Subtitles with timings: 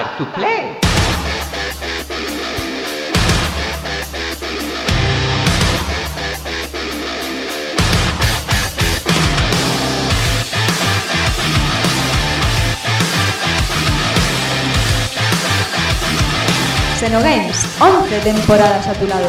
[0.00, 0.78] Start to play.
[16.98, 19.28] Xenogames, 11 temporadas a tu lado.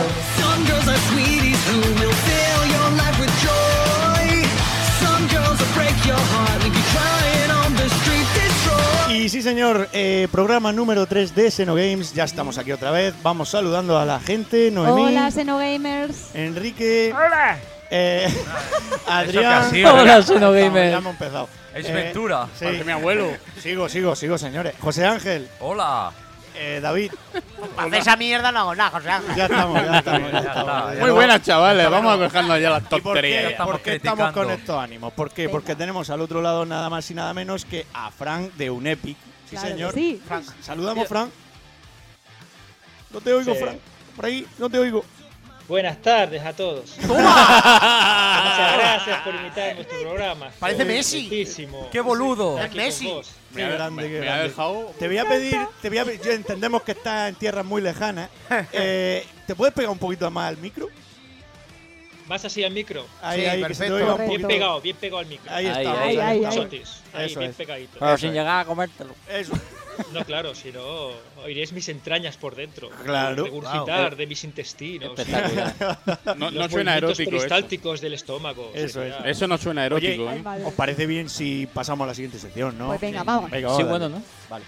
[9.41, 12.13] Sí, señor, eh, programa número 3 de Xenogames.
[12.13, 13.13] Ya estamos aquí otra vez.
[13.23, 14.69] Vamos saludando a la gente.
[14.71, 16.35] Noemí, Hola, Xenogamers.
[16.35, 17.57] Enrique, ¡Hola!
[17.89, 18.27] eh,
[19.07, 19.69] Adrián.
[19.73, 20.23] Hola, ¿verdad?
[20.25, 20.91] Xenogamer.
[20.91, 21.49] Ya hemos empezado.
[21.73, 22.47] Es Eh, Ventura.
[22.57, 22.65] Sí.
[22.65, 23.31] Parece mi abuelo.
[23.59, 24.73] Sigo, sigo, sigo, señores.
[24.79, 26.11] José Ángel, Hola.
[26.55, 27.11] eh, David.
[27.75, 29.35] Para esa mierda no hago nada, José Ángel.
[29.35, 30.31] Ya estamos, ya estamos.
[30.31, 30.67] Ya Ya estamos.
[30.67, 30.93] está.
[30.95, 31.89] Ya Muy buenas, chavales.
[31.89, 33.51] Vamos a dejarnos ya las ¿Y por qué, tonterías.
[33.51, 35.13] estamos por qué estamos con estos ánimos?
[35.13, 35.49] ¿Por qué?
[35.49, 39.17] Porque tenemos al otro lado nada más y nada menos que a Frank de Unepic.
[39.51, 39.93] Sí, Claro señor.
[39.93, 40.21] sí.
[40.27, 41.29] Frank, saludamos, Frank.
[43.11, 43.59] No te oigo, Sí.
[43.61, 43.77] Frank.
[44.15, 45.03] Por ahí, no te oigo.
[45.67, 46.97] Buenas tardes a todos.
[47.01, 47.17] Muchas
[48.77, 50.49] gracias por invitarme a vuestro programa.
[50.59, 51.29] Parece Messi.
[51.91, 52.57] ¡Qué boludo!
[52.73, 53.09] Messi.
[53.55, 54.49] Qué grande, qué me ha grande.
[54.49, 54.93] dejado.
[54.99, 58.29] Te voy a pedir, te voy a entendemos que estás en tierras muy lejanas.
[58.73, 60.87] Eh, ¿Te puedes pegar un poquito más al micro?
[62.31, 63.05] ¿Vas así al micro?
[63.21, 63.95] Ahí, Sí, ahí, perfecto.
[63.97, 64.47] Bien poquito.
[64.47, 65.51] pegado, bien pegado al micro.
[65.51, 65.99] Ahí Ahí, estamos.
[65.99, 67.57] ahí, ahí ahí, Eso bien es.
[67.57, 67.97] pegadito.
[67.99, 69.13] Pero Eso sin llegar a comértelo.
[69.29, 69.51] Eso.
[70.13, 71.09] No, claro, si no,
[71.43, 72.89] oiréis mis entrañas por dentro.
[73.03, 73.43] Claro.
[73.43, 75.19] Regurgitar de mis intestinos.
[75.19, 75.75] Espectacular.
[76.37, 77.29] No, Los no suena erótico eso.
[77.31, 78.71] peristálticos del estómago.
[78.73, 80.41] Eso Eso no suena erótico, Oye, ¿eh?
[80.41, 80.63] Vale.
[80.63, 82.87] ¿Os parece bien si pasamos a la siguiente sección, no?
[82.87, 83.51] Pues venga, vamos.
[83.51, 84.07] Venga, Sí, vamos, bueno.
[84.07, 84.23] ¿no?
[84.49, 84.63] Vale.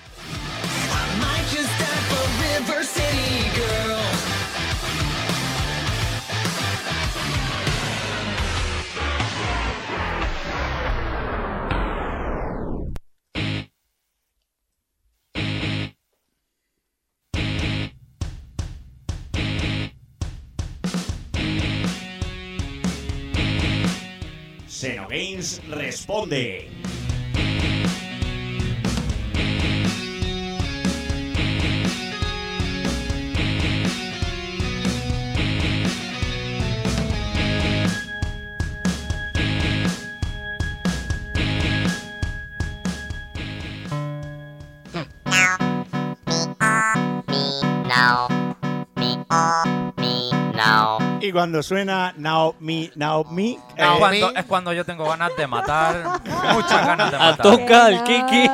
[24.83, 26.67] Xenogames responde.
[51.23, 55.31] Y cuando suena Now Me, Now Me, Es eh, cuando, es cuando yo tengo ganas
[55.37, 56.19] de matar.
[56.53, 57.41] Muchas ganas de A matar.
[57.41, 58.03] toca el.
[58.03, 58.49] Kiki.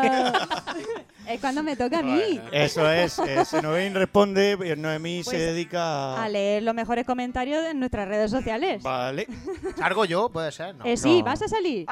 [1.26, 2.40] Es cuando me toca a mí.
[2.52, 3.18] eso es.
[3.18, 6.24] Eh, Xenogames responde, y Noemí Pues, se dedica a.
[6.26, 8.84] A leer los mejores comentarios en nuestras redes sociales.
[8.84, 9.26] Vale.
[9.76, 10.30] ¿Salgo yo?
[10.30, 10.86] Puede ser, ¿no?
[10.86, 11.26] Eh, sí, no.
[11.26, 11.88] vas a salir.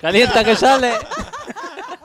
[0.00, 0.92] Calienta que sale.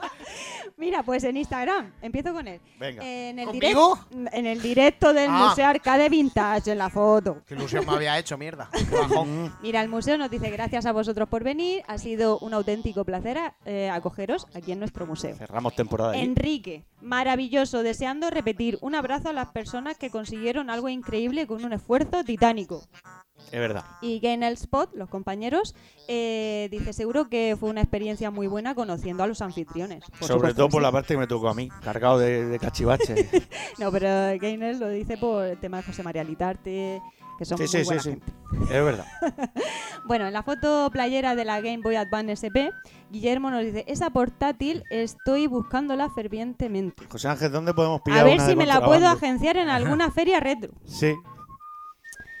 [0.78, 2.60] Mira, pues en Instagram, empiezo con él.
[2.78, 3.02] Venga.
[3.04, 3.96] En el, ¿Conmigo?
[4.10, 5.48] direct- en el directo del Ah.
[5.48, 7.42] Museo Arcade Vintage, en la foto.
[7.46, 8.70] Qué ilusión me había hecho, mierda.
[8.90, 9.52] Qué bajón.
[9.60, 11.82] Mira, el museo nos dice gracias a vosotros por venir.
[11.88, 15.34] Ha sido un auténtico placer eh, acogeros aquí en nuestro museo.
[15.36, 16.20] Cerramos temporada ahí.
[16.22, 21.72] Enrique, maravilloso, deseando repetir un abrazo a las personas que consiguieron algo increíble con un
[21.72, 22.84] esfuerzo titánico.
[23.50, 23.84] Es verdad.
[24.00, 25.74] Y que en el spot, los compañeros,
[26.06, 30.04] eh, dice seguro que fue una experiencia muy buena conociendo a los anfitriones.
[30.04, 30.84] Por Sobre supuesto todo por sí.
[30.84, 33.28] la parte que me tocó a mí, cargado de, de cachivache.
[33.78, 34.08] No, pero
[34.40, 37.00] Gainer lo dice por el tema de José María Litarte,
[37.38, 38.10] que son sí, muy sí, sí, buena sí.
[38.10, 38.32] gente.
[38.62, 39.06] Es verdad.
[40.04, 42.72] Bueno, en la foto playera de la Game Boy Advance SP,
[43.10, 47.04] Guillermo nos dice, esa portátil estoy buscándola fervientemente.
[47.10, 50.10] José Ángel, ¿dónde podemos pillar A ver una si me la puedo agenciar en alguna
[50.10, 50.72] feria retro.
[50.86, 51.14] Sí.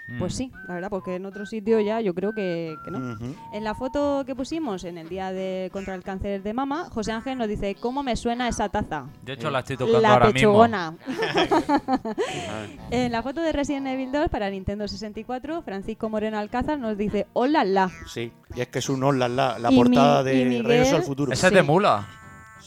[0.08, 0.18] Mm.
[0.18, 3.16] Pues sí, la verdad, porque en otro sitio ya yo creo que, que no.
[3.52, 7.12] En la foto que pusimos en el día de contra el cáncer de mama, José
[7.12, 9.04] Ángel nos dice, ¿cómo me suena esa taza?
[9.22, 10.38] De hecho, la estoy tocando La ahora mismo.
[10.38, 10.94] pechugona.
[12.90, 17.26] en la foto de Resident Evil 2 para Nintendo 64, Francisco Moreno Alcázar nos dice,
[17.34, 17.90] hola la.
[18.06, 18.32] Sí.
[18.54, 21.32] Y es que es un hola la, la portada mi- de Miguel- Regreso al Futuro.
[21.32, 22.06] Ese es de mula.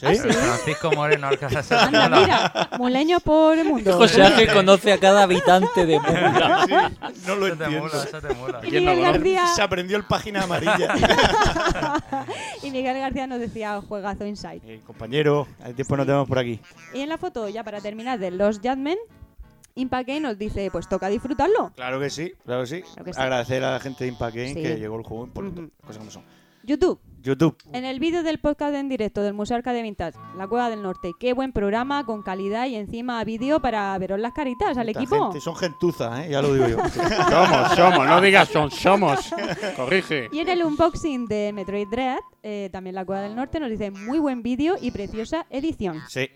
[0.01, 0.07] ¿Sí?
[0.07, 0.19] ¿Ah, sí?
[0.31, 1.79] Francisco Moreno Alcázar.
[1.93, 3.93] Anda, mira, muleños por el mundo.
[3.93, 6.65] José Ángel conoce a cada habitante de Mula.
[6.67, 6.73] Sí,
[7.27, 7.87] No lo Ese es de entiendo.
[8.03, 8.59] ese es de mula.
[8.63, 9.11] Y ¿Quién no Miguel?
[9.13, 10.95] García, Se aprendió el página amarilla.
[12.63, 14.61] y Miguel García nos decía juegazo Inside.
[14.65, 16.59] Eh, compañero, después nos tenemos por aquí.
[16.93, 18.97] Y en la foto, ya para terminar, de los Jadmen,
[19.75, 21.71] Impact nos dice, pues toca disfrutarlo.
[21.75, 22.81] Claro que sí, claro que sí.
[22.81, 23.21] Claro que sí.
[23.21, 24.61] Agradecer a la gente de Impact Game Sí.
[24.63, 25.69] que llegó el juego por Ujú.
[25.81, 26.23] cosas como son.
[26.63, 27.55] YouTube, YouTube.
[27.73, 31.11] En el vídeo del podcast en directo del Museo Arcade Vintage, La Cueva del Norte,
[31.19, 35.25] qué buen programa, con calidad y encima vídeo para veros las caritas al Esta equipo.
[35.25, 36.29] gente son gentuzas, ¿eh?
[36.31, 36.77] ya lo digo yo.
[37.29, 39.19] Somos, somos, no digas son, somos.
[39.75, 40.29] Corrige.
[40.31, 43.91] Y en el unboxing de Metroid Dread, eh, también La Cueva del Norte, nos dice
[43.91, 46.01] muy buen vídeo y preciosa edición.
[46.09, 46.29] Sí,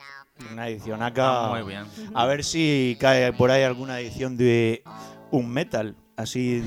[0.51, 1.49] una edición acá.
[1.49, 1.85] Muy bien.
[2.13, 4.83] A ver si cae por ahí alguna edición de
[5.31, 5.95] un metal.
[6.17, 6.63] Así.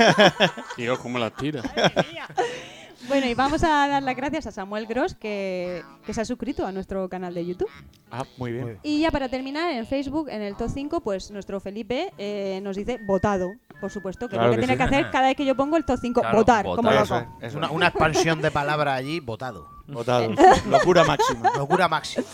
[0.76, 1.62] Tío, ¿cómo la tira?
[3.08, 6.66] Bueno, y vamos a dar las gracias a Samuel Gross, que, que se ha suscrito
[6.66, 7.68] a nuestro canal de YouTube.
[8.10, 8.78] Ah, muy bien.
[8.82, 12.76] Y ya para terminar, en Facebook, en el top 5, pues nuestro Felipe eh, nos
[12.76, 14.88] dice votado, por supuesto, que Claro es lo que, que tiene sí.
[14.90, 16.76] que hacer cada vez que yo pongo el top 5, Claro, votar, votar.
[16.76, 17.36] como Eso loco.
[17.40, 19.68] es, Una, expansión de palabras allí, votado.
[19.88, 20.32] Votado.
[20.70, 21.50] Locura máxima.
[21.58, 22.24] Locura máxima.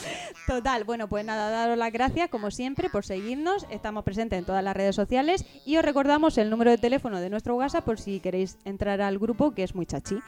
[0.47, 3.67] Total, bueno, pues nada, daros las gracias, como siempre, por seguirnos.
[3.71, 7.31] Estamos presentes en todas las redes sociales y os recordamos el número de teléfono de
[7.31, 10.19] nuestro WhatsApp por si queréis entrar al grupo, que es muy chachi.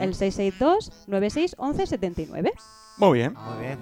[0.00, 2.52] El 662 96 11 79.
[2.96, 3.34] Muy bien.
[3.34, 3.78] Muy bien.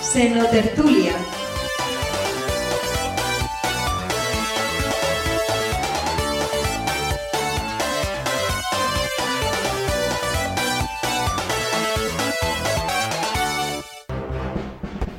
[0.00, 1.37] Senotertulia.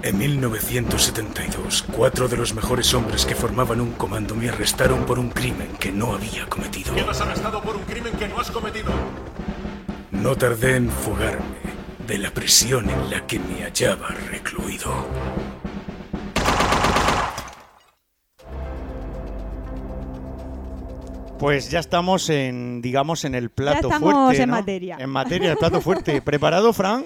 [0.10, 5.30] En 1972, cuatro de los mejores hombres que formaban un comando me arrestaron por un
[5.30, 6.96] crimen que no había cometido.
[7.08, 8.92] has arrestado por un crimen que no has cometido.
[10.10, 11.60] No tardé en fugarme
[12.08, 14.92] de la prisión en la que me hallaba recluido.
[21.38, 24.42] Pues ya estamos en, digamos, en el plato estamos fuerte.
[24.42, 24.56] en ¿no?
[24.56, 24.98] materia.
[25.00, 26.20] En materia, el plato fuerte.
[26.24, 27.06] ¿Preparado, Fran?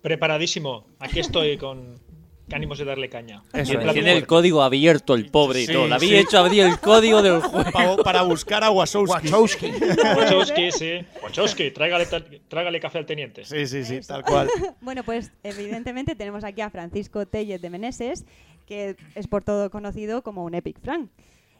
[0.00, 0.86] Preparadísimo.
[1.00, 2.05] Aquí estoy con
[2.52, 3.42] ánimos de darle caña.
[3.52, 3.82] Eso Y el es.
[3.84, 5.86] plato Tiene el código abierto el pobre y Sí, todo.
[5.88, 6.06] Le sí.
[6.06, 7.70] había hecho abrir el código del juego.
[7.96, 9.28] Pa- para buscar a Wasowski.
[9.28, 9.72] Wachowski.
[10.16, 10.92] Wachowski, sí.
[11.22, 12.06] Wachowski, tráigale,
[12.48, 13.44] tráigale café al teniente.
[13.44, 14.48] Sí, sí, sí, tal cual.
[14.80, 18.24] Bueno, pues evidentemente tenemos aquí a Francisco Tellez de Meneses,
[18.66, 21.10] que es por todo conocido como un Epic Frank.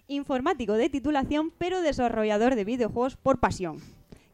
[0.09, 3.81] Informático de titulación, pero desarrollador de videojuegos por pasión.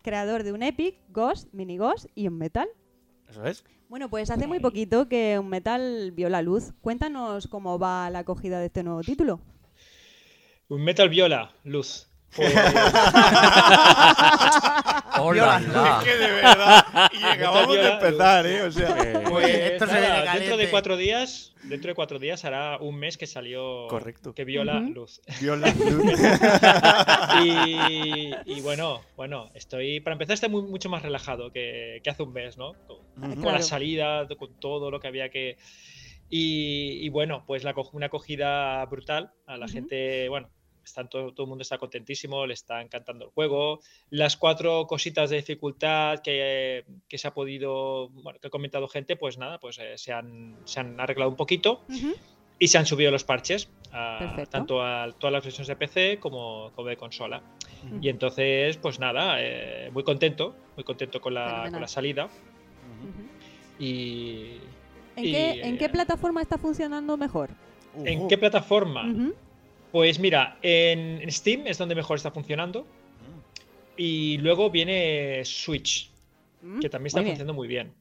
[0.02, 2.69] Creador de un Epic, Ghost, Mini Ghost y un Metal.
[3.32, 3.64] Eso es.
[3.88, 6.75] Bueno, pues hace muy poquito que un Metal vio la luz.
[6.82, 9.40] Cuéntanos cómo va la acogida de este nuevo título.
[10.69, 12.12] Un Metal Viola, luz.
[12.34, 12.55] Pues,
[15.19, 16.00] Hola, la.
[16.05, 17.11] que de verdad.
[17.12, 18.62] Y acabamos de Viola- empezar, ¿eh?
[18.62, 19.23] O sea.
[19.29, 22.96] pues, esto se nada, viene dentro de cuatro días, dentro de cuatro días hará un
[22.99, 24.34] mes que salió Correcto.
[24.34, 24.93] que vio la Ujú.
[24.94, 25.20] luz.
[25.40, 25.69] Viola.
[27.44, 32.23] y, y bueno, bueno, estoy para empezar estoy muy, mucho más relajado que, que hace
[32.23, 32.73] un mes, ¿no?
[32.87, 33.58] Con, con Claro.
[33.58, 35.56] la salida, con todo lo que había que
[36.31, 40.49] y, y bueno, pues la, una acogida brutal a la gente, bueno,
[40.84, 43.81] están todo, todo el mundo está contentísimo, le está encantando el juego.
[44.11, 49.17] Las cuatro cositas de dificultad que, que se ha podido, bueno, que ha comentado gente,
[49.17, 51.82] pues nada, pues eh, se, han, se han arreglado un poquito
[52.58, 54.19] y se han subido los parches, a-
[54.50, 57.43] tanto a todas las versiones de PC como, como de consola.
[58.00, 62.29] Y entonces, pues nada, eh, muy contento, muy contento con la, con la salida.
[63.79, 64.58] Y.
[65.17, 67.50] ¿En, y, qué, ¿En qué eh, plataforma está funcionando mejor?
[68.05, 69.02] ¿En qué plataforma?
[69.93, 72.87] Pues mira, en, Steam es donde mejor está funcionando.
[73.97, 76.11] Y luego viene Switch,
[76.62, 77.33] Mm, que también está muy bien.
[77.37, 77.93] funcionando muy bien.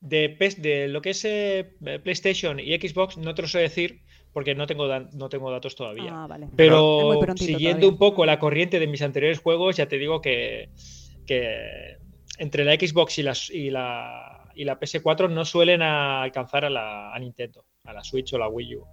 [0.00, 1.70] De, lo que es eh,
[2.02, 4.00] PlayStation y Xbox no te lo sé decir
[4.32, 6.10] porque no tengo, no tengo datos todavía.
[6.24, 6.48] Ah, vale.
[6.56, 7.88] Pero siguiendo todavía.
[7.88, 10.68] un poco la corriente de mis anteriores juegos, ya te digo que,
[11.26, 11.96] que
[12.38, 16.70] entre la Xbox y, las, y, la, y la PS4 no suelen a- alcanzar a
[16.70, 18.86] la a Nintendo, a la Switch o la Wii U.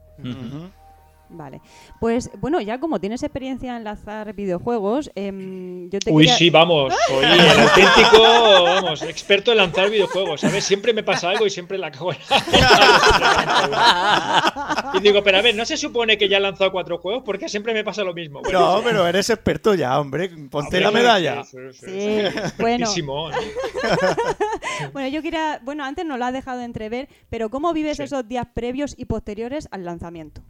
[1.33, 1.61] Vale.
[2.01, 6.49] Pues bueno, ya como tienes experiencia en lanzar videojuegos, em, yo te Uy, quería- sí,
[6.49, 8.21] vamos, soy el auténtico,
[8.65, 10.65] vamos, experto en lanzar videojuegos, ¿sabes?
[10.65, 12.17] Siempre me pasa algo y siempre la cago en
[14.93, 17.23] Y digo, pero a ver, ¿no se supone que ya he lanzado cuatro juegos?
[17.25, 18.41] Porque siempre me pasa lo mismo.
[18.41, 20.29] Bueno, No, pero eres experto ya, hombre.
[20.29, 21.43] Ponte Hombre, la medalla.
[21.45, 22.21] sí, sí, sí,
[22.59, 22.87] bueno,
[24.93, 28.03] bueno, yo quería, bueno, antes nos lo has dejado entrever, pero ¿cómo vives Sí.
[28.03, 30.41] esos días previos y posteriores al lanzamiento?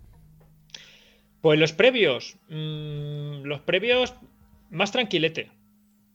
[1.41, 4.13] Pues los previos, mm, los previos
[4.69, 5.49] más tranquilete.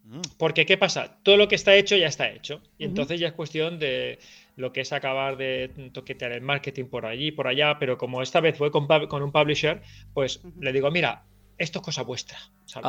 [0.05, 0.21] Mm.
[0.39, 1.19] Porque, ¿qué pasa?
[1.23, 2.63] Todo lo que está hecho ya está hecho.
[2.79, 4.19] Y entonces ya es cuestión de
[4.57, 7.79] lo que es acabar de toquetear el marketing por allí, por allá.
[7.79, 8.87] Pero como esta vez fue con,
[9.23, 9.83] un publisher,
[10.15, 11.25] pues le digo, mira,
[11.59, 12.39] esto es cosa vuestra.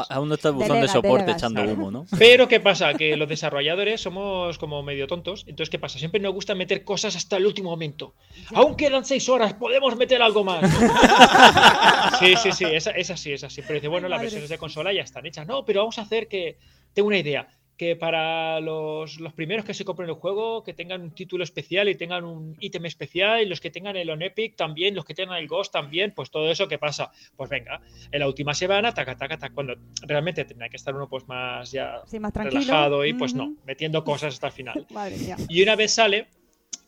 [0.10, 2.06] Aún no está el buzón de soporte delega, echando humo, ¿no?
[2.20, 2.94] Pero ¿qué pasa?
[2.94, 5.46] Que los desarrolladores somos como medio tontos.
[5.48, 6.00] Entonces, ¿qué pasa?
[6.00, 8.16] Siempre nos gusta meter cosas hasta el último momento.
[8.54, 10.70] Aún quedan seis horas, podemos meter algo más.
[12.20, 13.62] sí, sí, sí, es, es así, es así.
[13.62, 14.26] Pero dice, bueno, las Madre.
[14.26, 15.48] versiones de consola ya están hechas.
[15.48, 16.58] No, pero vamos a hacer que.
[16.94, 17.48] Tengo una idea.
[17.78, 21.88] Que para los, los primeros que se compren el juego, que tengan un título especial
[21.90, 25.14] y tengan un ítem especial, y los que tengan el On Epic también, los que
[25.14, 27.12] tengan el Ghost también, pues todo eso, ¿qué pasa?
[27.36, 27.82] Pues venga,
[28.12, 31.72] en la última semana, taca, taca, taca, cuando realmente tendría que estar uno pues más
[31.72, 34.88] ya Sí, más relajado y pues no, metiendo cosas hasta el final.
[34.92, 35.38] Madre mía.
[35.48, 36.28] Y una vez sale,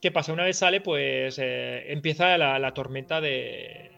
[0.01, 0.33] ¿qué pasa?
[0.33, 3.88] Una vez sale, pues eh, empieza la, la tormenta de,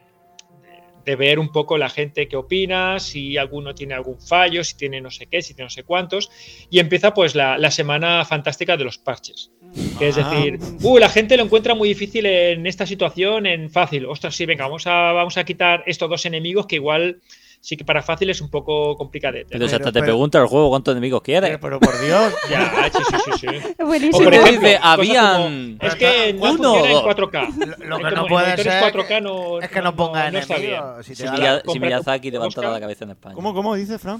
[1.05, 5.01] de, ver un poco la gente qué opina, si alguno tiene algún fallo, si tiene
[5.01, 6.29] no sé qué, si tiene no sé cuántos.
[6.70, 9.51] Y empieza pues la, la semana fantástica de los parches.
[9.98, 10.29] Que es Ah.
[10.29, 14.05] decir, uh, la gente lo encuentra muy difícil en esta situación, en fácil.
[14.05, 17.22] Ostras, sí, venga, vamos a, vamos a quitar estos dos enemigos que igual
[17.62, 19.50] sí que para fácil es un poco complicadete.
[19.51, 21.58] Pero si Pero- hasta te pero- pregunta el juego cuántos enemigos quieres.
[21.62, 22.34] Pero por Dios.
[22.50, 23.56] Ya, sí, sí, sí, sí.
[23.77, 24.18] Es buenísimo.
[24.18, 27.03] O por Sí, ejemplo, dice, habían- como, es que no Uno en dos.
[27.06, 27.77] 4K.
[27.86, 30.72] Lo, que no puede ser 4K no, es que no ponga no está bien.
[30.74, 31.06] enemigos.
[31.06, 32.74] Si te Si, da la- si Miyazaki levantara Oscar.
[32.74, 33.36] la cabeza en España.
[33.36, 34.18] ¿Cómo, cómo dice, Fran?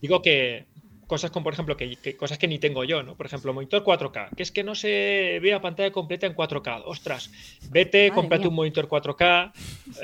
[0.00, 0.66] Digo que
[1.12, 3.14] cosas como, por ejemplo, que, que cosas que ni tengo yo, ¿no?
[3.16, 6.84] Por ejemplo, monitor 4K, que es que no se ve la pantalla completa en 4K.
[6.86, 7.30] Ostras,
[7.68, 8.48] vete, Madre cómprate mía.
[8.48, 9.52] un monitor 4K,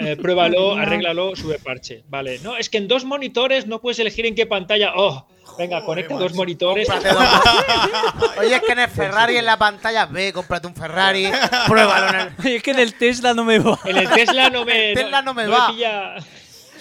[0.01, 2.05] eh, pruébalo, arréglalo, sube parche.
[2.11, 4.93] Vale, no, es que en dos monitores no puedes elegir en qué pantalla.
[4.97, 6.87] Oh, venga, conecta dos monitores.
[6.87, 7.03] Dos-
[8.39, 11.31] Oye, es que en el Ferrari en la pantalla, ve, cómprate un Ferrari,
[11.67, 12.47] pruébalo en el.
[12.57, 13.79] es que en el Tesla no me va.
[13.87, 15.69] En el Tesla no me, Tesla no me va.
[15.69, 16.17] pilla.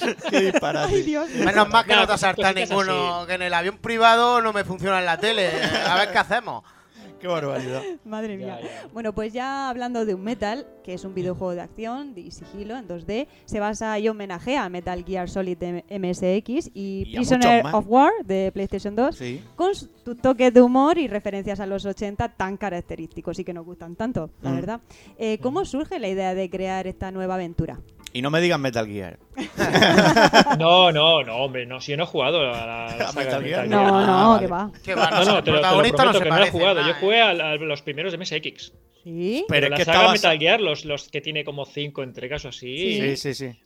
[0.30, 0.94] Qué disparate.
[0.96, 1.30] Ay, Dios.
[1.32, 4.64] Menos mal que no te saltado cositas ninguno, que en el avión privado no me
[4.64, 5.50] funciona en la tele.
[5.88, 6.64] A ver qué hacemos.
[7.20, 7.82] Qué barbaridad.
[8.06, 8.60] Madre mía.
[8.62, 8.88] Ya, ya.
[8.94, 12.78] Bueno, pues ya hablando de un Metal, que es un videojuego de acción y sigilo
[12.78, 17.86] en 2D, se basa y homenajea a Metal Gear Solid de MSX y, Prisoner of
[17.88, 19.42] War de PlayStation 2, Sí.
[19.56, 19.88] con su
[20.22, 24.30] toque de humor y referencias a los 80 tan característicos y que nos gustan tanto,
[24.44, 24.56] la Mm.
[24.56, 24.82] verdad.
[25.18, 27.80] Eh, ¿Cómo surge la idea de crear esta nueva aventura?
[28.14, 29.20] Y no me digan Metal Gear.
[30.58, 32.56] No, no, no, hombre, no, si yo no he jugado a la,
[32.98, 33.64] la ¿A saga Metal Gear?
[33.68, 34.08] Metal No, Gear.
[34.08, 34.72] no, Ah, que va.
[34.84, 36.52] Que va, No, no, te lo, te lo protagonista prometo se que no lo he
[36.52, 36.76] jugado.
[36.76, 36.98] nada, Yo ¿eh?
[37.00, 38.74] jugué a, a los primeros de MSX.
[39.04, 39.46] Sí.
[39.48, 42.04] Pero Pero es la que saga estabas- Metal Gear, los, los que tiene como cinco
[42.04, 43.60] entregas o así, Sí, sí, sí.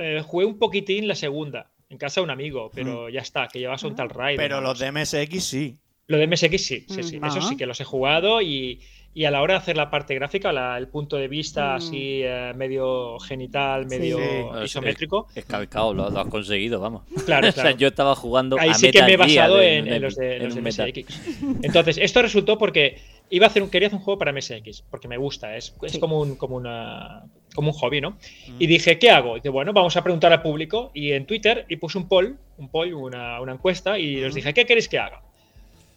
[0.00, 3.58] eh, jugué un poquitín la segunda, en casa de un amigo, pero ya está, que
[3.58, 4.36] llevas un tal raid.
[4.36, 5.78] Pero los de MSX sí.
[6.08, 7.18] Lo de MSX sí, sí, sí.
[7.18, 7.46] Mm, Eso ah.
[7.48, 8.80] sí que los he jugado y,
[9.18, 11.76] y a la hora de hacer la parte gráfica, la- el punto de vista Mm.
[11.76, 14.64] así eh, medio genital, medio Sí.
[14.66, 17.02] isométrico, Escalcado, lo, lo has conseguido, vamos.
[17.24, 17.78] claro, O sea, claro.
[17.78, 20.36] yo estaba jugando Ahí a sí que me he basado en- en, en los de,
[20.36, 20.60] en los de.
[20.60, 21.20] MSX.
[21.62, 22.98] Entonces, esto resultó porque
[23.30, 25.92] iba a hacer un, quería hacer un juego para MSX, porque me gusta, es, es
[25.92, 25.98] Sí.
[25.98, 27.22] como, un, como, una,
[27.54, 28.18] como un hobby, ¿no?
[28.58, 29.36] Y dije, ¿qué hago?
[29.36, 30.90] Y dice, bueno, vamos a preguntar al público.
[30.92, 34.52] Y en Twitter, y puse un poll, un poll, una, una encuesta, y os dije,
[34.52, 35.22] ¿qué queréis que haga?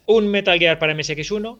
[0.06, 1.58] ¿Un Metal Gear para MSX1?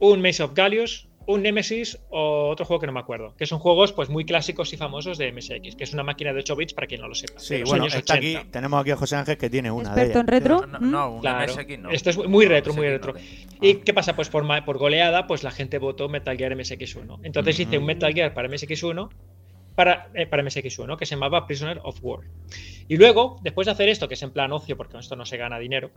[0.00, 1.08] ¿Un Maze of Gallius?
[1.26, 1.98] ¿Un Nemesis?
[2.08, 3.34] O otro juego que no me acuerdo.
[3.36, 6.38] Que son juegos pues muy clásicos y famosos de MSX, que es una máquina de
[6.38, 7.38] 8 bits para quien no lo sepa.
[7.38, 8.38] Sí, de bueno, años está 80.
[8.38, 10.22] aquí, tenemos aquí a José Ángel que tiene una de Experto ellas.
[10.22, 10.66] en retro.
[10.66, 10.90] No, ¿Mm?
[10.90, 11.52] no, un Claro.
[11.52, 11.90] MSX no.
[11.90, 13.12] Esto es muy retro, muy retro.
[13.60, 14.16] ¿Y qué pasa?
[14.16, 17.20] Pues por, por goleada, pues la gente votó Metal Gear MSX1.
[17.22, 17.84] Entonces hice un.
[17.84, 19.10] Metal Gear para MSX1
[19.74, 22.20] para, eh, para MSX1, que se llamaba Prisoner of War.
[22.88, 25.26] Y luego, después de hacer esto, que es en plan ocio, porque con esto no
[25.26, 25.90] se gana dinero,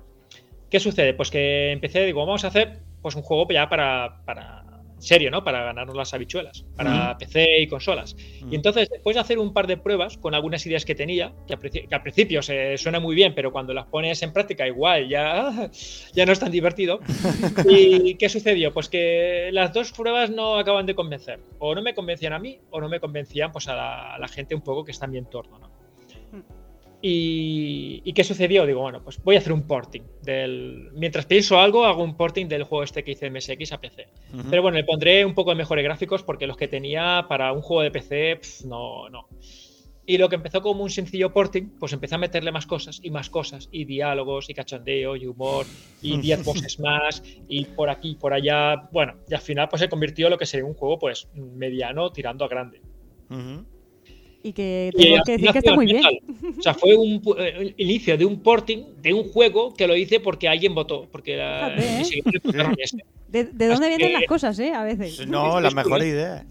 [0.70, 1.14] ¿qué sucede?
[1.14, 4.62] Pues que empecé, digo, vamos a hacer pues un juego ya para, para
[5.02, 5.44] serio, ¿no?
[5.44, 8.16] Para ganarnos las habichuelas, para PC y consolas.
[8.50, 11.58] Y entonces, después de hacer un par de pruebas con algunas ideas que tenía, que,
[11.58, 15.70] que al principio se suena muy bien, pero cuando las pones en práctica igual ya,
[16.14, 17.00] ya no es tan divertido.
[17.70, 18.74] ¿Y qué sucedió?
[18.74, 21.40] Pues que las dos pruebas no acaban de convencer.
[21.60, 24.28] O no me convencían a mí, o no me convencían pues, a, la, a la
[24.28, 25.71] gente un poco que está en mi entorno, ¿no?
[27.04, 28.66] Y, ¿y qué sucedió?
[28.66, 30.04] Digo, bueno, pues voy a hacer un porting.
[30.22, 30.92] Del...
[30.94, 34.08] Mientras pienso algo, hago un porting del juego este que hice en MSX a PC.
[34.50, 37.62] Pero bueno, le pondré un poco de mejores gráficos porque los que tenía para un
[37.62, 39.28] juego de PC, no, no.
[40.06, 43.12] Y lo que empezó como un sencillo porting, pues empecé a meterle más cosas y
[43.12, 45.66] más cosas, y diálogos, y cachondeo, y humor,
[46.02, 48.90] y 10 voces más, y por aquí, por allá.
[48.92, 52.12] Bueno, y al final pues se convirtió en lo que sería un juego pues mediano
[52.12, 52.82] tirando a grande.
[53.30, 53.66] Ujú.
[54.44, 56.04] Y que tengo que decir que está muy bien.
[56.58, 59.96] O sea, fue un eh, el inicio de un porting de un juego que lo
[59.96, 62.04] hice porque alguien votó, porque la, ¿eh?
[63.28, 64.74] ¿De, de dónde Así vienen que- las cosas, eh?
[64.74, 65.28] A veces.
[65.28, 66.46] No, las mejores ideas.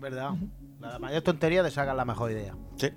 [0.00, 0.30] ¿Verdad?
[0.80, 2.56] La mayor tontería de sacar la mejor idea.
[2.76, 2.88] Sí.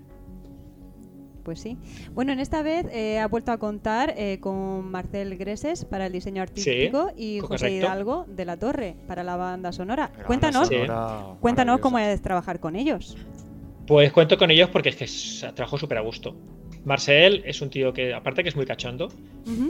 [1.43, 1.77] Pues sí.
[2.15, 6.11] Bueno, en esta vez eh, ha vuelto a contar eh, con Marcel Greses para el
[6.11, 7.77] diseño artístico y José correcto.
[7.77, 10.11] Hidalgo de la Torre para la banda sonora.
[10.25, 13.15] Cuéntanos, sonora cuéntanos cómo es trabajar con ellos.
[13.87, 16.35] Pues cuento con ellos porque es que trabajo súper a gusto.
[16.85, 19.09] Marcel es un tío que, aparte que es muy cachondo,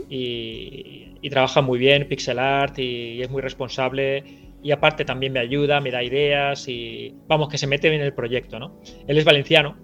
[0.08, 4.24] y, y trabaja muy bien, pixel art, y, y es muy responsable.
[4.62, 8.12] Y aparte también me ayuda, me da ideas y vamos, que se mete en el
[8.14, 8.80] proyecto, ¿no?
[9.06, 9.76] Él es valenciano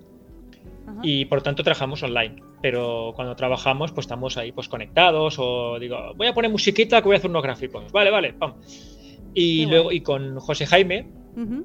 [1.02, 2.36] y por tanto trabajamos online.
[2.60, 7.06] Pero cuando trabajamos, pues estamos ahí pues conectados o digo, voy a poner musiquita que
[7.06, 7.92] voy a hacer unos gráficos.
[7.92, 8.54] Vale, vale, pam.
[9.34, 11.06] Y Qué luego, y con José Jaime,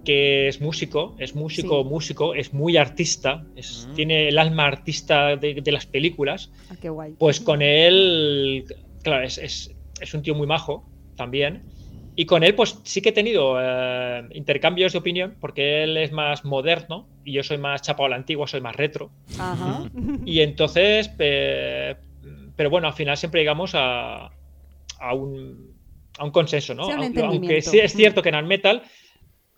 [0.06, 1.90] Que es músico, es músico, Sí.
[1.90, 3.94] músico, es muy artista, es- Mm.
[3.94, 6.52] tiene el alma artista de, de las películas.
[6.70, 7.16] Ah, qué guay.
[7.20, 8.66] Pues con él,
[9.04, 11.64] claro, es, es- es un tío muy majo también.
[12.16, 16.12] Y con él, pues sí que he tenido eh, intercambios de opinión, porque él es
[16.12, 19.12] más moderno y yo soy más chapado a la antigua, soy más retro.
[19.38, 19.84] Ajá.
[20.26, 21.98] Y entonces, pe-
[22.56, 24.32] pero bueno, al final siempre llegamos a,
[25.00, 25.78] a un,
[26.18, 26.86] a un consenso, ¿no?
[26.86, 28.82] Sí, un aunque, sí es cierto que en el metal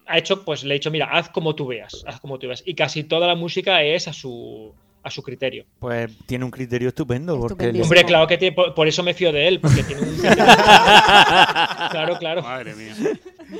[0.09, 2.63] ha hecho, pues le he dicho, mira, haz como tú veas, haz como tú veas.
[2.65, 4.73] Y casi toda la música es a su,
[5.03, 5.65] a su criterio.
[5.79, 7.39] Pues tiene un criterio estupendo.
[7.39, 7.69] Porque.
[7.81, 10.17] Hombre, claro que tiene, por, por eso me fío de él, porque tiene un.
[11.91, 12.41] claro, claro.
[12.41, 12.95] Madre mía.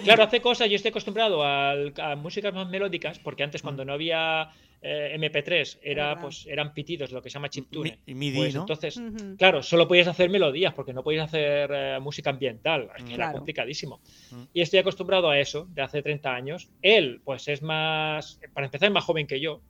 [0.03, 0.69] Claro, hace cosas.
[0.69, 4.49] Yo estoy acostumbrado al- a, músicas más melódicas, porque antes, cuando no había
[4.81, 8.00] eh, MP3, era, pues, eran pitidos, lo que se llama chiptune.
[8.05, 8.62] Mi- MIDI, Pues ¿no?
[8.62, 9.01] entonces,
[9.38, 13.33] claro, solo podías hacer melodías, porque no podías hacer eh, música ambiental, que era Claro.
[13.33, 14.01] complicadísimo.
[14.31, 14.43] Mm.
[14.53, 16.71] Y estoy acostumbrado a eso, de hace 30 años.
[16.81, 18.39] Él, pues, es más.
[18.53, 19.63] Para empezar, es más joven que yo.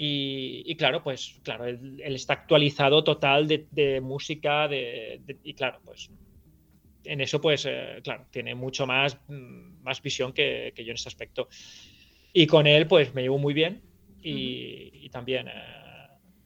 [0.00, 5.40] Y, y claro, pues claro, él, él está actualizado total de, de música de, de-
[5.42, 6.10] y claro, pues
[7.04, 10.94] en eso pues eh, claro, tiene mucho más, mm, más visión que, que yo en
[10.96, 11.48] ese aspecto.
[12.32, 13.82] Y con él pues me llevo muy bien
[14.22, 15.48] y, y también...
[15.48, 15.52] eh,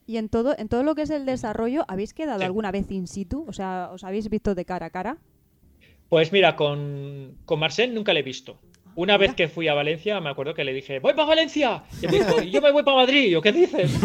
[0.06, 2.44] Y en todo, en todo lo que es el desarrollo, ¿habéis quedado Sí.
[2.44, 3.44] alguna vez in situ?
[3.48, 5.16] O sea, ¿os habéis visto de cara a cara?
[6.08, 8.58] pues mira, con, con Marcel nunca le he visto.
[8.94, 11.84] Una vez que fui a Valencia, me acuerdo que le dije, ¡voy para Valencia!
[12.02, 13.22] Y me dijo, "Y yo me voy para Madrid.
[13.28, 13.90] Y yo, ¿qué dices?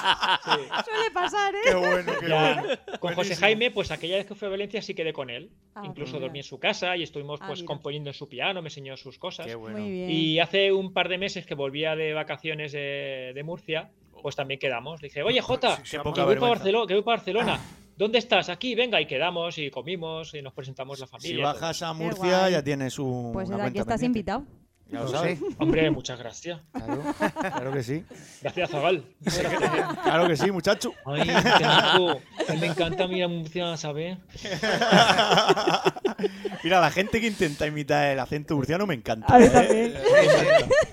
[0.00, 0.84] Este fin de semana".
[0.84, 0.90] Sí.
[0.90, 1.58] Suele pasar, ¿eh?
[1.64, 2.98] Qué bueno, qué Ya, bueno.
[3.00, 3.36] Con José.
[3.36, 5.50] Jaime, pues aquella vez que fui a Valencia sí quedé con él.
[5.74, 6.22] Ah, Incluso mira.
[6.26, 7.66] dormí en su casa y estuvimos Ah, pues mira.
[7.66, 9.46] componiendo en su piano, me enseñó sus cosas.
[9.46, 9.78] Qué bueno.
[9.78, 10.10] Muy bien.
[10.10, 13.90] Y hace un par de meses que volvía de vacaciones de, de Murcia,
[14.22, 15.00] pues también quedamos.
[15.02, 16.50] Le dije, oye Jota, que voy, para.
[16.50, 17.60] Barcelona, que voy para Barcelona.
[17.96, 18.48] ¿Dónde estás?
[18.48, 21.44] Aquí, venga, y quedamos y comimos y nos presentamos la Si familia.
[21.44, 23.32] bajas a Murcia ya tienes un.
[23.32, 24.18] Pues una aquí estás pendiente.
[24.20, 24.44] invitado.
[24.92, 25.38] Ya lo Lo sabes.
[25.38, 25.44] sé.
[25.58, 26.58] Hombre, muchas gracias.
[26.72, 27.02] Claro,
[27.40, 28.04] claro que sí.
[28.42, 29.04] Gracias, Zagal.
[30.02, 30.92] Claro que sí, muchacho.
[31.06, 32.20] Ay, qué rico.
[32.60, 34.18] Me encanta mi Murcia, ¿sabes?
[36.64, 39.34] Mira, la gente que intenta imitar el acento murciano me encanta.
[39.34, 39.94] A mí ¿eh?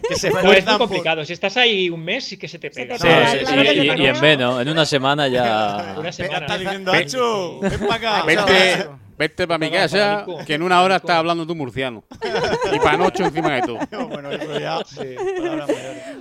[0.07, 1.25] Que se Pero es muy por- complicado.
[1.25, 2.95] Si estás ahí un mes, sí que se te Se pega.
[2.95, 5.95] te Sí, pega, sí, y, en menos, en una semana ya.
[5.97, 6.39] Una semana.
[6.45, 8.97] Está diciendo, Hacho, ven para acá.
[9.17, 12.03] Vete para mi casa, que en una hora estás hablando tú murciano.
[12.73, 13.77] Y panocho encima de tú.
[14.09, 14.79] Bueno, eso ya.
[14.85, 15.15] Sí.
[15.39, 15.65] mayores.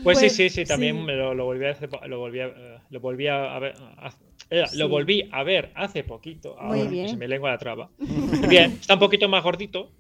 [0.03, 1.03] Pues, sí, Pues, sí, sí, también sí.
[1.03, 4.13] me lo, lo volví a hacer, lo volví a, eh, lo volví a ver, a-
[4.51, 6.57] eh, lo volví a ver hace poquito.
[6.61, 7.09] Muy ahora, que bien.
[7.09, 7.89] se me lengua la traba.
[8.49, 9.91] Bien, está un poquito más gordito.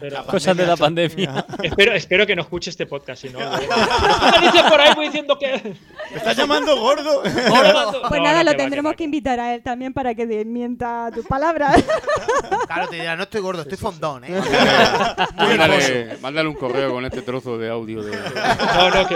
[0.00, 1.44] Pero Cosas de la pandemia.
[1.62, 3.38] espero, espero que no escuche este podcast, si no.
[3.60, 5.76] ¿Qué dices por ahí voy diciendo que.
[6.10, 7.22] ¿Me estás llamando gordo?
[7.22, 11.26] Pues nada, no, lo va, tendremos que invitar a él también para que desmienta tus
[11.26, 11.82] palabras.
[12.66, 14.40] Claro, te dirá, no estoy gordo, estoy fondón, ¿eh?
[15.36, 18.12] Mándale, mándale un correo con este trozo de audio de.
[18.16, 19.14] No, no, que,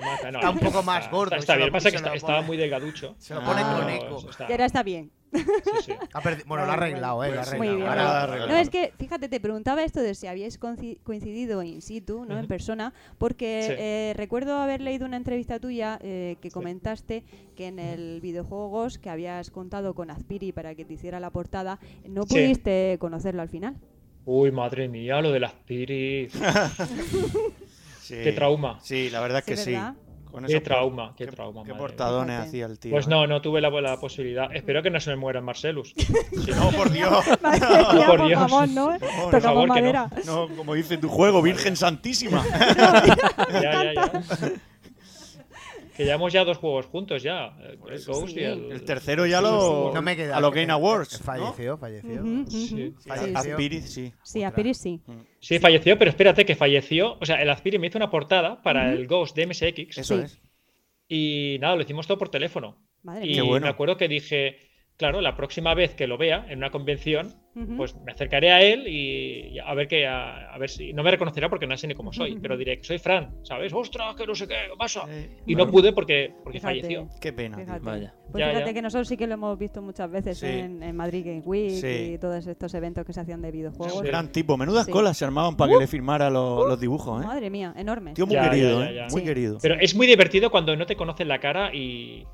[0.00, 0.30] mata.
[0.30, 2.42] No, Está un poco más está- gordo, Está, está bien, lo- pasa que está- estaba
[2.42, 3.16] muy delgaducho.
[3.18, 3.76] Se lo pone Ah.
[3.80, 4.24] con eco.
[4.48, 5.10] ahora está bien.
[5.32, 5.42] Sí,
[5.84, 5.92] sí.
[6.46, 7.28] Bueno, lo ha arreglado, ¿eh?
[7.28, 7.56] Lo ha Pues sí.
[7.56, 7.76] Muy arreglado.
[7.94, 8.00] bien.
[8.06, 8.48] Ahora- arreglado.
[8.52, 12.38] No, es que, fíjate, te preguntaba esto de si habíais coinci- coincidido in situ, ¿no?
[12.38, 13.72] En persona, porque Sí.
[13.78, 17.24] eh, recuerdo haber leído una entrevista tuya eh, que comentaste
[17.56, 21.30] que en el videojuego Ghost que habías contado con Azpiri para que te hiciera la
[21.30, 22.28] portada, no Sí.
[22.34, 23.76] pudiste conocerlo al final.
[24.26, 26.32] Uy, madre mía, lo de las piris.
[28.00, 28.16] Sí.
[28.24, 28.80] Qué trauma.
[28.82, 29.70] Sí, la verdad es que sí.
[29.70, 29.94] ¿verdad?
[30.30, 31.62] Con Qué trauma, qué Qué, trauma.
[31.64, 32.48] qué madre portadones Fíjate.
[32.48, 32.90] hacía el tío.
[32.92, 33.10] Pues ¿eh?
[33.10, 34.54] no, no tuve la, la posibilidad.
[34.54, 35.92] Espero que no se me muera en Marcelus.
[36.44, 37.24] Si No, por Dios.
[37.42, 38.40] No, por por Dios.
[38.40, 38.90] favor, ¿no?
[38.92, 39.92] No, Tocamos por favor, que no.
[39.92, 40.10] madera.
[40.26, 42.44] No, como dice tu juego, Virgen Santísima.
[43.52, 44.52] ya, ya, ya.
[46.00, 47.54] Que llevamos ya dos juegos juntos ya.
[47.60, 48.40] El Ghost sí.
[48.40, 48.72] y el.
[48.72, 49.92] El tercero ya lo.
[49.92, 50.34] No me queda.
[50.34, 51.20] A los Game Awards.
[51.20, 51.26] ¿no?
[51.26, 52.22] Falleció, falleció.
[52.22, 52.50] Ujú, ujú.
[52.50, 52.66] Sí.
[52.68, 53.42] Sí, Falleció.
[53.42, 53.50] sí.
[53.50, 54.12] Azpiriz, sí.
[54.22, 55.00] Sí, sí.
[55.40, 57.18] Sí, falleció, pero espérate que falleció.
[57.20, 59.98] O sea, el Azpiri me hizo una portada para el Ghost de MSX.
[59.98, 60.22] Eso Sí.
[60.24, 60.40] es.
[61.06, 62.78] Y nada, lo hicimos todo por teléfono.
[63.02, 63.42] Madre Y mía.
[63.42, 63.66] Qué bueno.
[63.66, 64.69] me acuerdo que dije,
[65.00, 67.32] claro, la próxima vez que lo vea en una convención,
[67.78, 71.10] pues me acercaré a él y, a ver que a, a ver si no me
[71.10, 73.72] reconocerá porque no sé ni cómo soy, pero diré que soy Fran, ¿sabes?
[73.72, 75.06] ¡Ostras, que no sé qué, qué pasa!
[75.46, 76.80] Y no pude porque, porque Fíjate.
[76.82, 77.08] falleció.
[77.18, 77.56] Qué pena.
[77.56, 77.80] Fíjate.
[77.80, 78.14] Vaya.
[78.30, 78.74] Pues Ya, fíjate ya.
[78.74, 80.46] que nosotros sí que lo hemos visto muchas veces Sí.
[80.46, 82.12] en, en Madrid Game Week Sí.
[82.14, 84.02] y todos estos eventos que se hacían de videojuegos.
[84.02, 84.56] Gran tipo.
[84.58, 84.92] Menudas Sí.
[84.92, 87.26] colas se armaban para que le firmara los, los dibujos, ¿eh?
[87.26, 88.12] Madre mía, enorme.
[88.12, 89.06] Tío muy Ya, ya, querido, ya, ¿eh?
[89.10, 89.26] Muy Sí.
[89.26, 89.58] querido.
[89.62, 92.24] Pero es muy divertido cuando no te conocen la cara y.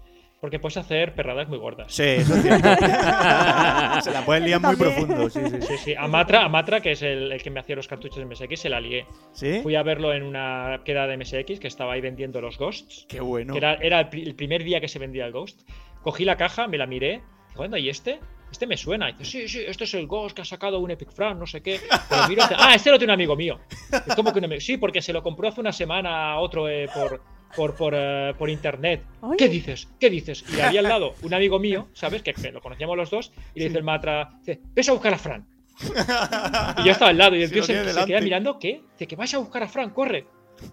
[0.46, 1.92] Porque puedes hacer perradas muy gordas.
[1.92, 2.68] Sí, eso es cierto.
[4.00, 5.56] se la pueden liar muy profundo, sí, sí.
[5.61, 5.94] Sí, sí.
[5.98, 8.61] A Matra, a Matra, que es el, el que me hacía los cartuchos de MSX,
[8.61, 9.06] se la lié.
[9.32, 9.59] ¿Sí?
[9.64, 13.06] Fui a verlo en una queda de MSX que estaba ahí vendiendo los Ghosts.
[13.09, 13.54] Qué bueno.
[13.54, 15.62] Que era, era el, pri- el primer día que se vendía el Ghost.
[16.02, 17.22] Cogí la caja, me la miré.
[17.50, 18.20] Digo, anda, ¿y este?
[18.52, 19.11] Este me suena.
[19.11, 21.46] Y dice, sí, sí, este es el Ghost que ha sacado un Epic Fran, no
[21.48, 21.80] sé qué.
[22.09, 23.59] Pero miro, ah, este lo tiene un amigo mío.
[24.06, 24.61] Es como que un amigo.
[24.61, 27.20] Sí, porque se lo compró hace una semana a otro eh, por,
[27.57, 29.03] por, por, eh, por internet.
[29.23, 29.37] Ay.
[29.38, 29.88] ¿Qué dices?
[29.99, 30.45] ¿Qué dices?
[30.57, 32.23] Y había al lado un amigo mío, ¿sabes?
[32.23, 33.33] Que, que lo conocíamos los dos.
[33.55, 35.47] Y le dice el Matra, dice, ves a buscar a Fran.
[36.79, 38.83] Y yo estaba al lado y el tío se, se queda mirando, ¿qué?
[38.92, 40.27] Dice que vas a buscar a Fran, corre.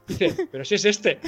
[0.08, 1.20] Dice, pero si es este.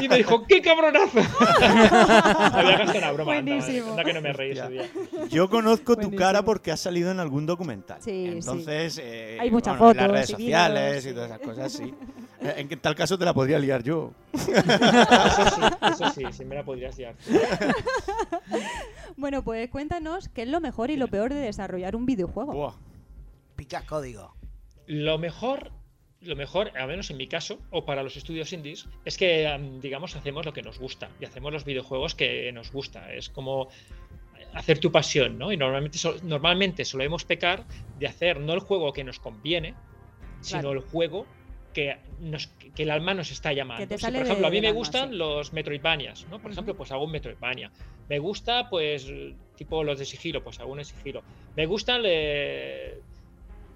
[0.00, 1.18] Y me dijo, ¡qué cabronazo!
[1.60, 3.32] Había gastado una broma.
[3.32, 3.90] Buenísimo.
[3.90, 4.88] anda que no me reí ese día.
[5.30, 7.98] Yo conozco tu cara porque has salido en algún documental.
[8.02, 8.32] Sí, sí.
[8.38, 11.14] Entonces, eh, Hay muchas bueno, en las fotos redes y sociales y sí.
[11.14, 11.94] todas esas cosas, sí.
[12.42, 14.12] Eh, En tal caso te la podría liar yo.
[14.32, 15.60] Eso sí,
[15.92, 17.14] eso sí, sí me la podrías liar.
[19.16, 22.52] Bueno, pues cuéntanos qué es lo mejor y lo peor de desarrollar un videojuego.
[22.52, 22.74] Buah.
[23.56, 24.34] Picas código.
[24.86, 25.70] Lo mejor,
[26.24, 29.80] lo mejor, al menos en mi caso, o para los estudios indies, es que, am,
[29.80, 33.12] digamos, hacemos lo que nos gusta y hacemos los videojuegos que nos gusta.
[33.12, 33.68] Es como
[34.54, 35.52] hacer tu pasión, ¿no?
[35.52, 37.64] Y normalmente, normalmente solemos pecar
[37.98, 39.74] de hacer no el juego que nos conviene,
[40.40, 40.72] sino Claro.
[40.72, 41.26] el juego
[41.72, 43.88] que, nos, que el alma nos está llamando.
[43.88, 45.16] Por de- ejemplo, a mí me alma, gustan sí.
[45.16, 46.38] los Metroidvanias, ¿no?
[46.40, 47.72] Por ejemplo, pues hago un Metroidvania.
[48.08, 49.10] Me gusta, pues,
[49.56, 51.24] tipo los de sigilo, pues hago un sigilo.
[51.56, 53.00] Me gustan eh,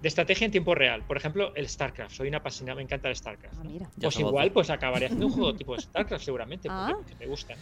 [0.01, 1.03] de estrategia en tiempo real.
[1.07, 2.13] Por ejemplo, el StarCraft.
[2.15, 3.55] Soy una apasionada, me encanta el StarCraft.
[3.59, 3.89] Ah, mira.
[4.01, 6.95] Pues igual, pues acabaré haciendo un juego tipo de StarCraft seguramente, porque, Ah.
[6.95, 7.55] porque me gusta.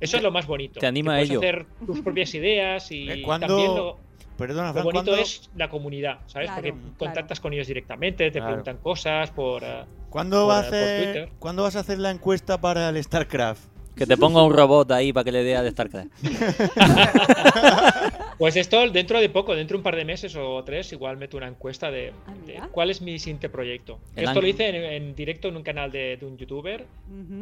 [0.00, 0.80] Eso es lo más bonito.
[0.80, 1.38] Te anima a ello.
[1.38, 3.98] hacer tus propias ideas y Eh, ¿cuándo- también lo,
[4.38, 6.48] Perdona, lo Fran, bonito ¿cuándo, es la comunidad, ¿sabes?
[6.48, 6.94] Claro, porque claro.
[6.98, 8.46] contactas con ellos directamente, te Claro.
[8.46, 9.62] preguntan cosas por...
[9.62, 11.28] eh, ¿cuándo por- va a por hacer, Twitter.
[11.38, 13.60] ¿cuándo vas a hacer la encuesta para el StarCraft?
[13.94, 16.08] Que te ponga un robot ahí para que le dé a de StarCraft.
[18.42, 21.36] Pues esto dentro de poco, dentro de un par de meses o tres, igual meto
[21.36, 24.00] una encuesta de, Ah, de cuál es mi siguiente proyecto.
[24.16, 26.84] El esto lo hice en, en directo en un canal de, de un youtuber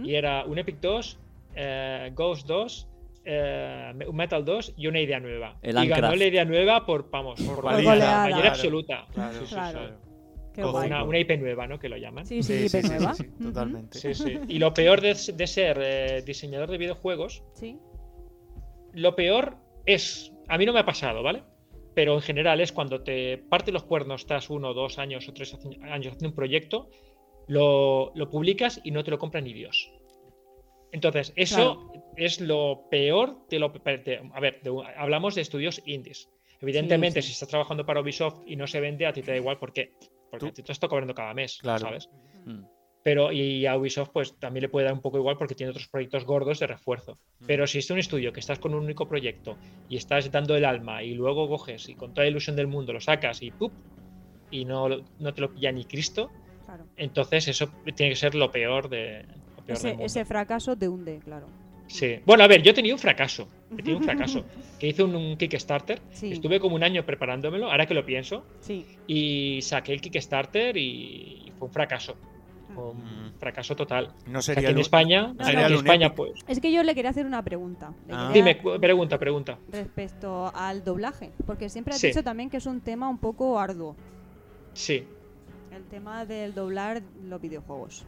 [0.05, 1.19] y era un Epic 2,
[1.57, 2.89] eh, Ghost 2,
[3.25, 5.57] eh, un Metal 2 y una idea nueva.
[5.63, 8.27] El y ganó la idea nueva por, vamos, por, goleada.
[8.27, 8.49] claro.
[8.51, 9.07] absoluta.
[9.15, 9.89] Claro, Sí, sí, claro.
[9.89, 9.95] sí.
[10.55, 10.87] Qué guay.
[10.89, 11.79] Una, una IP nueva, ¿no?
[11.79, 12.27] Que lo llaman.
[12.27, 13.15] Sí, sí, IP nueva.
[13.43, 13.99] totalmente.
[13.99, 14.39] Sí, sí.
[14.49, 17.79] Y lo peor de, de ser eh, diseñador de videojuegos Sí.
[18.93, 21.43] Lo peor es, a mí no me ha pasado, ¿vale?
[21.95, 25.55] Pero en general es cuando te parte los cuernos tras uno, dos años o tres
[25.55, 26.89] años haciendo un proyecto,
[27.49, 29.91] lo, lo publicas y no te lo compra ni Dios.
[30.93, 33.69] Entonces, eso es lo peor de lo...
[33.71, 36.29] de- a ver, de- hablamos de estudios indies.
[36.61, 37.29] Evidentemente, Sí, sí.
[37.29, 39.93] si estás trabajando para Ubisoft y no se vende, a ti te da igual porque,
[40.31, 41.79] porque Tú- a ti te está cobrando cada mes, Claro.
[41.79, 42.09] ¿sabes?
[42.45, 42.65] Mm.
[43.03, 45.89] Pero y a Ubisoft pues también le puede dar un poco igual porque tiene otros
[45.89, 47.17] proyectos gordos de refuerzo.
[47.47, 49.57] Pero si es un estudio que estás con un único proyecto
[49.89, 52.93] y estás dando el alma y luego coges y con toda la ilusión del mundo
[52.93, 53.73] lo sacas y ¡pup!
[54.51, 56.31] y no, lo- no te lo pilla ni Cristo,
[56.67, 56.85] Claro.
[56.97, 59.25] entonces eso tiene que ser lo peor de
[59.57, 60.05] lo peor del Ese, mundo.
[60.05, 61.47] ese fracaso te hunde, claro.
[61.87, 62.21] Sí.
[62.25, 63.49] Bueno, a ver, yo he tenido un fracaso.
[63.73, 64.45] He tenido un fracaso.
[64.79, 66.01] que hice un, un Kickstarter.
[66.13, 66.31] Sí.
[66.31, 68.45] Estuve como un año preparándomelo, ahora que lo pienso.
[68.61, 68.87] Sí.
[69.09, 72.15] Y saqué el Kickstarter y fue un fracaso.
[72.89, 74.13] Un fracaso total.
[74.27, 76.33] No O sea, sería aquí en España, no aquí sería en el España, pues.
[76.49, 77.93] Es que yo le quería hacer una pregunta.
[78.11, 78.31] Ah.
[78.33, 79.59] Dime, pregunta, pregunta.
[79.71, 82.09] Respecto al doblaje, porque siempre has Sí.
[82.09, 83.97] dicho también que es un tema un poco arduo,
[84.73, 85.05] Sí.
[85.73, 88.05] el tema del doblar los videojuegos.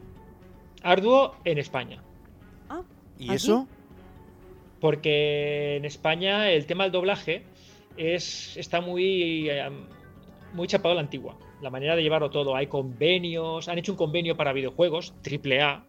[0.81, 2.01] Arduo en España.
[2.69, 2.81] Ah,
[3.17, 3.35] ¿Y ¿Aquí?
[3.35, 3.67] eso?
[4.79, 7.43] Porque en España el tema del doblaje
[7.95, 9.69] es, está muy, eh,
[10.53, 11.35] muy chapado a la antigua.
[11.63, 12.55] La manera de llevarlo todo.
[12.55, 13.67] Hay convenios.
[13.69, 15.85] Han hecho un convenio para videojuegos, AAA.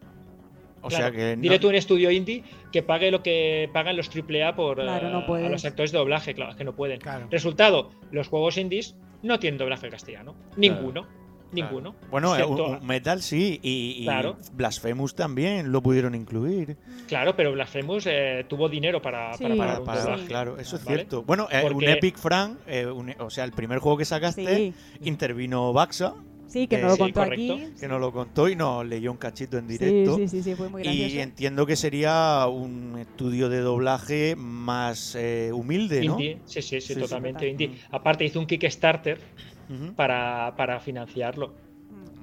[0.82, 1.37] O Claro, sea que.
[1.37, 5.10] no- Dile tú un estudio indie que pague lo que pagan los AAA por Claro,
[5.10, 6.34] no eh, a los actores de doblaje.
[6.34, 7.00] Claro, es que no pueden.
[7.00, 7.26] Claro.
[7.30, 10.34] Resultado, los juegos indies no tienen doblaje castellano.
[10.56, 11.06] Ninguno.
[11.54, 11.94] Ninguno.
[12.10, 14.36] Bueno, eh, Excepto- un- un Metal sí, y, y Claro.
[14.52, 16.76] Blasphemous también lo pudieron incluir.
[17.08, 19.44] Claro, pero Blasphemous eh, tuvo dinero para, Sí.
[19.44, 20.26] para pagar Para, un para- doblaje.
[20.26, 20.96] claro, eso es ¿vale?
[20.98, 21.22] cierto.
[21.22, 24.74] Bueno, eh, un Epic Frank, eh, un- o sea, el primer juego que sacaste, Sí.
[25.02, 26.14] intervino Baxa
[26.46, 27.54] Sí, que nos lo sí, contó correcto.
[27.54, 27.68] aquí.
[27.80, 30.16] que nos lo contó y nos leyó un cachito en directo.
[30.18, 31.16] sí, sí, sí, fue muy gracioso.
[31.16, 36.12] y entiendo que sería un estudio de doblaje más eh, humilde, ¿no?
[36.12, 37.00] Indie, sí, sí, sí, Sí, sí.
[37.00, 37.72] totalmente indie.
[37.90, 39.18] Aparte hizo un Kickstarter
[39.96, 41.55] Para, para financiarlo.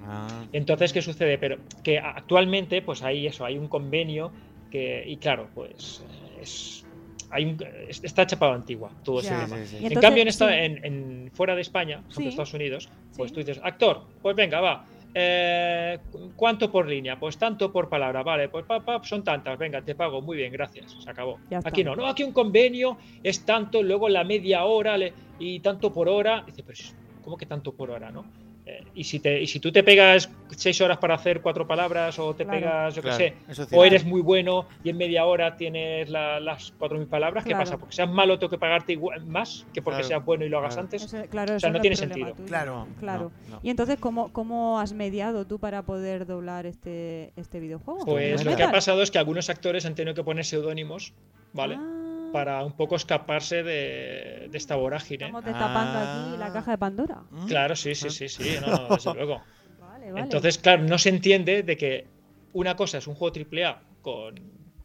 [0.04, 1.38] Ah, Entonces, ¿qué sucede?
[1.38, 4.32] Pero que actualmente, pues hay eso, hay un convenio
[4.72, 6.04] que, y claro, pues
[6.42, 6.86] es,
[7.30, 9.38] hay un, es- está chapado antigua, todo Ya.
[9.38, 9.58] ese tema.
[9.62, 9.76] sí, sí.
[9.76, 10.54] Y en entonces, cambio, en, esta, sí.
[10.56, 12.28] en, en- fuera de España, por.
[12.30, 13.36] Estados Unidos, pues Sí.
[13.36, 14.86] tú dices, actor, pues venga, va.
[15.14, 16.00] eh,
[16.38, 17.20] ¿Cuánto por línea?
[17.20, 20.52] Pues tanto por palabra, vale, pues pa, pa, son tantas, venga, te pago, muy bien,
[20.54, 21.38] gracias, se acabó.
[21.66, 25.92] Aquí no, no, aquí un convenio es tanto, luego la media hora le- y tanto
[25.94, 26.44] por hora.
[26.46, 28.26] Dice, pero si- ¿cómo que tanto por hora, no?
[28.64, 32.20] Eh, y, si te, y si tú te pegas seis horas para hacer cuatro palabras
[32.20, 32.60] o te Claro.
[32.60, 36.40] pegas, yo Claro, qué sé, o eres muy bueno y en media hora tienes la-
[36.40, 37.64] las cuatro mil palabras, ¿qué Claro.
[37.64, 37.78] pasa?
[37.80, 40.60] Porque seas malo tengo que pagarte igual, más que porque Claro, seas bueno y lo
[40.60, 40.84] hagas claro.
[40.84, 41.02] antes.
[41.04, 42.34] Eso- claro, O sea, no tiene sentido.
[42.36, 42.46] tuyo.
[42.48, 42.88] Claro.
[43.00, 43.32] Claro.
[43.48, 43.60] No, no.
[43.64, 48.06] Y entonces, ¿cómo, ¿cómo has mediado tú para poder doblar este, este videojuego?
[48.06, 51.14] Pues ¿Nos lo que ha pasado es que algunos actores han tenido que poner seudónimos,
[51.52, 51.78] ¿vale?
[51.80, 51.98] Ah,
[52.32, 55.26] Para un poco escaparse de, de esta vorágine.
[55.26, 56.54] Estamos destapando aquí la Ah.
[56.54, 57.24] caja de Pandora.
[57.30, 57.48] ¿Mm?
[57.48, 59.41] Claro, sí, sí, sí, sí, no, desde luego.
[59.80, 60.24] Vale, vale.
[60.24, 62.08] Entonces, claro, no se entiende de que
[62.54, 64.36] una cosa es un juego AAA con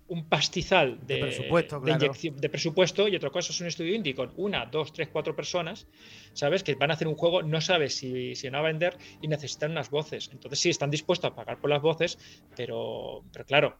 [0.08, 2.04] un pastizal de, De presupuesto, de claro.
[2.06, 5.34] inyección- de presupuesto y otra cosa es un estudio indie con una, dos, tres, cuatro
[5.34, 5.88] personas,
[6.32, 6.62] ¿sabes?
[6.62, 9.72] Que van a hacer un juego, no sabes si, si van a vender y necesitan
[9.72, 10.28] unas voces.
[10.32, 12.18] Entonces sí, están dispuestos a pagar por las voces,
[12.54, 13.78] pero, pero claro,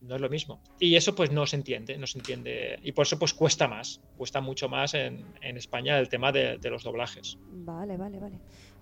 [0.00, 0.60] no es lo mismo.
[0.78, 2.78] Y eso pues no se entiende, no se entiende.
[2.82, 6.58] Y por eso pues cuesta más, cuesta mucho más en, en España el tema de,
[6.58, 7.38] de los doblajes.
[7.50, 8.38] Vale, vale, vale.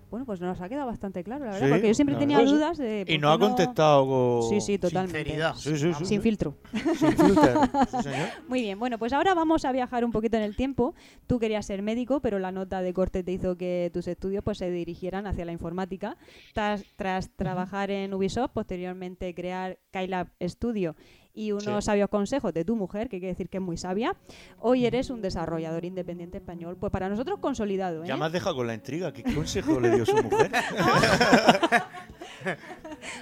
[0.09, 2.37] Bueno, pues nos ha quedado bastante claro, la verdad, Sí, porque yo siempre la tenía
[2.37, 2.53] verdad.
[2.53, 3.05] dudas de.
[3.07, 4.49] Y no ha contestado con...
[4.49, 5.17] Sí, sí, totalmente.
[5.23, 5.55] Sinceridad.
[5.55, 6.19] Sí, sí, sí, Sin sí.
[6.19, 6.55] filtro.
[6.71, 6.83] Sin
[8.03, 8.29] señor.
[8.47, 10.93] Muy bien, bueno, pues ahora vamos a viajar un poquito en el tiempo.
[11.27, 14.57] Tú querías ser médico, pero la nota de corte te hizo que tus estudios pues,
[14.59, 16.17] se dirigieran hacia la informática.
[16.53, 20.95] Tras, tras trabajar en Ubisoft, posteriormente crear Kylab Studio
[21.35, 21.81] y unos Sí.
[21.81, 24.15] sabios consejos de tu mujer, que quiere decir que es muy sabia,
[24.59, 26.77] hoy eres un desarrollador independiente español.
[26.79, 28.07] Pues para nosotros consolidado, ¿eh?
[28.07, 29.11] Ya me has dejado con la intriga.
[29.13, 30.51] ¿Qué consejo le dio su mujer?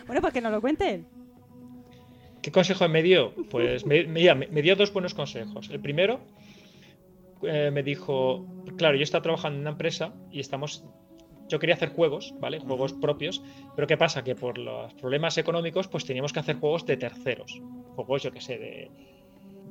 [0.07, 1.05] Bueno, pues que nos lo cuente él.
[2.41, 3.33] ¿Qué consejo me dio?
[3.49, 5.69] Pues me, me- mira, me- me dio dos buenos consejos.
[5.71, 6.19] El primero
[7.43, 8.45] eh, me dijo,
[8.77, 10.83] claro, yo estaba trabajando en una empresa y estamos,
[11.49, 12.59] yo quería hacer juegos, ¿vale?
[12.59, 13.43] Juegos propios,
[13.75, 14.23] pero ¿qué pasa?
[14.23, 17.61] Que por los problemas económicos, pues teníamos que hacer juegos de terceros.
[17.95, 18.91] Juegos, yo qué sé, de,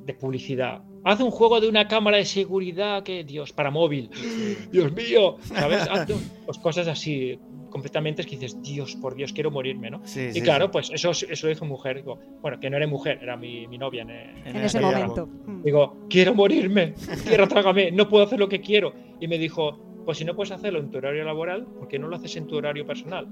[0.05, 0.81] de publicidad.
[1.03, 4.09] Haz un juego de una cámara de seguridad que, Dios, para móvil.
[4.71, 5.81] Dios mío, ¿sabes?
[5.89, 9.99] Haz un- pues cosas así completamente es que dices, Dios, por Dios, quiero morirme, ¿no?
[10.05, 10.69] Sí, Y sí, claro, sí.
[10.73, 11.97] pues eso, eso lo dijo mujer.
[11.97, 15.27] Digo, bueno, que no era mujer, era mi, mi novia en, En ese aquella momento.
[15.63, 16.93] Digo, quiero morirme,
[17.27, 18.93] quiero trágame, no puedo hacer lo que quiero.
[19.19, 22.07] Y me dijo, pues si no puedes hacerlo en tu horario laboral, ¿por qué no
[22.07, 23.27] lo haces en tu horario personal?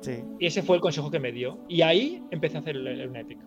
[0.00, 1.58] Sí, Y ese fue el consejo que me dio.
[1.68, 3.38] Y ahí empecé a hacer el, el- un Epic.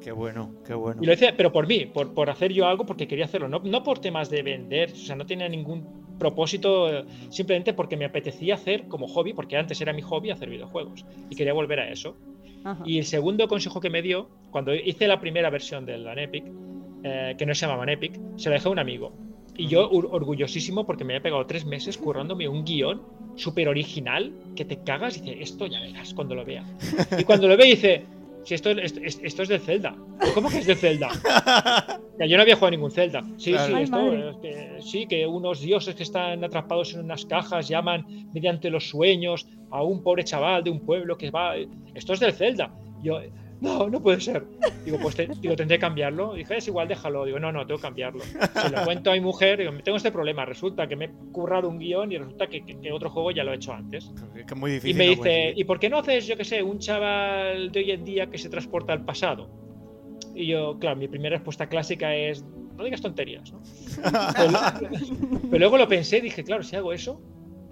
[0.00, 1.02] qué bueno, qué bueno.
[1.02, 3.58] Y lo hice, pero por mí, por, por hacer yo algo porque quería hacerlo, no,
[3.60, 8.54] no por temas de vender, o sea, no tenía ningún propósito, simplemente porque me apetecía
[8.54, 12.16] hacer como hobby, porque antes era mi hobby hacer videojuegos y quería volver a eso.
[12.64, 12.82] Ajá.
[12.86, 16.44] Y el segundo consejo que me dio, cuando hice la primera versión del Epic,
[17.02, 19.12] eh, que no se llamaba Epic, se la dejé a un amigo.
[19.58, 23.02] Y yo or- orgullosísimo porque me había pegado tres meses currándome un guion
[23.36, 26.64] súper original que te cagas y dice, esto ya verás cuando lo vea.
[27.18, 28.04] Y cuando lo ve dice,
[28.44, 29.94] si esto, esto, esto es del Zelda.
[30.34, 31.08] ¿Cómo que es de Zelda?
[32.18, 33.22] Ya, yo no había jugado a ningún Zelda.
[33.36, 33.66] Sí, Claro.
[33.66, 34.30] sí, Ay, esto, madre.
[34.30, 38.88] es que, sí, que unos dioses que están atrapados en unas cajas llaman mediante los
[38.88, 41.56] sueños a un pobre chaval de un pueblo que va.
[41.94, 42.70] Esto es del Zelda.
[43.02, 43.20] Yo,
[43.66, 44.44] no, no puede ser.
[44.84, 46.34] Digo, pues te- digo, tendré que cambiarlo.
[46.34, 47.24] Dije, es igual, déjalo.
[47.24, 48.22] Digo, no, no, tengo que cambiarlo.
[48.22, 50.44] Se lo cuento a mi mujer, digo, tengo este problema.
[50.44, 53.44] Resulta que me he currado un guion y resulta que, que- que otro juego ya
[53.44, 54.10] lo he hecho antes.
[54.36, 54.96] Es que es muy Y difícil.
[54.96, 55.58] me no dice, coincidir.
[55.58, 58.38] ¿y por qué no haces, yo qué sé, un chaval de hoy en día que
[58.38, 59.48] se transporta al pasado?
[60.34, 62.44] Y yo, claro, mi primera respuesta clásica es,
[62.76, 63.60] no digas tonterías, ¿no?
[64.36, 64.50] pero,
[65.50, 67.20] pero luego lo pensé y dije, claro, si hago eso,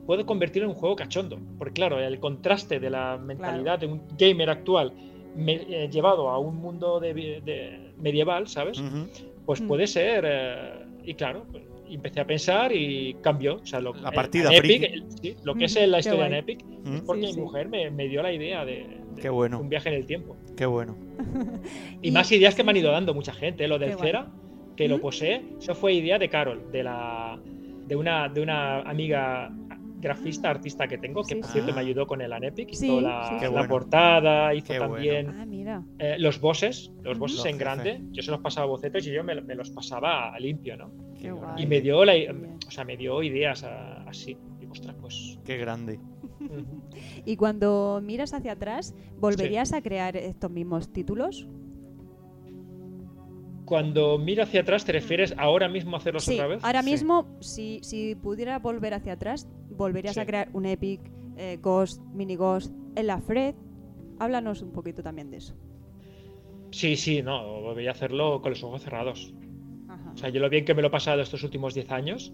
[0.07, 1.38] puedo convertirlo en un juego cachondo.
[1.59, 4.92] Porque claro, el contraste de la mentalidad de un gamer actual
[5.37, 8.83] me- eh, llevado a un mundo de, vi- de medieval, ¿sabes?
[9.44, 9.66] Pues Mm.
[9.66, 10.25] puede ser...
[10.27, 10.73] eh,
[11.07, 13.57] y claro, pues, y empecé a pensar y cambió.
[13.57, 14.94] O sea, lo, La partida en Epic, friki.
[14.94, 16.35] el- sí, lo que es Ujú, la historia en.
[16.35, 17.40] Epic Mm, es porque Sí, mi sí.
[17.40, 19.59] mujer me, me dio la idea de, de Qué bueno.
[19.61, 20.37] un viaje en el tiempo.
[20.57, 20.97] Qué bueno.
[22.03, 23.66] Y, más ideas que me han ido dando mucha gente.
[23.68, 23.94] Lo del.
[23.99, 24.29] Cera,
[24.77, 25.01] que lo ¿Mm?
[25.01, 27.38] posee, eso fue idea de Carol, de la
[27.87, 29.51] de una, de una amiga
[30.04, 33.26] grafista, artista que tengo, que Sí, por cierto me ayudó con el Anepic, hizo la,
[33.28, 33.68] sí, Qué la bueno.
[33.68, 34.94] portada, hizo Qué bueno.
[34.94, 35.82] también Ah, mira.
[35.98, 39.12] eh, los bosses, los bosses Los en grande, yo se los pasaba a bocetos y
[39.12, 40.92] yo me, me los pasaba a limpio, ¿no?
[41.20, 41.62] Qué guay.
[41.62, 42.12] Y me dio la,
[42.66, 44.36] o sea, me dio ideas a- así.
[44.60, 45.98] Y ostras, pues Qué grande.
[47.26, 51.48] Y cuando miras hacia atrás, ¿volverías a crear estos mismos títulos?
[53.64, 56.64] Cuando miro hacia atrás, ¿te refieres ahora mismo a hacerlos Sí, otra vez?
[56.64, 60.20] ahora mismo, si, si pudiera volver hacia atrás, ¿volverías Sí.
[60.20, 61.00] a crear un Epic,
[61.37, 63.55] eh, Ghost, Mini Ghost, en la Fred?
[64.18, 65.55] Háblanos un poquito también de eso.
[66.72, 69.33] Sí, sí, no, volvería a hacerlo con los ojos cerrados.
[69.88, 70.12] Ajá.
[70.12, 72.33] O sea, yo lo bien que me lo he pasado estos últimos 10 años,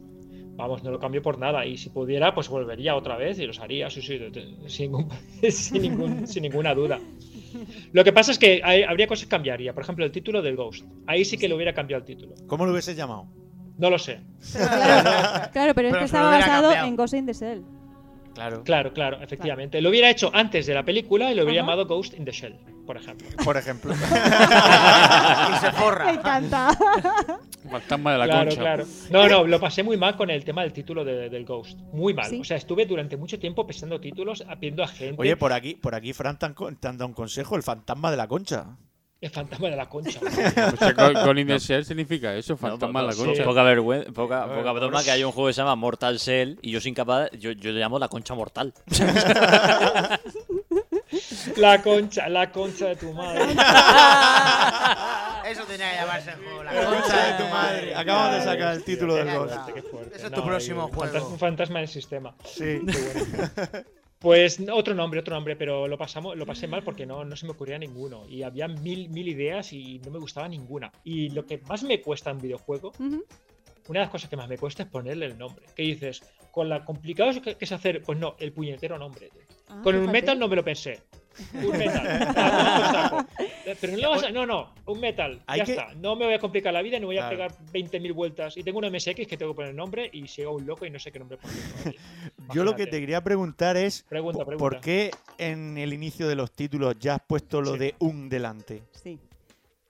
[0.57, 1.64] vamos, no lo cambio por nada.
[1.66, 4.93] Y si pudiera, pues volvería otra vez y los haría, sí, sí, de- de- sin,
[4.93, 5.09] ningún-
[5.51, 6.99] sin, ningún- sin ninguna duda.
[7.93, 9.73] Lo que pasa es que hay- habría cosas que cambiaría.
[9.75, 10.85] Por ejemplo, el título del Ghost.
[11.07, 12.35] Ahí sí que le hubiera cambiado el título.
[12.47, 13.27] ¿Cómo lo hubiese llamado?
[13.79, 14.21] No lo sé.
[14.53, 16.87] Claro, claro, pero es Pero que estaba basado cambiado.
[16.89, 17.63] en Ghost in the Shell.
[18.35, 18.63] Claro.
[18.63, 19.81] Claro, claro, efectivamente.
[19.81, 21.71] Lo hubiera hecho antes de la película y lo hubiera Ajá.
[21.73, 23.29] llamado Ghost in the Shell, por ejemplo.
[23.45, 23.95] Por ejemplo.
[23.95, 26.12] y se Me forra.
[26.12, 26.69] encanta.
[27.71, 28.61] Fantasma de la claro, concha.
[28.61, 28.85] claro.
[29.11, 31.79] No, no, lo pasé muy mal con el tema del título de- del Ghost.
[31.93, 32.27] Muy mal.
[32.31, 32.40] Sí.
[32.40, 35.16] O sea, estuve durante mucho tiempo pensando títulos, pidiendo a gente.
[35.21, 37.62] Oye, por aquí, por aquí Fran te han, co- te han dado un consejo, el
[37.62, 38.66] fantasma de la concha.
[39.21, 40.19] El fantasma de la concha.
[40.25, 40.31] O
[40.79, 43.45] sea, Gol Gol in the Shell significa eso, No, fantasma de la concha.
[43.45, 46.59] Poca vergüenza, poca, ver, poca broma que hay un juego que se llama Mortal Shell
[46.62, 48.73] y yo soy incapaz, yo, yo le llamo la concha mortal.
[51.57, 53.42] La concha, la concha de tu madre.
[55.50, 56.62] Eso tenía que llamarse el juego.
[56.64, 57.94] La concha de tu madre.
[57.94, 59.72] Acabamos de sacar el título del fuerte.
[60.14, 61.05] Ese es tu No, próximo juego.
[61.12, 62.35] fantasma- Un fantasma en el sistema.
[62.44, 62.81] Sí.
[64.20, 67.46] Pues otro nombre, otro nombre, pero lo pasamos, lo pasé mal porque no, no se
[67.46, 68.26] me ocurría ninguno.
[68.29, 70.92] Y había mil, mil ideas y no me gustaba ninguna.
[71.05, 73.20] Y lo que más me cuesta en videojuego, una
[73.88, 75.64] de las cosas que más me cuesta es ponerle el nombre.
[75.74, 76.22] ¿Qué dices?
[76.50, 79.31] Con la complicado que que es hacer, pues no, el puñetero nombre.
[79.70, 80.12] Ah, Con fíjate.
[80.12, 81.00] metal no me lo pensé.
[81.55, 82.33] Un metal.
[82.37, 83.27] Ah.
[83.81, 85.40] Pero no, lo vas a- no, no, un metal.
[85.47, 85.95] Hay ya que- está.
[85.95, 87.37] No me voy a complicar la vida, no voy a Claro.
[87.37, 88.57] pegar 20.000 vueltas.
[88.57, 90.99] Y tengo un MSX que tengo que poner nombre y llega un loco y no
[90.99, 91.57] sé qué nombre poner.
[92.55, 94.59] Yo lo que te quería preguntar es Pregunta, po- pregunta.
[94.77, 97.79] ¿por qué en el inicio de los títulos ya has puesto lo Sí.
[97.79, 98.83] de un delante?
[98.93, 99.19] Sí.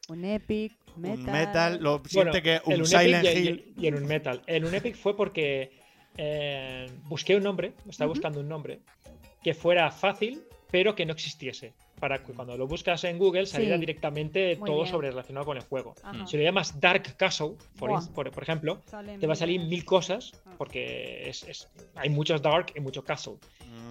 [0.09, 1.19] Un Epic, metal.
[1.19, 3.75] Un metal, lo Bueno, siente que en un Silent y- Hill.
[3.77, 4.43] Y, y en un Metal.
[4.47, 5.71] En un Epic fue porque
[6.17, 8.81] eh, busqué un nombre, estaba buscando un nombre
[9.43, 11.73] que fuera fácil, pero que no existiese.
[11.99, 13.81] Para que cuando lo buscas en Google saliera Sí.
[13.81, 14.91] directamente Muy todo bien.
[14.91, 15.95] sobre relacionado con el juego.
[16.03, 16.27] Ajá.
[16.27, 18.01] Si lo llamas Dark Castle, por, Buah.
[18.03, 20.55] in- por, por ejemplo, Salen te va a salir mil cosas, Ah.
[20.57, 23.35] porque es, es- hay muchos Dark y mucho Castle.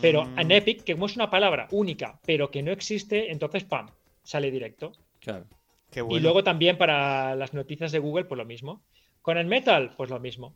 [0.01, 0.39] Pero Mm.
[0.39, 3.89] en Epic, que como es una palabra única, pero que no existe, entonces ¡pam!
[4.23, 4.91] sale directo.
[5.19, 5.45] Claro.
[5.91, 6.17] Qué bueno.
[6.17, 8.81] Y luego también para las noticias de Google, pues lo mismo.
[9.21, 10.53] Con el metal, pues lo mismo.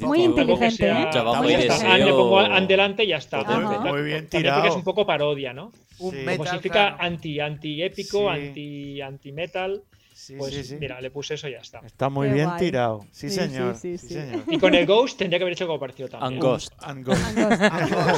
[0.00, 1.08] Muy inteligente, sea- ¿eh?
[1.10, 1.74] Trabajo y ya está.
[1.74, 1.90] deseo.
[1.92, 3.42] Ah, le pongo an delante y ya está.
[3.44, 4.64] Muy bien porque tirado.
[4.66, 5.66] es un poco parodia, ¿no?
[5.98, 6.16] Un Sí.
[6.16, 6.96] Como metal, significa claro.
[7.00, 8.38] anti, anti épico, Sí.
[8.40, 9.82] anti, anti metal.
[10.20, 10.76] Sí, Pues sí, sí.
[10.78, 11.78] mira, le puse eso y ya está.
[11.80, 12.58] Está muy Qué bien guay.
[12.58, 13.00] tirado.
[13.10, 13.74] Sí, Sí, señor.
[13.74, 14.20] sí, Sí, sí, sí.
[14.20, 14.42] señor.
[14.48, 16.34] Y con el Ghost tendría que haber hecho como parecido también.
[16.34, 16.72] And Ghost.
[16.82, 17.22] And Ghost.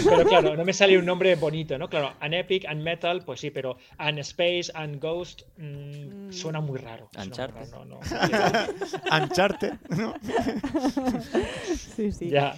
[0.09, 1.89] Pero claro, no me sale un nombre bonito, ¿no?
[1.89, 5.93] Claro, an epic, an metal, pues sí, pero an space, an ghost, mm,
[6.29, 6.33] Mm.
[6.33, 7.09] suena muy raro.
[7.17, 7.71] Uncharted.
[7.71, 8.01] raro, no, no.
[9.11, 9.79] Ancharte.
[9.91, 10.15] ¿no?
[11.97, 12.31] Sí, sí.
[12.31, 12.55] Ya.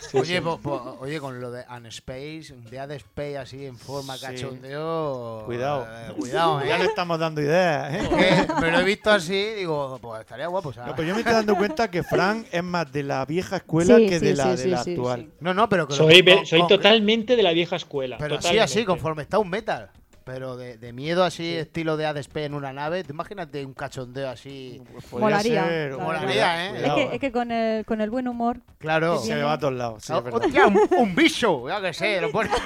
[0.00, 0.40] Sí, Oye, sí.
[0.40, 4.26] po- po- oye, con lo de Unspace, un día de Space así en forma Sí.
[4.26, 5.42] cachondeo.
[5.46, 5.86] Cuidado.
[5.86, 6.88] eh, cuidado, Ya le eh.
[6.88, 8.46] estamos dando ideas, ¿eh?
[8.60, 10.70] Me lo he visto así, digo, pues estaría guapo.
[10.70, 10.86] o sea.
[10.86, 13.96] No, pero yo me estoy dando cuenta que Frank es más de la vieja escuela
[13.96, 15.20] Sí, que sí, de la, sí, de la sí, actual.
[15.28, 15.30] sí.
[15.40, 18.16] No, no, pero que lo- Soy, con- soy con- totalmente de la vieja escuela.
[18.18, 18.64] Pero así, totalmente.
[18.64, 19.90] así, conforme está un metal.
[20.24, 23.02] Pero de, de miedo así, estilo de ADSP en una nave.
[23.02, 24.82] ¿Te imagínate un cachondeo así?
[24.92, 26.82] Pues Molaría, ser- Molaría, ¿eh?
[26.84, 28.58] Es que, es que con, el, con el buen humor.
[28.76, 29.18] Claro.
[29.20, 30.10] Se me va a todos lados.
[30.10, 32.50] Hostia, un, un bicho, ya que sé, lo pone.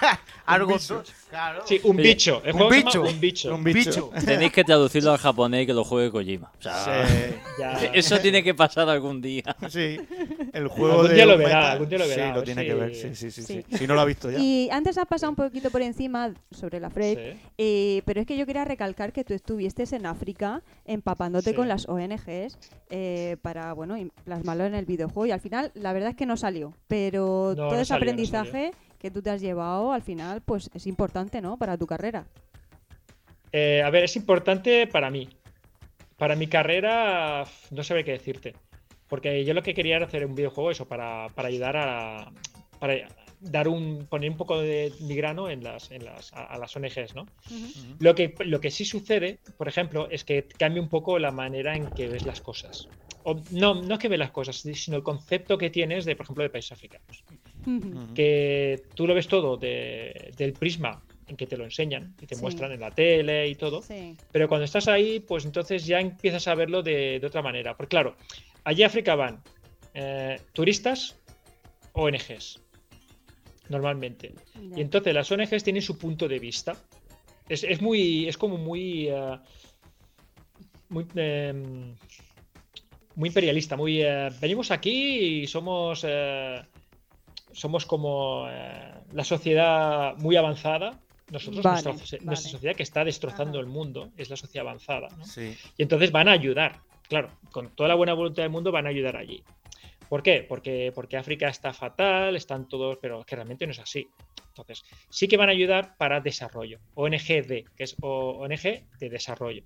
[0.44, 0.76] Algo.
[1.30, 1.62] Claro.
[1.66, 2.40] Sí, un bicho.
[2.44, 3.02] El un bicho.
[3.02, 3.54] Un bicho.
[3.54, 4.10] Un bicho.
[4.24, 6.50] Tenéis que traducirlo al japonés y que lo juegue Kojima.
[6.58, 7.72] O sea, Sí, Ya.
[7.94, 9.42] eso tiene que pasar algún día.
[9.68, 9.98] sí.
[10.52, 12.42] El juego Algún de día lo un verá, algún día lo verá, Sí, a lo
[12.42, 12.94] tiene si- que ver.
[12.94, 13.64] Sí, sí, sí, sí.
[13.70, 13.76] Sí.
[13.78, 14.38] Si no lo ha visto ya.
[14.38, 17.40] Y antes has pasado un poquito por encima sobre la Fred, Sí.
[17.58, 21.56] eh, pero es que yo quería recalcar que tú estuviste en África empapándote Sí.
[21.56, 22.58] con las ONGs
[22.90, 26.36] eh, para bueno plasmarlo en el videojuego y al final la verdad es que no
[26.36, 30.02] salió, pero No, todo no ese salió, no aprendizaje que tú te has llevado al
[30.02, 31.56] final pues es importante, ¿no?
[31.56, 32.26] Para tu carrera.
[33.52, 35.28] Eh, a ver, es importante para mí.
[36.16, 38.54] Para mi carrera, no sabe qué decirte.
[39.08, 42.32] Porque yo lo que quería era hacer un videojuego, eso, para, para ayudar a.
[42.78, 43.08] Para
[43.40, 44.06] dar un.
[44.06, 47.26] poner un poco de mi grano en las, en las, a, a las ONGs, ¿no?
[48.00, 51.76] Lo que, lo que sí sucede, por ejemplo, es que cambia un poco la manera
[51.76, 52.88] en que ves las cosas.
[53.22, 56.24] O, no, no es que ves las cosas, sino el concepto que tienes de, por
[56.24, 57.24] ejemplo, de países africanos.
[58.14, 62.34] Que tú lo ves todo de- del prisma en que te lo enseñan y te
[62.34, 62.40] Sí.
[62.42, 63.82] muestran en la tele y todo.
[63.82, 64.16] Sí.
[64.32, 67.76] Pero cuando estás ahí, pues entonces ya empiezas a verlo de, de otra manera.
[67.76, 68.16] Porque claro,
[68.64, 69.42] allí a África van
[69.94, 71.16] eh, turistas,
[71.92, 72.60] ONGs.
[73.68, 74.32] normalmente.
[74.76, 76.76] Y entonces las ONGs tienen su punto de vista.
[77.48, 78.26] Es, es muy.
[78.28, 79.08] Es como muy.
[79.08, 79.38] eh,
[80.88, 81.04] muy.
[81.16, 81.94] em,
[83.16, 84.00] muy imperialista, muy.
[84.02, 86.04] eh, venimos aquí y somos.
[87.52, 90.98] Somos como eh, la sociedad muy avanzada.
[91.30, 92.26] Nosotros, Vale, nuestra, socie- vale.
[92.26, 93.60] nuestra sociedad que está destrozando Ajá.
[93.60, 95.08] el mundo, es la sociedad avanzada.
[95.16, 95.24] ¿no?
[95.24, 95.54] Sí.
[95.76, 98.90] Y entonces van a ayudar, claro, con toda la buena voluntad del mundo van a
[98.90, 99.42] ayudar allí.
[100.08, 100.42] ¿Por qué?
[100.48, 104.08] Porque, porque África está fatal, están todos, pero que realmente no es así.
[104.48, 106.78] Entonces, sí que van a ayudar para desarrollo.
[106.94, 109.64] ONGD, que es ONG de desarrollo.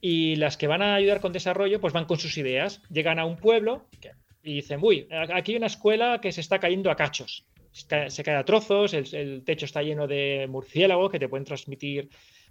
[0.00, 2.80] Y las que van a ayudar con desarrollo, pues van con sus ideas.
[2.90, 4.12] Llegan a un pueblo que-
[4.44, 7.46] y dicen, uy, a- aquí hay una escuela que se está cayendo a cachos.
[7.72, 12.08] Se cae, a trozos, el, el techo está lleno de murciélagos que te pueden transmitir,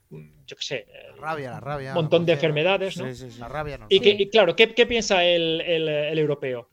[0.10, 1.90] mm, yo qué sé, La rabia, la rabia.
[1.92, 3.08] un montón de enfermedades, ¿no?
[3.08, 3.40] Sí, sí, sí.
[3.40, 3.86] La rabia no.
[3.90, 6.70] Y, que, y claro, ¿qué, qué piensa el, el- el europeo?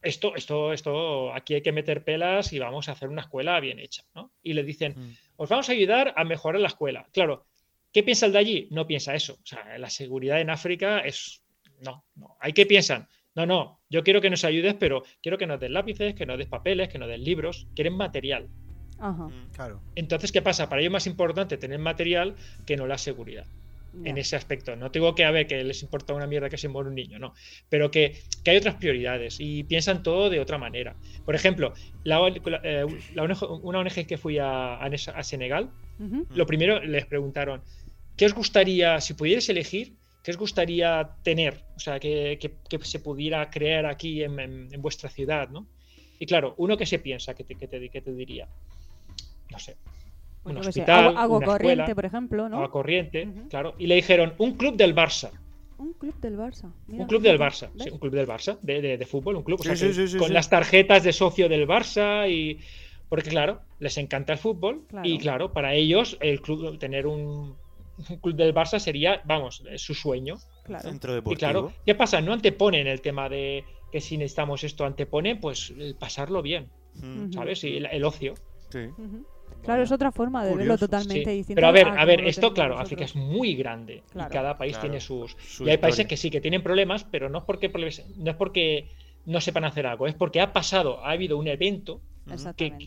[0.00, 3.78] Esto, esto, esto, aquí hay que meter pelas y vamos a hacer una escuela bien
[3.78, 4.32] hecha, ¿no?
[4.42, 5.10] Y le dicen, Mm.
[5.36, 7.06] os vamos a ayudar a mejorar la escuela.
[7.12, 7.44] Claro,
[7.92, 8.68] ¿qué piensa el de allí?
[8.70, 9.34] No piensa eso.
[9.34, 11.42] O sea, la seguridad en África es...
[11.80, 12.38] No, no.
[12.40, 13.08] ¿Hay qué piensan?
[13.34, 16.38] No, no, yo quiero que nos ayudes, pero quiero que nos des lápices, que nos
[16.38, 17.68] des papeles, que nos des libros.
[17.74, 18.48] Quieren material.
[18.98, 19.24] Ajá.
[19.24, 19.50] Mm.
[19.52, 19.80] Claro.
[19.94, 20.68] Entonces, ¿qué pasa?
[20.68, 22.34] Para ellos es más importante tener material
[22.66, 23.46] que no la seguridad
[24.04, 24.76] en ese aspecto.
[24.76, 27.18] No digo que a ver que les importa una mierda que se muera un niño,
[27.18, 27.34] no.
[27.68, 30.96] Pero que, que hay otras prioridades y piensan todo de otra manera.
[31.24, 31.72] Por ejemplo,
[32.04, 32.20] la,
[32.62, 34.78] eh, la ONG una ONG que fui a,
[35.22, 35.70] Senegal,
[36.34, 37.62] lo primero les preguntaron,
[38.16, 41.64] ¿qué os gustaría, si pudierais elegir, qué os gustaría tener?
[41.76, 45.66] O sea, que, que- que se pudiera crear aquí en, en- en vuestra ciudad, ¿no?
[46.18, 48.46] Y claro, uno que se piensa, que te, que te, que te diría,
[49.50, 49.76] no sé,
[50.44, 52.56] un hospital, agua, agua una corriente, escuela, por ejemplo, ¿no?
[52.56, 53.74] agua corriente, claro.
[53.78, 55.30] Y le dijeron, un club del Barça.
[55.78, 56.70] Un club del Barça.
[56.86, 57.84] Mira, Un club del Barça, ¿ves?
[57.84, 59.60] sí, un club del Barça, de, de- de fútbol, un club.
[59.60, 60.34] o Sí, sea, sí, que sí, sí, con sí.
[60.34, 62.58] las tarjetas de socio del Barça y.
[63.08, 64.86] Porque, claro, les encanta el fútbol.
[64.88, 65.08] Claro.
[65.08, 67.56] Y, claro, para ellos, el club, tener un
[68.20, 70.36] club del Barça sería, vamos, es su sueño.
[70.64, 70.88] Claro.
[70.88, 72.20] Centro Y claro, ¿qué pasa?
[72.20, 77.32] No anteponen el tema de que si necesitamos esto, anteponen, pues el pasarlo bien, Mm.
[77.32, 77.62] ¿sabes?
[77.64, 78.34] Y el, el ocio.
[78.70, 78.80] sí.
[79.62, 81.54] Claro, es otra forma de verlo totalmente Sí.
[81.54, 82.86] Pero a ver, a a ver, esto, claro, nosotros.
[82.86, 84.30] África es muy grande Claro.
[84.30, 84.82] y cada país Claro.
[84.88, 85.36] tiene sus.
[85.38, 87.68] Su y hay países que sí que tienen problemas, pero no es porque
[88.16, 88.88] no es porque
[89.26, 92.00] no sepan hacer algo, es porque ha pasado, ha habido un evento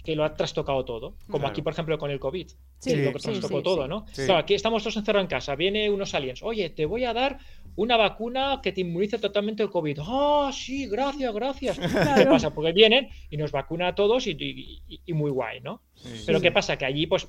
[0.03, 1.47] que, lo ha trastocado todo, como Claro.
[1.51, 2.47] aquí, por ejemplo, con el COVID.
[2.79, 3.89] Sí, que lo que trastocó sí, todo, sí.
[3.89, 4.05] ¿no?
[4.11, 4.25] Sí.
[4.25, 7.39] Claro, aquí estamos todos encerrados en casa, viene unos aliens, oye, te voy a dar
[7.75, 9.99] una vacuna que te inmunice totalmente el COVID.
[10.01, 11.79] Ah, sí, gracias, gracias.
[12.17, 12.53] ¿Qué pasa?
[12.53, 15.81] Porque vienen y nos vacuna a todos y, y- y- y muy guay, ¿no?
[15.95, 16.23] Sí.
[16.25, 16.77] Pero ¿qué pasa?
[16.77, 17.27] Que allí, pues,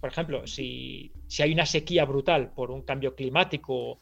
[0.00, 3.98] por ejemplo, si, si hay una sequía brutal por un cambio climático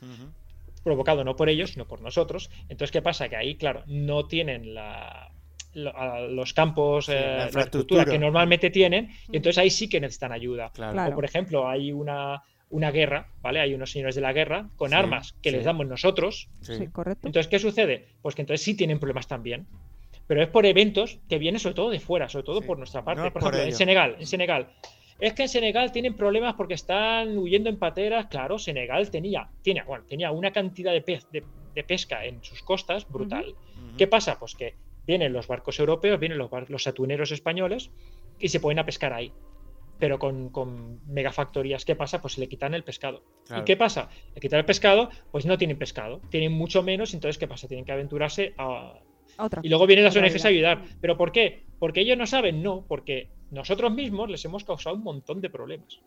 [0.83, 3.29] provocado no por ellos, sino por nosotros, entonces ¿qué pasa?
[3.29, 5.31] Que ahí, claro, no tienen la,
[5.95, 8.05] a los campos, Sí, eh, la la infraestructura.
[8.05, 10.71] que normalmente tienen, y entonces ahí sí que necesitan ayuda.
[10.73, 11.13] Claro.
[11.13, 13.61] O, por ejemplo, hay una, una guerra, ¿vale?
[13.61, 15.57] Hay unos señores de la guerra con Sí, armas que sí.
[15.57, 16.75] les damos nosotros, Sí.
[16.77, 17.27] Sí, correcto.
[17.27, 18.07] entonces, ¿qué sucede?
[18.23, 19.67] Pues que entonces sí tienen problemas también.
[20.27, 22.67] Pero es por eventos que vienen sobre todo de fuera, sobre todo Sí.
[22.67, 23.23] por nuestra parte.
[23.25, 23.75] No por por ejemplo, en.
[23.77, 24.69] Senegal, en Senegal.
[25.19, 28.27] Es que en Senegal tienen problemas porque están huyendo en pateras.
[28.27, 31.45] Claro, Senegal tenía, tiene, bueno, tenía una cantidad de, pez, de,
[31.75, 33.55] de pesca en sus costas brutal.
[33.99, 34.39] ¿Qué pasa?
[34.39, 34.75] Pues que
[35.07, 37.91] vienen los barcos europeos, vienen los, los atuneros españoles
[38.39, 39.33] y se ponen a pescar ahí.
[39.99, 41.85] Pero con, con megafactorías.
[41.85, 42.21] ¿Qué pasa?
[42.21, 43.23] Pues se le quitan el pescado.
[43.47, 43.63] Claro.
[43.63, 44.09] ¿Y qué pasa?
[44.35, 46.21] Le quitan el pescado, pues no tienen pescado.
[46.29, 47.69] Tienen mucho menos, entonces ¿qué pasa?
[47.69, 48.99] Tienen que aventurarse a...
[49.39, 49.61] Otra.
[49.63, 50.83] Y luego vienen las otra ONGs a ayudar.
[51.01, 51.63] ¿Pero por qué?
[51.79, 52.63] ¿Porque ellos no saben?
[52.63, 56.01] No, porque nosotros mismos les hemos causado un montón de problemas.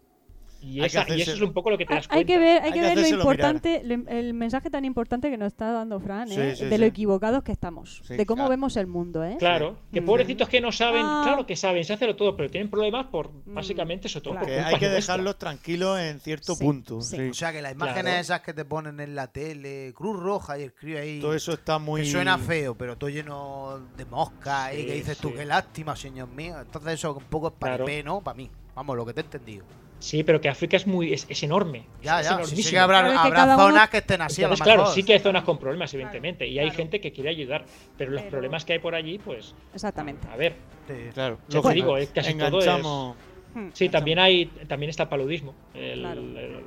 [0.66, 1.02] Y, Hay eso
[1.34, 2.34] es un poco lo que te Hay- das Hay cuenta.
[2.34, 5.48] que ver, hay Hay que ver lo importante, lo- el mensaje tan importante que nos
[5.48, 6.56] está dando Fran, Sí, ¿eh?
[6.56, 6.78] sí, de sí.
[6.78, 8.50] lo equivocados que estamos, Sí, de cómo claro.
[8.50, 9.36] vemos el mundo, ¿eh?
[9.38, 10.06] Claro, que Mm.
[10.06, 11.22] pobrecitos que no saben, Ah.
[11.24, 14.34] claro que saben, se hace todo, pero tienen problemas por Mm, básicamente eso todo.
[14.34, 14.48] claro.
[14.48, 17.02] Que hay que dejarlos tranquilos en cierto Sí, punto.
[17.02, 17.16] sí.
[17.18, 17.30] sí.
[17.30, 18.20] O sea que las imágenes Claro.
[18.22, 21.20] esas que te ponen en la tele, Cruz Roja y escribe ahí.
[21.20, 22.02] Todo eso está muy.
[22.02, 25.96] Que suena feo, pero todo lleno de moscas y Sí, que dices tú, qué lástima,
[25.96, 26.60] señor mío.
[26.60, 27.86] Entonces eso un poco es Claro.
[27.86, 28.22] paripé, ¿no?
[28.22, 28.50] Para mí.
[28.76, 29.64] Vamos, lo que te he entendido.
[29.98, 31.86] Sí, pero que África es muy es, es enorme.
[32.04, 32.44] Ya, es ya.
[32.44, 34.54] Sí, sí que habrá, Claro, que habrá cada uno- zonas que estén así a lo
[34.54, 34.94] Entonces, claro, mejor.
[34.96, 36.78] sí que hay zonas con problemas, evidentemente, y hay Claro.
[36.78, 37.66] gente que quiere ayudar,
[37.98, 40.28] pero los Pero- problemas que hay por allí, pues, Exactamente.
[40.32, 40.54] a ver,
[40.88, 40.94] Sí.
[41.14, 41.40] Claro.
[41.48, 43.16] Ya te digo, es casi todo es- enganchamos.
[43.56, 43.70] Hmm.
[43.74, 46.20] sí, también hay, también está el paludismo, el- Claro.
[46.22, 46.64] el-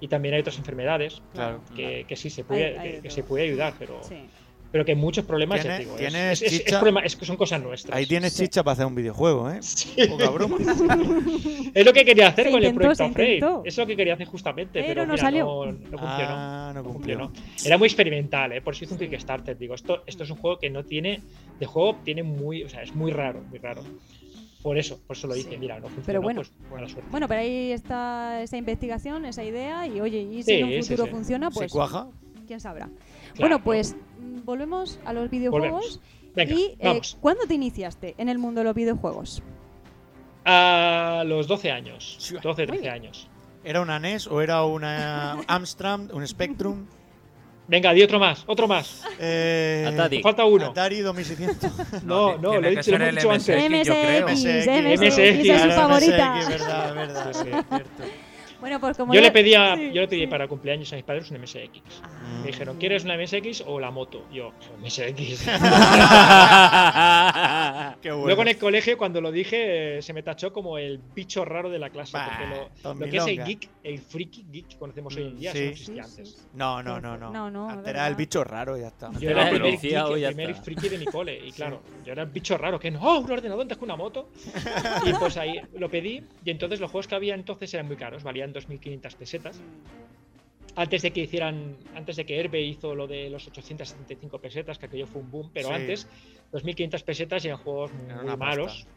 [0.00, 1.62] y también hay otras enfermedades Claro.
[1.74, 4.16] que, que sí se puede, Hay- hay que, que se puede ayudar, pero, Sí.
[4.72, 7.16] Pero que muchos problemas, ya Tiene- te digo, es- tiene es, es- es problema- es
[7.16, 7.96] que son cosas nuestras.
[7.96, 8.44] Ahí tienes Sí.
[8.44, 9.58] chicha para hacer un videojuego, ¿eh?
[9.62, 9.94] Sí.
[10.34, 10.56] Broma.
[11.74, 13.62] Es lo que quería hacer Se con intentó, el proyecto se Frame.
[13.68, 15.44] Es lo que quería hacer justamente, Pero pero, no mira, salió.
[15.44, 16.00] no, no funcionó.
[16.00, 17.18] Ah, no No cumplió.
[17.18, 17.44] funcionó.
[17.64, 18.60] Era muy experimental, ¿eh?
[18.60, 19.56] por eso hice un Kickstarter.
[19.58, 21.20] Digo, esto, esto es un juego que no tiene.
[21.58, 22.62] De juego tiene muy.
[22.64, 23.82] O sea, es muy raro, muy raro.
[24.62, 25.56] Por eso, por eso lo hice.
[25.56, 26.40] Mira, no funcionó, Pero bueno.
[26.42, 27.08] pues buena suerte.
[27.10, 30.70] Bueno, pero ahí está esa investigación, esa idea, y oye, y si Sí, en un
[30.82, 31.10] sí, futuro sí.
[31.12, 32.08] funciona, ¿Se pues cuaja?
[32.46, 32.90] quién sabrá.
[33.38, 36.00] Bueno, pues mm, volvemos a los videojuegos.
[36.34, 37.00] Venga, y eh.
[37.20, 39.42] ¿cuándo te iniciaste en el mundo de los videojuegos?
[40.44, 42.18] A los 12 años.
[42.42, 42.92] 12, Muy 13 bien.
[42.92, 43.28] años.
[43.62, 46.86] ¿Era una NES o era una Amstrad, un Spectrum?
[47.68, 49.04] Venga, di otro más, otro más.
[49.20, 50.22] Eh, Atari.
[50.22, 50.66] Falta uno.
[50.66, 52.02] Atari 2600.
[52.04, 53.70] No, no, lo he dicho, lo dicho antes.
[53.70, 53.88] MSX.
[53.88, 56.34] MSX, MSX, MSX, esa es su claro, favorita.
[56.36, 58.02] MSX, verdad, verdad, sí, cierto.
[58.60, 60.26] Bueno, pues como Yo ya- le pedía, Sí, yo le pedí sí.
[60.26, 61.80] para cumpleaños a mis padres un MSX.
[62.02, 62.40] Ah.
[62.42, 64.24] Me dijeron, ¿quieres una MSX o la moto?
[64.32, 64.52] Yo,
[64.82, 65.44] MSX.
[68.00, 68.26] Qué bueno.
[68.26, 71.70] Luego en el colegio, cuando lo dije, eh, se me tachó como el bicho raro
[71.70, 72.12] de la clase.
[72.12, 72.28] Bah,
[72.82, 75.58] porque lo, que es el geek, el friki geek que conocemos hoy en día, Sí.
[75.58, 76.48] eso no existía Sí, antes.
[76.54, 77.30] No, no, no, no.
[77.30, 77.94] No, no, Antes verdad.
[78.02, 79.10] era el bicho raro y ya está.
[79.18, 80.62] Yo era el primer, geek, "Oh, ya el primer está".
[80.64, 81.40] friki de mi cole.
[81.46, 83.96] Y claro, yo era el bicho raro, que no, ¡Oh, un ordenador antes que una
[83.96, 84.28] moto.
[85.06, 86.22] Y pues ahí lo pedí.
[86.44, 89.60] Y entonces los juegos que había entonces eran muy caros, valían 2.500 pesetas.
[90.76, 94.86] Antes de que hicieran, antes de que Herbe hizo lo de los 875 pesetas, que
[94.86, 95.74] aquello fue un boom, pero Sí.
[95.74, 96.08] antes
[96.52, 98.86] 2.500 pesetas eran juegos muy, muy malos.
[98.86, 98.90] pasta.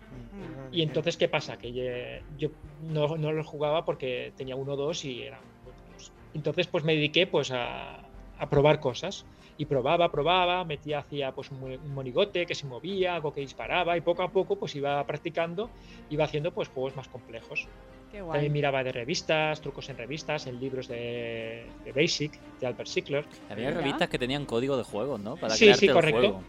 [0.71, 1.57] Y entonces, ¿qué pasa?
[1.57, 2.49] Que yo
[2.83, 6.11] no, no los jugaba porque tenía uno o dos y eran muy caros.
[6.35, 7.99] Entonces, pues me dediqué pues a,
[8.37, 9.25] a probar cosas.
[9.55, 14.01] Y probaba, probaba, metía, hacía pues un monigote que se movía, algo que disparaba, y
[14.01, 15.69] poco a poco pues iba practicando,
[16.09, 17.67] iba haciendo pues juegos más complejos.
[18.13, 18.33] Qué guay.
[18.33, 23.25] También miraba de revistas, trucos en revistas, en libros de, de Basic, de Albert Sickler.
[23.49, 25.35] Había revistas que tenían código de juegos, ¿no?
[25.35, 26.19] Para Sí, sí, el correcto.
[26.19, 26.43] juego.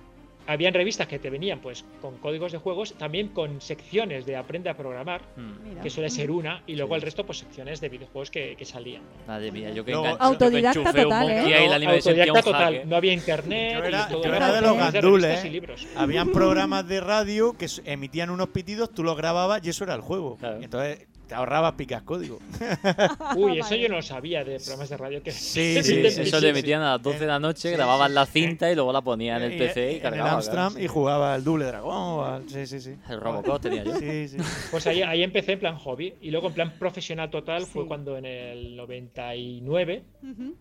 [0.46, 4.68] Habían revistas que te venían pues con códigos de juegos, también con secciones de aprende
[4.68, 5.68] a programar, Mm.
[5.70, 5.80] Mira.
[5.80, 6.96] que suele ser una, y luego Sí.
[6.96, 9.00] el resto pues secciones de videojuegos que, que salían.
[9.26, 11.66] Madre mía, yo que Luego- enganché- Autodidacta yo que total, ¿eh?
[11.88, 12.86] Autodidacta total, hacker.
[12.86, 13.72] no había internet.
[13.78, 15.50] Yo era, y todo yo era de los de gandules, y ¿eh?
[15.50, 15.86] libros.
[15.96, 20.02] Habían programas de radio que emitían unos pitidos, tú los grababas y eso era el
[20.02, 20.36] juego.
[20.36, 20.60] Claro.
[20.60, 22.38] Entonces te ahorrabas picas código.
[23.36, 23.80] Uy, eso Vale.
[23.82, 26.82] yo no lo sabía de programas de radio que Sí, Sí, sí, eso le emitían
[26.82, 28.14] a las 12 de la noche, Sí, grababan sí.
[28.14, 30.28] la cinta y luego la ponían en el PC y en cargaba.
[30.30, 30.84] el Amstrad claro.
[30.84, 31.94] y jugaba al Double Dragón.
[31.96, 32.96] o al- Sí, sí, sí.
[33.08, 33.94] El Robocop tenía yo.
[33.96, 34.36] Sí, sí.
[34.70, 36.14] Pues ahí, ahí empecé en plan hobby.
[36.20, 37.88] Y luego en plan profesional total fue Sí.
[37.88, 40.56] cuando en el 99 Ujú.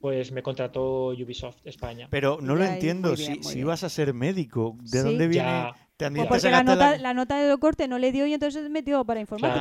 [0.00, 2.08] pues me contrató Ubisoft España.
[2.10, 3.14] Pero no lo entiendo.
[3.14, 5.04] bien, si si ibas a ser médico, ¿de Sí.
[5.04, 5.46] dónde viene?
[5.48, 5.74] Ya.
[6.00, 8.32] Te han Pues te porque la nota, la nota de corte no le dio y
[8.32, 9.60] entonces se metió para informática.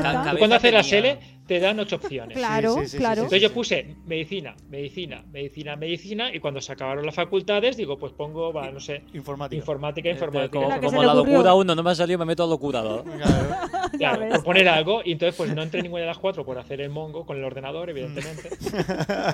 [0.00, 0.30] Claro.
[0.32, 2.36] Tú cuando haces la tenía- SELE te dan ocho opciones.
[2.46, 3.14] Claro, sí, sí, sí, claro.
[3.14, 7.98] sí, Entonces yo puse medicina, medicina, medicina, medicina y cuando se acabaron las facultades digo
[7.98, 9.56] pues pongo, va, no sé, Informática.
[9.58, 10.58] informática, Este, informática.
[10.58, 13.02] como como la locura uno no me ha salido, me meto a locura dos.
[13.16, 13.56] Claro.
[13.98, 16.44] Ya Claro, por poner algo, y entonces pues no entré en ninguna de las cuatro
[16.44, 18.50] por hacer el mongo con el ordenador, evidentemente.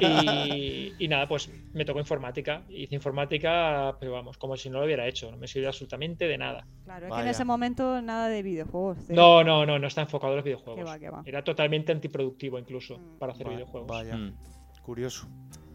[0.01, 2.63] y, y nada, pues me tocó informática.
[2.69, 6.39] Hice informática, pero vamos, como si no lo hubiera hecho, no me sirvió absolutamente de
[6.39, 6.67] nada.
[6.85, 7.31] Claro, es que en Vaya.
[7.31, 8.99] ese momento nada de videojuegos.
[9.07, 9.21] cero.
[9.21, 10.77] No, no, no, no está enfocado en los videojuegos.
[10.79, 11.23] Que va, que va.
[11.25, 13.19] Era totalmente antiproductivo incluso Mm.
[13.19, 13.89] para hacer Va- videojuegos.
[13.89, 14.35] Vaya, Mm.
[14.83, 15.29] curioso.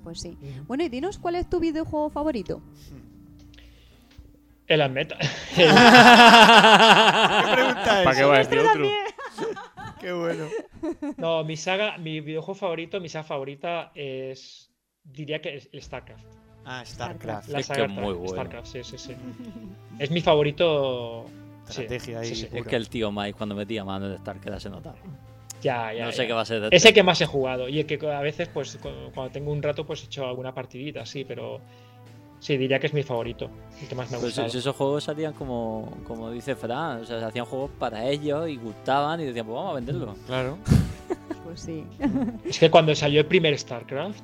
[0.03, 0.38] Pues sí.
[0.67, 2.61] Bueno, y dinos cuál es tu videojuego favorito.
[4.67, 5.17] El Admeta.
[5.55, 5.63] ¿Qué
[7.53, 8.17] pregunta ¿Para es?
[8.17, 8.86] qué va a decir otro?
[9.99, 10.45] Qué bueno.
[11.17, 14.69] no, mi saga, mi videojuego favorito, mi saga favorita es.
[15.03, 16.25] Diría que es el StarCraft.
[16.65, 17.47] Ah, StarCraft.
[17.49, 18.28] La Es que saga es muy bueno.
[18.28, 19.15] StarCraft, sí, sí, sí.
[19.99, 21.25] Es mi favorito.
[21.63, 22.28] sí, Estrategia ahí.
[22.28, 22.47] sí, sí.
[22.51, 24.97] Es que el tío Mike cuando metía mano en StarCraft se notaba.
[25.62, 26.05] Ya, ya.
[26.05, 26.28] No sé ya.
[26.28, 28.22] qué va a ser de Es el que más he jugado y el que a
[28.22, 31.60] veces, pues, cu- cuando tengo un rato, pues he hecho alguna partidita, sí, pero
[32.39, 33.49] sí, diría que es mi favorito,
[33.82, 34.47] el que más me ha Pues gustado.
[34.60, 38.58] esos juegos salían como, como dice Fran, o sea, se hacían juegos para ellos y
[38.58, 40.16] gustaban y decían, pues vamos a venderlo.
[40.28, 40.58] Claro.
[41.43, 41.86] Pues sí.
[42.45, 44.20] Es que cuando salió el primer StarCraft,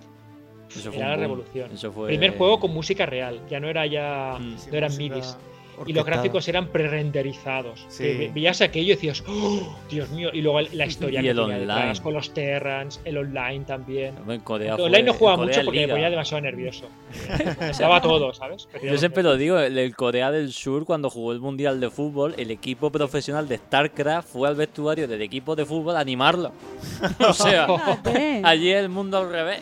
[0.70, 1.72] Eso fue era un la revolución.
[1.72, 2.08] Eso fue...
[2.10, 4.56] Primer juego con música real, ya no era ya, Mm.
[4.70, 5.38] no eran música midis.
[5.86, 7.86] Y los gráficos eran pre-renderizados.
[7.90, 8.30] Sí.
[8.34, 11.58] Veías aquello y decías, ¡Oh, Dios mío, y luego la historia Y que el tenía
[11.60, 12.02] detrás, online.
[12.02, 14.16] con los Terrans, el online también.
[14.28, 16.86] En Corea El fue- online no jugaba Corea mucho porque me ponía demasiado nervioso.
[17.62, 18.68] Estaba todo, ¿sabes?
[18.84, 22.52] Yo siempre lo digo, el, Corea del Sur cuando jugó el Mundial de Fútbol, el
[22.52, 26.52] equipo profesional de StarCraft fue al vestuario del equipo de fútbol a animarlo.
[27.28, 28.42] o sea, Fíjate.
[28.44, 29.62] allí el mundo al revés.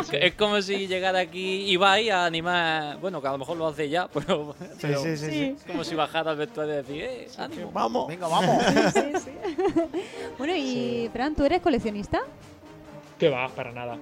[0.00, 3.66] es, es como si llegara aquí Ibai a animar, bueno, que a lo mejor lo
[3.66, 5.54] hace ya, pero, Sí, pero sí, sí, sí.
[5.58, 7.70] es como si bajara al vestuario y decir, eh, ánimo.
[7.72, 8.08] Vamos.
[8.08, 8.62] Venga, vamos.
[8.92, 9.30] Sí, sí.
[10.38, 12.20] bueno, y Fran, ¿tú eres coleccionista?
[13.18, 13.96] Que va, para nada.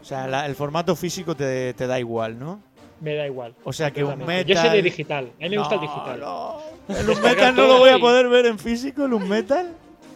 [0.00, 2.60] O sea, la- el formato físico te, te da igual, ¿no?
[3.00, 3.54] Me da igual.
[3.64, 4.44] O sea, que un metal.
[4.46, 5.30] Yo soy de digital.
[5.38, 6.20] A mí me gusta el digital.
[6.20, 6.56] no.
[6.88, 9.72] ¿El Unmetal no lo voy a poder ver en físico, el Unmetal?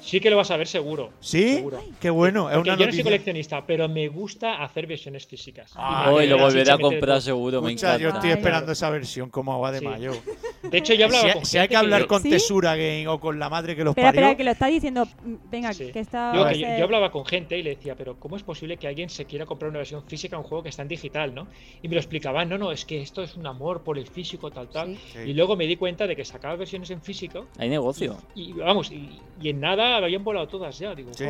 [0.07, 1.11] Sí que lo vas a ver seguro.
[1.21, 1.57] ¿Sí?
[1.57, 1.83] Seguro.
[2.01, 2.49] Qué bueno.
[2.49, 5.73] Es Porque una yo no soy coleccionista, pero me gusta hacer versiones físicas.
[5.75, 8.19] Ah, Y Hoy lo volveré a comprar seguro, me Escucha, yo encanta.
[8.29, 9.85] estoy esperando esa versión como agua de Sí.
[9.85, 10.13] mayo.
[10.63, 12.31] De hecho, yo hablaba Si, con si hay que hablar con ¿Sí?
[12.31, 14.21] Tesura Game o con la madre que los Espera, parió.
[14.23, 15.09] espera, que lo está diciendo.
[15.51, 15.91] Venga, Sí.
[15.93, 16.33] que está.
[16.53, 19.09] Que yo, yo hablaba con gente y le decía, pero ¿cómo es posible que alguien
[19.09, 21.47] se quiera comprar una versión física de un juego que está en digital, no?
[21.83, 24.51] Y me lo explicaban, no, no, es que esto es un amor por el físico,
[24.51, 24.95] tal, tal.
[24.97, 25.01] Sí.
[25.15, 25.19] Sí.
[25.31, 28.17] Y luego me di cuenta de que sacaba versiones en físico Hay negocio.
[28.35, 29.09] y vamos, y,
[29.41, 30.95] y en nada habían volado todas ya.
[30.95, 31.25] Digo, Sí.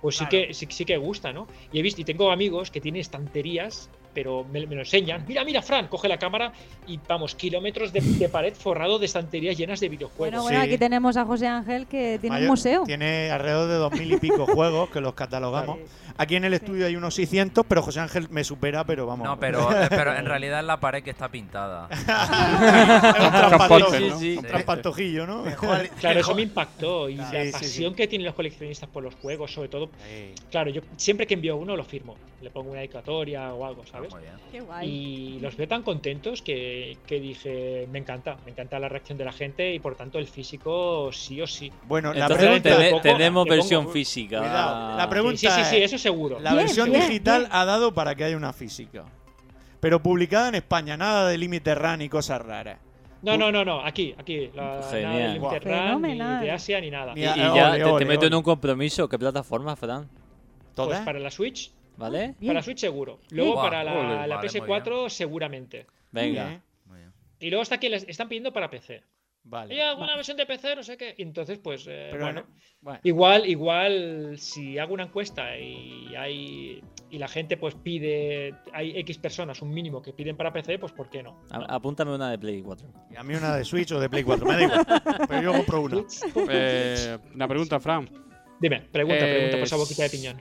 [0.00, 1.46] pues sí que sí, sí que gusta, ¿no?
[1.72, 5.24] Y he visto, y tengo amigos que tienen estanterías, pero me, me lo enseñan.
[5.26, 6.52] Mira, mira, Fran, coge la cámara
[6.86, 10.18] y vamos, kilómetros de, de pared forrado de estanterías llenas de videojuegos.
[10.30, 10.66] Bueno, bueno, Sí.
[10.68, 12.84] aquí tenemos a José Ángel que tiene un museo.
[12.84, 15.78] Tiene alrededor de dos mil y pico juegos que los catalogamos.
[16.16, 19.26] Aquí en el estudio hay unos 600, pero José Ángel me supera, pero vamos.
[19.26, 21.88] No, pero, pero en realidad es la pared que está pintada.
[21.90, 25.44] es un Transporte, ¿no?
[26.00, 27.08] Claro, eso me impactó.
[27.08, 27.52] Y Sí, la sí, sí.
[27.52, 29.86] pasión que tienen los coleccionistas por los juegos, sobre todo.
[30.06, 30.34] Sí.
[30.50, 32.16] Claro, yo siempre que envío uno lo firmo.
[32.44, 34.12] Le pongo una dedicatoria o algo, Ah, ¿sabes?
[34.12, 34.34] muy bien.
[34.52, 34.88] Qué guay.
[34.88, 39.24] Y los veo tan contentos que, que dije, me encanta, me encanta la reacción de
[39.24, 41.72] la gente y por tanto el físico sí o sí.
[41.88, 42.90] Bueno, la Entonces pregunta.
[42.90, 44.38] Poco- tenemos pongo- versión física.
[44.40, 46.38] Cuidado, la pregunta Sí, sí, sí, es- eso seguro.
[46.38, 47.52] La Bien, versión bien, digital bien.
[47.52, 49.04] ha dado para que haya una física.
[49.80, 52.78] Pero publicada en España, nada de límite RAN y cosas raras.
[53.22, 54.50] No, no, no, no, aquí, aquí.
[54.54, 55.16] La, nada Genial.
[55.16, 57.12] de Limited Run, ni de Asia, ni nada.
[57.16, 59.08] Y, ole, ya te, te ole, meto en un compromiso.
[59.08, 60.06] ¿Qué plataforma, Fran?
[60.06, 61.04] Pues ¿Todas?
[61.04, 62.34] para la Switch, ¿Vale?
[62.38, 62.50] Bien.
[62.52, 63.20] para Switch seguro.
[63.30, 65.86] Luego para la, ole, la vale, muy PS4 seguramente.
[66.10, 66.48] Venga.
[66.48, 67.12] Bien, Muy bien.
[67.40, 69.02] Y luego está aquí, les están pidiendo para PC.
[69.46, 69.74] Vale.
[69.74, 70.74] ¿Hay alguna versión de PC?
[70.74, 71.14] No sé qué.
[71.18, 72.40] Y entonces, pues, eh, Pero bueno.
[72.40, 72.46] no-
[72.80, 73.00] bueno.
[73.02, 79.18] Igual, igual, si hago una encuesta y hay y la gente pues pide, hay X
[79.18, 81.38] personas, un mínimo que piden para PC, pues ¿por qué no?
[81.50, 82.88] A- apúntame una de Play 4.
[83.10, 84.84] Y a mí una de Switch o de Play 4, me da igual.
[85.28, 86.02] Pero yo compro una.
[86.50, 88.08] Eh, una pregunta, Fran.
[88.64, 90.40] Dime, pregunta, Eh, pregunta por esa boquita de piñón.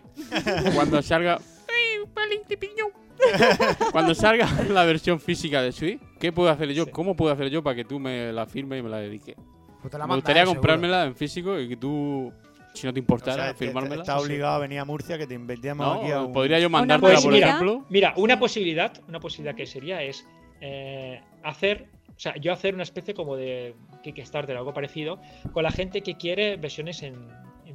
[0.74, 1.40] Cuando salga.
[1.68, 2.90] ¡Ay, un pelín de piñón!
[3.92, 6.86] Cuando salga la versión física de Switch, ¿qué puedo hacer yo?
[6.86, 6.92] Sí.
[6.92, 9.36] ¿Cómo puedo hacer yo para que tú me la firmes y me la dediques?
[9.82, 10.62] Pues Me gustaría seguro.
[10.62, 12.32] comprármela en físico y que tú,
[12.74, 14.04] si no te O importara, sea, te- firmármela.
[14.04, 16.32] está obligado a venir a Murcia que te inventemos No, aquí a un...
[16.32, 17.86] podría yo mandártela, por ejemplo.
[17.90, 20.26] Mira, una posibilidad, una posibilidad que sería es
[20.62, 25.20] eh, hacer, o sea, yo hacer una especie como de Kickstarter o algo parecido
[25.52, 27.16] con la gente que quiere versiones en,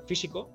[0.09, 0.51] físico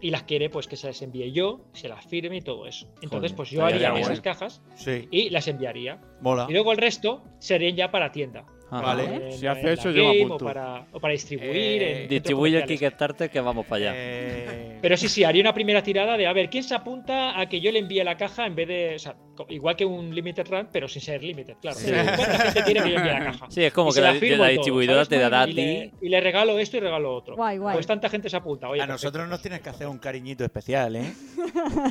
[0.00, 2.86] y las quiere pues que se las envíe yo, se las firme y todo eso.
[3.02, 4.02] Entonces, Joder, pues yo haría guay.
[4.02, 6.00] esas cajas Sí, y las enviaría.
[6.20, 6.46] mola.
[6.48, 8.46] Y luego el resto serían ya para tienda.
[8.70, 9.04] Vale.
[9.28, 10.44] En- Si hace en la eso, yo me apunto.
[10.44, 11.82] O para, o para distribuir.
[11.82, 12.64] Eh, en Distribuye el.
[12.66, 13.92] Kickstarter que vamos para allá.
[13.94, 17.46] Eh, Pero sí, sí, haría una primera tirada de a ver quién se apunta a
[17.48, 18.94] que yo le envíe la caja en vez de.
[18.96, 19.16] O sea,
[19.50, 21.76] igual que un Limited Run, pero sin ser Limited, claro.
[21.78, 21.92] Sí.
[21.92, 23.46] ¿Cuánta gente quiere que yo envíe la caja?
[23.50, 25.08] Sí, es como Y que la, la todo, distribuidora ¿sabes?
[25.10, 25.56] te dará a y ti.
[25.56, 27.36] le, y le regalo esto y regalo otro.
[27.36, 27.74] Guay, guay.
[27.74, 28.68] Pues tanta gente se apunta.
[28.68, 29.06] Oye, a perfecto.
[29.08, 31.12] nosotros nos tienes que hacer un cariñito especial, ¿eh?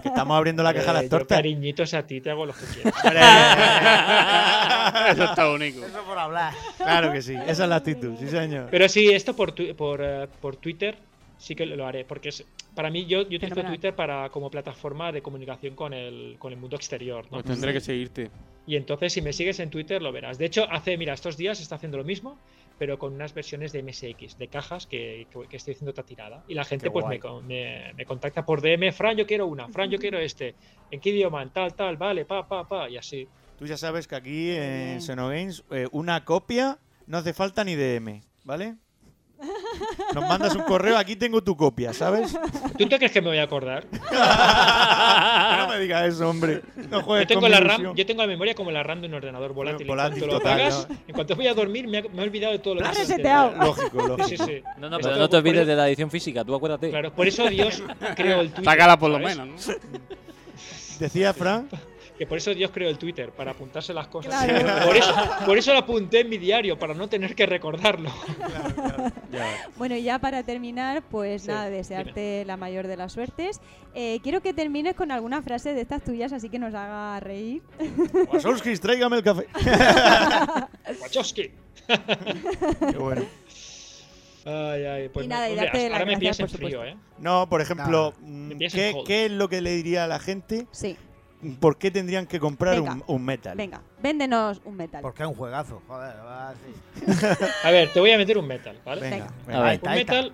[0.01, 1.37] Que estamos abriendo la caja de Eh, las tortas.
[1.37, 2.93] cariñitos a ti, te hago los que quieras.
[5.11, 5.85] Eso está único.
[5.85, 6.53] Eso por hablar.
[6.77, 8.67] Claro que sí, esa es la actitud, sí señor.
[8.71, 10.97] Pero sí, esto por, tu- por, eh, por Twitter
[11.37, 13.63] sí que lo haré, porque es, para mí yo, yo utilizo.
[13.63, 17.25] Twitter para como plataforma de comunicación con el, con el mundo exterior.
[17.25, 17.41] ¿no?
[17.41, 18.29] Pues tendré que seguirte.
[18.67, 20.37] Y entonces si me sigues en Twitter lo verás.
[20.39, 22.39] De hecho, hace, mira, estos días está haciendo lo mismo,
[22.79, 26.43] pero con unas versiones de MSX, de cajas que, que- que estoy haciendo otra tirada.
[26.47, 29.67] Y la gente Qué pues me, me- me contacta por DM, Fran, yo quiero una,
[29.69, 30.55] Fran, yo quiero este.
[30.89, 31.43] ¿En qué idioma?
[31.43, 33.29] En tal, tal, vale, pa, pa, pa, y así.
[33.57, 35.01] Tú ya sabes que aquí en Bien.
[35.01, 36.77] Xenogames eh, una copia
[37.07, 38.75] no hace falta ni DM, ¿vale?
[40.13, 42.37] Nos mandas un correo, aquí tengo tu copia, ¿sabes?
[42.77, 43.85] ¿Tú te crees que me voy a acordar?
[43.91, 46.61] no me digas eso, hombre.
[46.89, 49.07] No Yo juegues tengo, con la RAM, yo tengo la memoria como la RAM de
[49.07, 49.85] un ordenador volátil.
[49.87, 50.95] volátil en cuanto lo total, apagas, ¿no?
[51.07, 52.91] en cuanto voy a dormir, me, ha- me he olvidado de todo lo Lo que
[52.91, 53.55] has reseteado.
[53.57, 54.27] Lógico, lógico.
[54.29, 54.63] Sí, sí, sí.
[54.77, 56.89] No, no, Esto- pero no te olvides eso- de la edición física, tú acuérdate.
[56.89, 57.83] Claro, por eso Dios
[58.15, 58.65] creó el Twitter.
[58.65, 59.73] Sácala por lo menos, ¿no?
[60.99, 61.67] Decía Fran,
[62.17, 64.33] Que por eso Dios creó el Twitter, para apuntarse las cosas.
[64.45, 64.85] Claro.
[64.85, 68.09] Por, eso, por eso lo apunté en mi diario, para no tener que recordarlo.
[69.75, 73.59] Bueno, y ya para terminar, pues Sí, nada, desearte la mayor de las suertes.
[73.93, 77.61] Eh, quiero que termines con alguna frase de estas tuyas, así que nos haga reír.
[78.31, 79.47] Wazowskis, tráigame el café.
[81.01, 81.51] Wachowski.
[81.87, 83.23] Qué bueno.
[84.45, 86.85] Ay, ay, pues Y no, nada, y hombre, ahora me gracias, por frío, supuesto.
[86.85, 86.97] ¿eh?
[87.17, 89.07] No, por ejemplo, mm, Me pillas en ¿qué, cold.
[89.07, 90.67] qué es lo que le diría a la gente?
[90.71, 90.95] Sí,
[91.59, 92.93] ¿Por qué tendrían que comprar Venga.
[92.93, 93.57] un, un metal?
[93.57, 95.01] venga, véndenos un metal.
[95.01, 95.81] Porque es un juegazo.
[95.87, 97.41] Joder, va así.
[97.63, 99.01] A ver, te voy a meter un metal, ¿vale?
[99.01, 99.33] Venga.
[99.47, 99.79] A ver.
[99.83, 100.33] Un metal,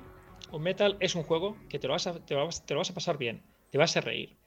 [0.51, 2.79] un metal es un juego que te lo vas a, te lo vas, te lo
[2.79, 3.41] vas a pasar bien,
[3.71, 4.37] te vas a reír.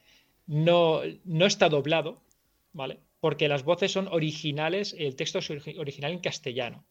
[0.47, 2.21] No, no está doblado,
[2.73, 3.01] ¿vale?
[3.21, 6.85] Porque las voces son originales, el texto es origi- original en castellano.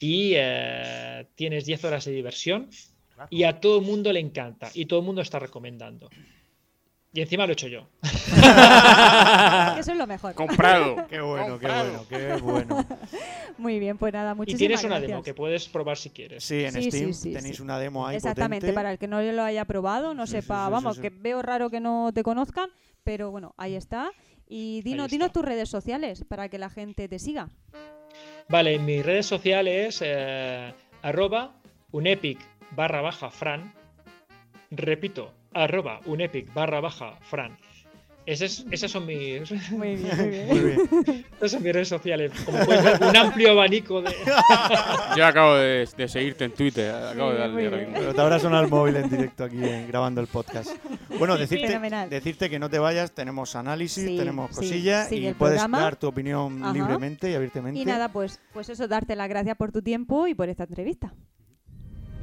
[0.00, 2.68] Y eh, tienes 10 horas de diversión
[3.30, 6.10] y a todo el mundo le encanta y todo el mundo está recomendando.
[7.14, 7.86] Y encima lo he hecho yo.
[9.78, 10.34] Eso es lo mejor.
[10.34, 11.06] Comprado.
[11.08, 12.86] Qué bueno, qué bueno, qué bueno.
[13.56, 15.10] Muy bien, pues nada, Y muchísimas tienes una gracias.
[15.10, 16.42] demo que puedes probar si quieres.
[16.42, 17.62] Sí, en Sí, sí, Steam sí, tenéis sí.
[17.62, 18.74] una demo ahí Exactamente, potente.
[18.74, 21.02] para el que no lo haya probado, no sepa, sí, sí, vamos, sí.
[21.02, 22.68] que veo raro que no te conozcan,
[23.04, 24.10] pero bueno, ahí está.
[24.48, 27.48] Y dinos, dinos tus redes sociales para que la gente te siga.
[28.48, 31.54] Vale, en mis redes sociales, eh, arroba
[31.92, 32.38] unepic
[32.72, 33.72] barra baja fran.
[34.70, 37.56] Repito, arroba unepic barra baja fran.
[38.26, 40.48] Esas, esas son mis, Muy bien, muy bien.
[40.48, 41.26] Muy bien.
[41.36, 42.32] esas son mis redes sociales.
[42.46, 44.14] Como puedes ver, un amplio abanico de.
[45.16, 46.90] Yo acabo de, de seguirte en Twitter.
[46.94, 47.88] Acabo de bien, darle.
[47.92, 50.70] Pero te habrá sonado el móvil en directo aquí eh, grabando el podcast.
[51.18, 51.78] Bueno, decirte,
[52.08, 55.80] decirte que no te vayas, tenemos análisis, Sí, tenemos sí, cosillas y puedes programa.
[55.80, 56.72] dar tu opinión Ajá.
[56.72, 57.78] libremente y abiertamente.
[57.78, 61.12] Y nada, pues, pues eso, darte las gracias por tu tiempo y por esta entrevista.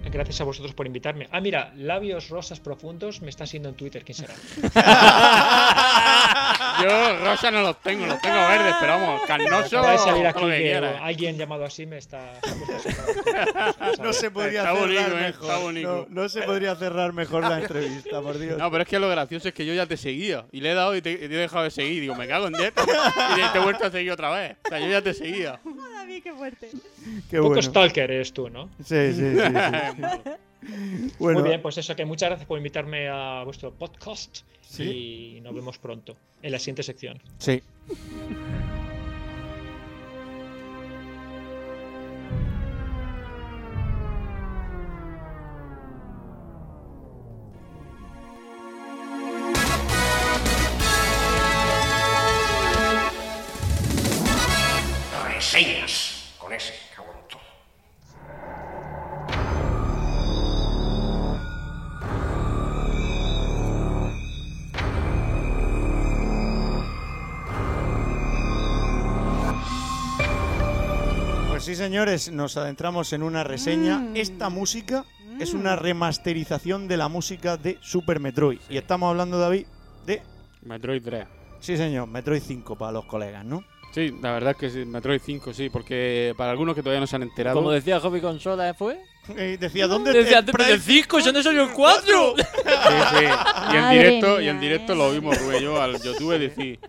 [0.09, 1.27] Gracias a vosotros por invitarme.
[1.31, 4.03] Ah, mira, labios rosas profundos me está siendo en Twitter.
[4.03, 4.33] ¿Quién será?
[6.81, 9.77] Yo rosa no los tengo, los tengo verdes, pero vamos, carnoso.
[9.79, 10.95] Acaba de salir aquí que que quieras.
[11.01, 12.33] alguien llamado así me está.
[14.01, 15.21] No se podría Está cerrar bonito, ¿eh?
[15.21, 15.43] mejor.
[15.49, 16.07] Está bonito.
[16.09, 18.57] No, no se podría cerrar mejor la entrevista, por Dios.
[18.57, 20.45] No, pero es que lo gracioso es que yo ya te seguía.
[20.51, 22.01] Y le he dado y te, y te he dejado de seguir.
[22.01, 22.73] Digo, me cago en 10.
[22.73, 24.57] Y te, he vuelto a seguir otra vez.
[24.65, 25.59] O sea, yo ya te seguía.
[25.95, 26.69] David, qué fuerte.
[27.29, 27.61] Qué Un poco bueno.
[27.61, 28.69] stalker eres tú, ¿no?
[28.83, 29.37] Sí, sí, sí.
[29.37, 30.31] sí, sí.
[31.19, 34.39] Bueno, Muy bien, pues eso, que muchas gracias por invitarme a vuestro podcast.
[34.61, 35.35] Sí.
[35.37, 37.21] Y nos vemos pronto en la siguiente sección.
[37.39, 37.61] sí.
[71.91, 73.99] Señores, nos adentramos en una reseña.
[73.99, 74.15] Mm.
[74.15, 75.03] Esta música
[75.41, 78.59] es una remasterización de la música de Super Metroid.
[78.69, 79.65] Y estamos hablando, David,
[80.05, 80.21] de...
[80.61, 81.25] Metroid 3.
[81.59, 83.65] Sí, señor, Metroid 5 para los colegas, ¿no?
[83.93, 87.07] Sí, la verdad es que sí, Metroid 5 sí, porque para algunos que todavía no
[87.07, 87.57] se han enterado.
[87.57, 88.97] Como decía Hobby Consola, ¿eh, ¿fue?
[89.35, 92.35] Eh, decía, ¿dónde Decía, el pero el Prime 5, ya no salió el 4.
[92.37, 93.25] Sí, sí.
[93.73, 94.95] Y en directo, y en directo eh.
[94.95, 96.79] lo vimos Rubén yo al YouTube decir.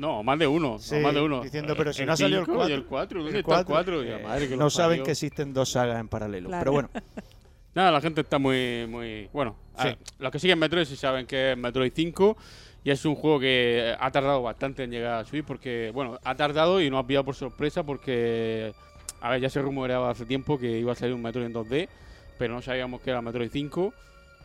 [0.00, 1.42] No, más de uno, Sí, no, más de uno.
[1.42, 2.74] diciendo, pero si no ha salido el cinco y 4.
[2.74, 3.96] el 4, ¿dónde El está el 4?
[3.96, 4.02] 4?
[4.16, 5.04] Eh, madre que no los saben parió.
[5.04, 6.48] que existen dos sagas en paralelo.
[6.48, 6.60] Claro.
[6.62, 6.88] Pero bueno,
[7.74, 8.86] Nada, la gente está muy.
[8.88, 9.84] muy bueno, Sí.
[9.84, 12.36] ver, los que siguen Metroid sí saben que es Metroid 5.
[12.82, 16.34] Y es un juego que ha tardado bastante en llegar a Switch porque, bueno, ha
[16.34, 18.72] tardado y nos ha pillado por sorpresa porque,
[19.20, 21.88] a ver, ya se rumoreaba hace tiempo que iba a salir un Metroid en 2D,
[22.38, 23.92] pero no sabíamos que era Metroid 5.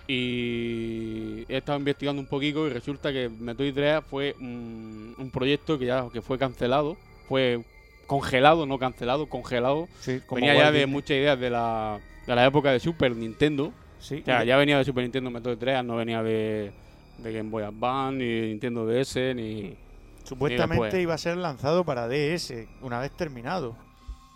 [0.07, 5.79] Y he estado investigando un poquito y resulta que Metroid 3 fue un, un proyecto
[5.79, 6.95] que ya que fue cancelado,
[7.27, 7.63] fue
[8.05, 9.87] congelado, no cancelado, congelado.
[9.99, 13.73] sí, como venía ya de muchas ideas de la, de la época de Super Nintendo.
[13.99, 16.71] Sí, O sea, ya venía de Super Nintendo Metroid 3, no venía de,
[17.17, 19.75] de Game Boy Advance, ni Nintendo DS, ni...
[20.23, 23.75] Supuestamente iba a ser lanzado para DS una vez terminado.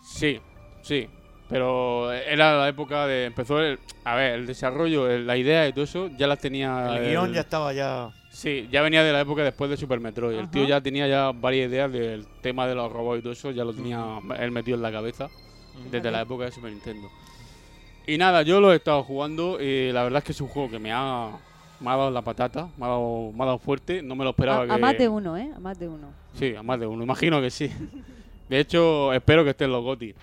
[0.04, 0.40] Sí,
[0.82, 1.08] sí.
[1.50, 3.26] Pero era la época de...
[3.26, 3.78] Empezó el...
[4.04, 6.96] A ver, el desarrollo, el- la idea y todo eso, ya las tenía...
[6.96, 8.10] El guion ya estaba ya.
[8.30, 10.38] Sí, ya venía de la época después de Super Metroid.
[10.38, 10.70] El tío Ajá.
[10.70, 13.74] ya tenía ya varias ideas del tema de los robots y todo eso, ya lo
[13.74, 15.28] tenía él metido en la cabeza
[15.90, 17.08] desde la época de Super Nintendo.
[18.06, 20.70] Y nada, yo lo he estado jugando y la verdad es que es un juego
[20.70, 21.30] que me ha,
[21.80, 24.30] me ha dado la patata, me ha dado, me ha dado fuerte, no me lo
[24.30, 24.72] esperaba A, que...
[24.72, 25.50] a más de uno, ¿eh?
[25.56, 26.08] A más de uno.
[26.34, 27.70] Sí, a más de uno, imagino que sí.
[28.48, 30.14] De hecho, espero que esté en los GOTY.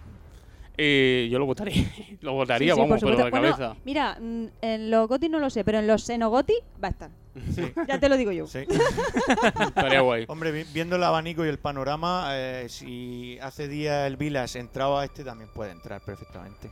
[0.79, 1.83] Y yo lo votaría,
[2.21, 3.29] lo votaría, Sí, sí, vamos, por pero de.
[3.31, 3.75] Bueno, cabeza.
[3.83, 6.53] mira, mm, en los GOTI no lo sé, pero en los Xenogoti
[6.83, 7.09] va a estar.
[7.53, 7.71] Sí.
[7.87, 8.45] Ya te lo digo yo.
[8.47, 8.59] sí.
[9.59, 10.25] Estaría guay.
[10.27, 15.03] Hombre, vi- viendo el abanico y el panorama, eh, si hace días el Vilas entraba
[15.03, 16.69] este, también puede entrar perfectamente.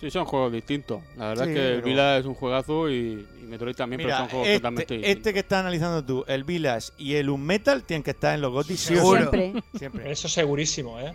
[0.00, 1.00] Sí, son juegos distintos.
[1.16, 4.02] La verdad Sí, es que el pero- Vila es un juegazo y, y Metroid también,
[4.02, 5.18] pero son juegos totalmente este, distintos.
[5.18, 8.52] este que estás analizando tú, el Vilas y el Unmetal, tienen que estar en los
[8.52, 9.00] GOTY sí sí.
[9.00, 9.52] Siempre.
[9.78, 10.10] Siempre.
[10.12, 11.12] Eso segurísimo, ¿eh?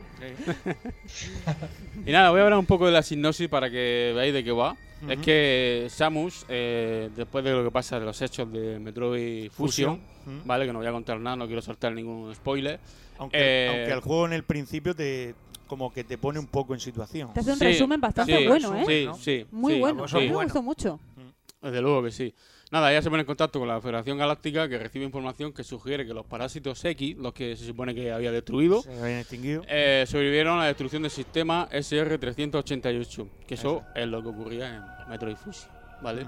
[2.06, 4.52] Y nada, voy a hablar un poco de la sinopsis para que veáis de qué
[4.52, 4.76] va.
[5.08, 10.00] Es que Samus, eh, después de lo que pasa de los hechos de Metroid Fusion.
[10.46, 10.68] ¿vale?
[10.68, 12.80] Que no voy a contar nada, no quiero soltar ningún spoiler.
[13.18, 15.34] Aunque, Eh, aunque el juego en el principio te
[15.72, 17.32] como que te pone un poco en situación.
[17.34, 18.84] Te hace un Sí, resumen bastante sí, bueno, ¿eh?
[18.86, 19.16] Sí, ¿no?
[19.16, 19.46] sí.
[19.52, 20.04] Muy sí, bueno.
[20.04, 21.00] A mí me gustó mucho.
[21.62, 22.34] Desde luego que sí.
[22.72, 26.06] Nada, ya se pone en contacto con la Federación Galáctica que recibe información que sugiere
[26.06, 29.64] que los parásitos X, los que se supone que había destruido, Se habían extinguido.
[29.70, 35.10] eh, sobrevivieron a la destrucción del sistema SR-388, que eso es lo que ocurría en
[35.10, 35.70] Metroid Fusion,
[36.02, 36.26] ¿vale?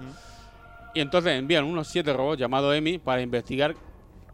[0.93, 3.75] Y entonces envían unos siete robots llamados EMI para investigar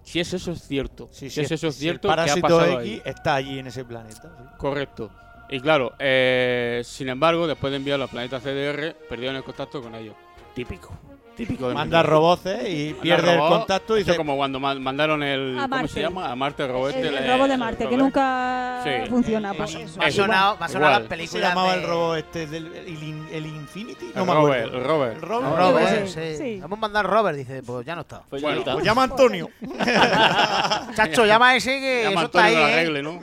[0.10, 1.08] si es eso es cierto.
[1.12, 3.02] Sí, si es eso es si el cierto, ¿qué ha parásito X ahí?
[3.06, 4.36] está allí en ese planeta.
[4.38, 4.44] sí.
[4.58, 5.12] Correcto.
[5.50, 9.94] Y claro, eh, sin embargo, después de enviarlo al planeta CDR, perdieron el contacto con
[9.94, 10.16] ellos.
[10.56, 10.98] Típico.
[11.40, 14.60] Típico de Manda roboces y Manda pierde el robot, contacto y eso dice, como cuando
[14.60, 15.58] ma- mandaron el.
[15.58, 15.88] A ¿Cómo Marte.
[15.94, 16.30] se llama?
[16.30, 16.90] A Marte el robot.
[16.92, 19.10] El, este, el le- robot de el Marte, que nunca Sí.
[19.10, 19.54] funciona.
[19.54, 19.98] Pues.
[19.98, 22.48] Me ha sonado, me ha sonado las ¿cómo se películas llamaba de- el robot este
[22.48, 24.06] del el, in- el Infinity?
[24.08, 24.78] El No me Robert, acuerdo.
[24.78, 25.16] el Robert.
[25.16, 25.56] El Robert.
[25.58, 26.38] Robert, Sí, sí.
[26.38, 26.60] sí.
[26.60, 28.22] Vamos a mandar a Robert, dice, pues ya no está.
[28.30, 28.62] Pues Bueno.
[28.66, 29.50] Pues llama a Antonio.
[30.96, 32.74] Chacho, llama a ese que Llama eso está ahí, que lo ¿eh?
[32.74, 33.20] arregle, ¿no?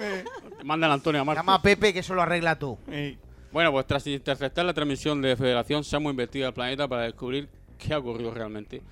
[0.64, 1.38] Mandan a Antonio a Marte.
[1.40, 2.78] Llama a Pepe que eso lo arregla tú.
[2.90, 3.16] Eh,
[3.52, 7.48] Bueno, pues tras interceptar la transmisión de Federación, Samu investiga el planeta para descubrir
[7.78, 8.82] qué ha ocurrido realmente.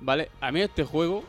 [0.00, 1.24] Vale, a mí este juego,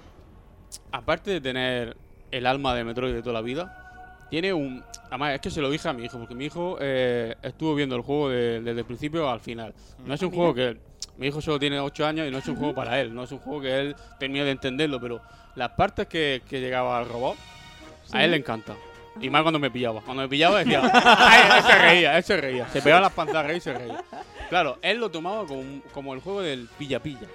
[0.92, 1.98] aparte de tener
[2.32, 4.84] el alma de Metroid de toda la vida, tiene un...
[5.08, 7.96] Además, es que se lo dije a mi hijo, porque mi hijo eh, estuvo viendo
[7.96, 9.74] el juego de- desde el principio al final.
[10.06, 10.78] No es un juego que...
[11.18, 13.32] Mi hijo solo tiene 8 años y no es un juego para él, no es
[13.32, 15.22] un juego que él termine de entenderlo, pero
[15.56, 17.38] las partes que, que llegaba al robot,
[18.12, 18.76] a él le encanta.
[19.22, 20.02] Y más cuando me pillaba.
[20.02, 20.82] Cuando me pillaba decía.
[21.58, 22.68] Él se reía, él se reía.
[22.68, 24.04] Se pegaba las pantallas y se reía.
[24.50, 27.28] Claro, él lo tomaba como, como el juego del pilla-pilla.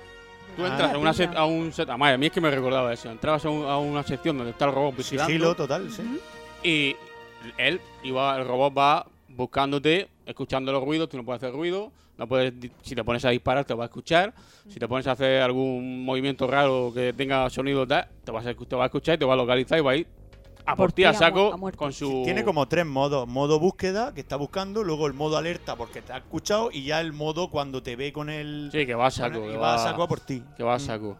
[0.56, 0.68] Tú Ah.
[0.68, 1.88] entras a, una set- a un set.
[1.90, 3.10] A mí es que me recordaba eso.
[3.10, 5.26] Entrabas a, un- a una sección donde está el robot vigilando.
[5.28, 6.02] Sigilo total, sí.
[6.62, 6.96] Y
[7.56, 12.26] él iba, el robot va buscándote, escuchando los ruidos, tú no puedes hacer ruido, no
[12.26, 12.52] puedes,
[12.82, 14.34] si te pones a disparar te va a escuchar,
[14.68, 18.52] si te pones a hacer algún movimiento raro que tenga sonido tal, te, vas a,
[18.54, 20.06] te va a escuchar y te va a localizar y va a ir
[20.72, 22.22] a por ti a saco a con su...
[22.24, 23.26] Tiene como tres modos.
[23.28, 27.00] Modo búsqueda, que está buscando, luego el modo alerta porque te ha escuchado y ya
[27.00, 28.70] el modo cuando te ve con el...
[28.72, 29.44] Sí, que va a saco.
[29.44, 30.42] el- que va a saco a por ti.
[30.56, 31.18] Que va a saco.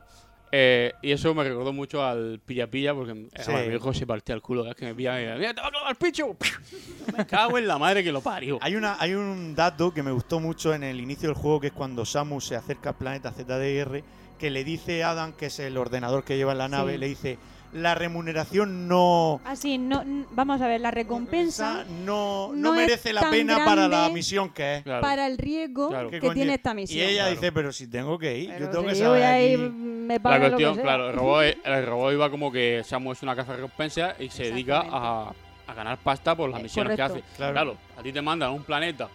[0.52, 3.52] Eh, y eso me recordó mucho al pilla-pilla porque eh, Sí.
[3.52, 4.66] mi hijo se partía el culo.
[4.68, 6.36] Es que me pilla y me mira, te va a clavar el picho.
[7.16, 8.58] me cago en la madre que lo parió.
[8.60, 11.68] Hay, una, hay un dato que me gustó mucho en el inicio del juego, que
[11.68, 14.02] es cuando Samus se acerca al planeta ZDR,
[14.38, 16.98] que le dice a Adam, que es el ordenador que lleva en la nave, Sí.
[16.98, 17.38] le dice,
[17.72, 19.40] la remuneración no...
[19.44, 20.02] Así, no,
[20.32, 24.82] vamos a ver, la recompensa no, no, merece la pena para la misión que es.
[24.82, 25.00] Claro.
[25.02, 26.10] para el riesgo Claro.
[26.10, 26.98] que tiene esta misión.
[26.98, 27.30] Y ella Claro.
[27.36, 29.42] dice, pero si tengo que ir, Pero yo tengo si que yo saber voy a
[29.42, 29.68] ir, aquí".
[29.70, 33.52] me La cuestión, claro, el robot, el robot iba como que Samu es una caza
[33.52, 35.32] de recompensa y se dedica a,
[35.66, 37.22] a ganar pasta por las Eh, misiones que hace.
[37.36, 37.76] Claro.
[37.96, 39.08] a ti te mandan a un planeta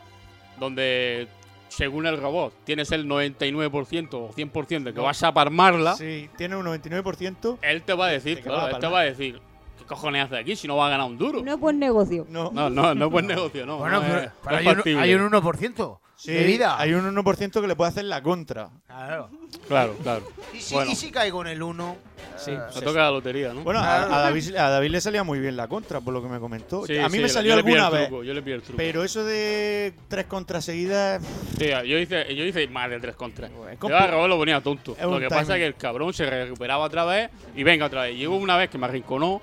[0.59, 1.27] donde,
[1.69, 5.03] según el robot, tienes el 99% o 100% de que No.
[5.03, 5.95] vas a parmarla.
[5.95, 7.57] Sí, tiene un 99%.
[7.61, 9.39] Él te va a decir, claro, él te va a decir,
[9.77, 11.41] ¿qué cojones hace aquí si no va a ganar un duro?
[11.43, 12.25] No es buen negocio.
[12.29, 12.51] No.
[12.51, 13.77] No, no, no es buen negocio, no.
[13.77, 16.79] Bueno, no pero, es- pero no es hay, un, hay un 1% Sí, de vida.
[16.79, 18.69] hay un 1% que le puede hacer la contra.
[18.87, 19.29] Claro.
[19.67, 20.27] Claro, claro.
[20.53, 20.91] ¿Y si, Bueno.
[20.91, 21.97] y si caigo en el 1?
[22.37, 22.51] Sí.
[22.51, 23.61] Eh, Se toca la lotería, ¿no?
[23.61, 24.13] Bueno, a, Claro.
[24.13, 26.85] a David, a David le salía muy bien la contra, por lo que me comentó.
[26.85, 28.07] Sí, a mí sí, me yo salió le pillé el alguna vez.
[28.09, 28.77] truco, yo le pillé el truco.
[28.77, 31.21] Pero eso de tres contras seguidas.
[31.57, 33.47] Sí, yo hice, yo hice más de tres contra.
[33.49, 34.95] Pues, es Yo robot lo ponía tonto.
[35.01, 38.17] Lo que pasa es que el cabrón se recuperaba otra vez y venga otra vez.
[38.17, 39.41] Llegó una vez que me arrinconó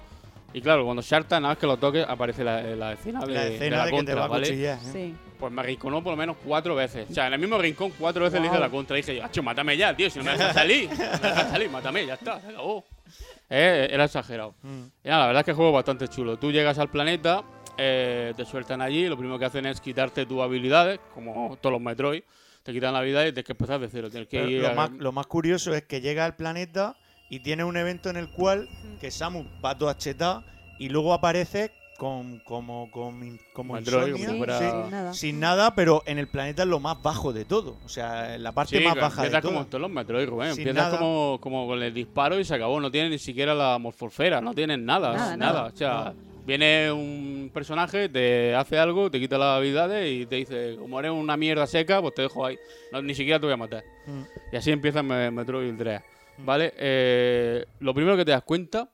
[0.55, 3.41] y claro, cuando salta, nada más que lo toque, aparece la, la escena de la
[3.45, 4.47] de escena la de, que contra, te va a ¿vale?
[4.47, 4.79] cuchillar.
[4.79, 4.91] ¿eh?
[4.93, 5.15] Sí.
[5.43, 7.11] Pues me arrinconó por lo menos cuatro veces.
[7.11, 8.65] O sea, en el mismo rincón cuatro veces le hice Wow.
[8.65, 8.97] la contra.
[8.97, 10.89] Y dije yo, "Acho, mátame ya, tío, si no me dejas salir.
[10.89, 12.85] No me dejas salir, mátame, ya está, se acabó.
[13.51, 14.55] Eh, era exagerado.
[14.63, 14.83] Mm.
[15.03, 16.37] Y nada, la verdad es que el juego es bastante chulo.
[16.39, 17.43] Tú llegas al planeta,
[17.77, 21.83] eh, te sueltan allí, lo primero que hacen es quitarte tus habilidades, como todos los
[21.83, 22.23] Metroid.
[22.63, 24.11] Te quitan la habilidad y tienes que empezar de cero.
[24.11, 26.95] Tienes que ir lo, a- más, lo más curioso es que llega al planeta
[27.29, 28.69] y tiene un evento en el cual
[29.01, 30.45] que Samus va todo achetado
[30.79, 31.73] y luego aparece
[32.03, 35.15] con como con, como insomnia, sí, Sin nada.
[35.15, 37.77] sin nada, pero en el planeta es lo más bajo de todo.
[37.85, 39.53] O sea, en la parte Sí, más baja de empiezas todo.
[39.53, 40.55] como en todos los Metroid, Rubén.
[40.57, 40.99] Sin Empiezas nada.
[40.99, 42.81] como, como con el disparo y se acabó.
[42.81, 45.53] No tiene ni siquiera la morfosfera, no tienen nada, Nada, nada.
[45.61, 45.67] nada.
[45.73, 46.13] O sea,
[46.45, 51.13] viene un personaje, te hace algo, te quita las habilidades y te dice, como eres
[51.13, 52.59] una mierda seca, pues te dejo ahí.
[52.91, 53.85] No, ni siquiera te voy a matar.
[54.09, 54.23] Mm.
[54.53, 56.01] Y así empieza Me- Metroid 3.
[56.39, 56.75] ¿Vale?
[56.79, 58.89] Eh, lo primero que te das cuenta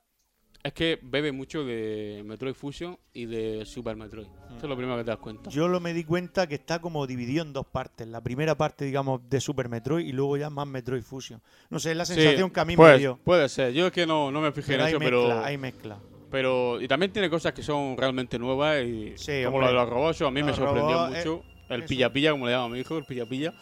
[0.68, 4.26] es que bebe mucho de Metroid Fusion y de Super Metroid.
[4.48, 5.50] Eso es lo primero que te das cuenta.
[5.50, 8.06] Yo lo me di cuenta que está como dividido en dos partes.
[8.08, 11.40] La primera parte, digamos, de Super Metroid y luego ya más Metroid Fusion.
[11.70, 13.18] No sé, es la Sí, sensación que a mí me dio.
[13.24, 13.72] Puede ser.
[13.72, 15.44] Yo es que no, no me fijé Pero en eso, mezcla, pero...
[15.44, 15.98] hay mezcla.
[16.30, 19.72] Pero, y también tiene cosas que son realmente nuevas y Sí, como hombre.
[19.72, 21.44] lo de los robots, a mí me sorprendió robots, eh, mucho.
[21.70, 23.54] el pilla-pilla, como le llama mi hijo, el pilla-pilla.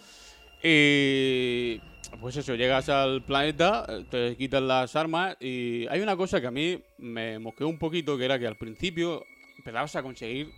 [0.62, 1.80] Y
[2.20, 6.46] pues eso, llegas al planeta, eh, te quitan las armas y hay una cosa que
[6.46, 9.24] a mí me mosqueó un poquito, que era que al principio
[9.58, 10.50] empezabas a conseguir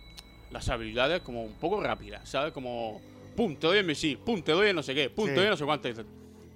[0.51, 2.53] las habilidades como un poco rápidas, ¿sabes?
[2.53, 3.01] Como,
[3.35, 5.31] pum, te doy el misil, pum, te doy el no sé qué, pum, Sí.
[5.31, 5.89] te doy el no sé cuánto.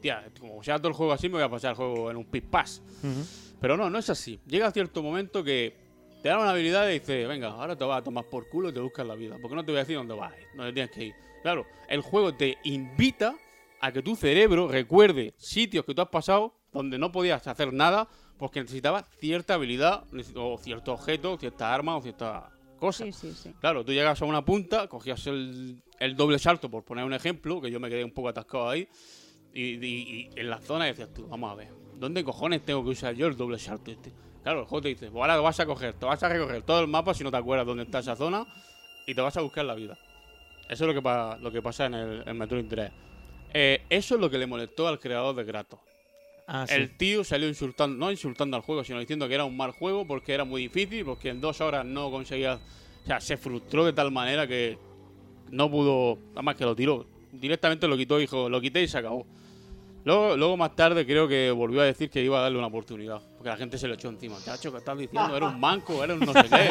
[0.01, 2.25] Tía, como sea todo el juego así, me voy a pasar el juego en un
[2.25, 2.81] pit pass.
[3.03, 3.25] Ujú.
[3.61, 4.39] Pero no, no es así.
[4.45, 5.73] Llega cierto momento que
[6.21, 8.73] te dan una habilidad y dices, venga, ahora te vas a tomar por culo y
[8.73, 9.37] te buscas la vida.
[9.41, 11.13] Porque no te voy a decir dónde vas, a dónde tienes que ir.
[11.41, 13.35] Claro, el juego te invita
[13.85, 18.07] a que tu cerebro recuerde sitios que tú has pasado donde no podías hacer nada
[18.37, 20.05] porque necesitabas cierta habilidad
[20.35, 23.15] o cierto objeto, cierta arma o cierta cosas.
[23.15, 23.53] Sí, sí, sí.
[23.59, 27.59] Claro, tú llegas a una punta, cogías el, el doble salto, por poner un ejemplo,
[27.61, 28.87] que yo me quedé un poco atascado ahí,
[29.53, 32.89] y, y- y en la zona decías tú, vamos a ver, ¿dónde cojones tengo que
[32.91, 34.11] usar yo el doble salto este?
[34.43, 36.79] Claro, el juego te dice, pues ahora vas a coger, te vas a recoger todo
[36.81, 38.45] el mapa si no te acuerdas dónde está esa zona,
[39.05, 39.97] y te vas a buscar la vida.
[40.69, 42.91] Eso es lo que, pa- lo que pasa en el en Metroid 3.
[43.53, 45.79] Eh, eso es lo que le molestó al creador de Kratos.
[46.47, 46.75] Ah, sí.
[46.75, 50.05] El tío salió insultando, no insultando al juego, sino diciendo que era un mal juego
[50.05, 52.59] porque era muy difícil, porque en dos horas no conseguía.
[53.03, 54.77] O sea, se frustró de tal manera que
[55.51, 56.17] no pudo.
[56.29, 57.05] Nada más que lo tiró.
[57.31, 59.25] Directamente lo quitó y dijo, lo quité y se acabó.
[60.05, 63.21] Luego, luego más tarde creo que volvió a decir que iba a darle una oportunidad.
[63.37, 64.37] Porque la gente se le echó encima.
[64.43, 65.35] Chacho, ¿qué estás diciendo?
[65.35, 66.69] Era un manco, era un no sé qué.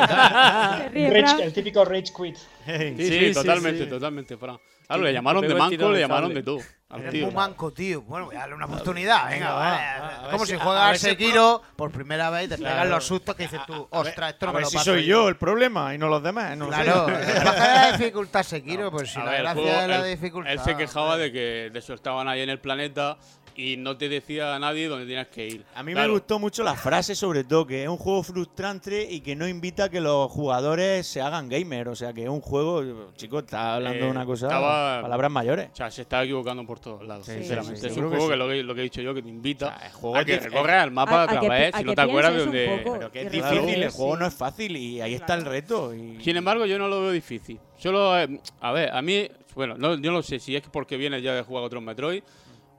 [1.42, 2.36] El típico Rage Quit.
[2.36, 3.90] Sí, Sí, sí, sí, totalmente, sí.
[3.90, 4.58] totalmente, Fran.
[4.86, 6.58] Claro, le llamaron de manco, le llamaron de todo.
[6.96, 8.02] Eres muy manco, tío.
[8.02, 9.28] Bueno, voy a darle una oportunidad.
[9.30, 13.44] Venga, va, Como si- juegas Sekiro por primera vez y te pegan los sustos que
[13.44, 16.22] dices tú, ostras, esto no me lo si soy yo el problema y no los
[16.22, 16.56] demás.
[16.56, 20.52] Claro, baja la dificultad Sekiro, pues si la gracia es la dificultad.
[20.52, 23.16] Él se quejaba de que de eso estaban ahí en el planeta
[23.56, 25.64] y no te decía a nadie dónde tenías que ir.
[25.74, 29.20] A mí me gustó mucho la frase, sobre todo, que es un juego frustrante y
[29.20, 31.88] que no invita a que los jugadores se hagan gamer.
[31.88, 35.30] O sea, que es un juego, chicos, está hablando Eh, de una cosa, estaba- palabras
[35.30, 35.70] mayores.
[35.72, 37.76] O sea, se estaba equivocando por todos lados, Sí, sinceramente.
[37.80, 39.22] sí, sí, es un juego que que, lo, que lo que he dicho yo, que
[39.22, 41.46] te invita O sea, el juego a que recorras el mapa a- a, a que
[41.46, 42.80] través, pi- a si no te acuerdas de dónde...
[42.84, 45.94] Pero que es difícil, el juego no es fácil y ahí está el reto.
[45.94, 46.18] Y...
[46.22, 47.58] Sin embargo, yo no lo veo difícil.
[47.78, 51.20] Solo, eh, a ver, a mí, bueno, no, yo no sé si es porque viene
[51.20, 52.22] ya de jugar otros Metroid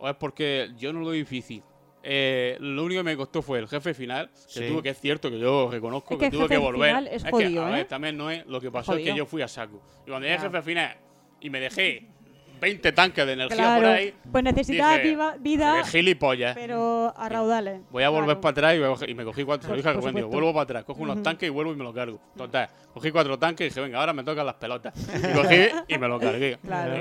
[0.03, 1.63] o es porque yo no lo veo difícil.
[2.03, 4.67] Eh, lo único que me costó fue el jefe final, que Sí.
[4.67, 6.89] tuve que es cierto que yo reconozco Es que que, el tuve jefe que volver.
[6.89, 7.85] final es que, jodido, a ver, ¿eh?
[7.85, 9.81] también no es lo que pasó es que yo fui a saco.
[10.05, 10.97] Y cuando llegué al jefe final
[11.39, 12.07] y me dejé
[12.59, 16.55] 20 tanques de energía por ahí, pues necesitaba dije, viva- vida, "Qué gilipollas.
[16.55, 17.81] pero a raudales.
[17.89, 18.41] Voy a volver Claro.
[18.41, 19.73] para atrás y, voy a coger- y me cogí cuatro.
[19.73, 20.27] A supuesto.
[20.27, 22.19] vuelvo para atrás, cojo unos tanques y vuelvo y me lo cargo.
[22.37, 24.93] Total, cogí cuatro tanques y dije, venga, ahora me tocan las pelotas.
[24.97, 25.55] Y cogí
[25.87, 26.57] y me lo cargué.
[26.63, 26.93] Claro,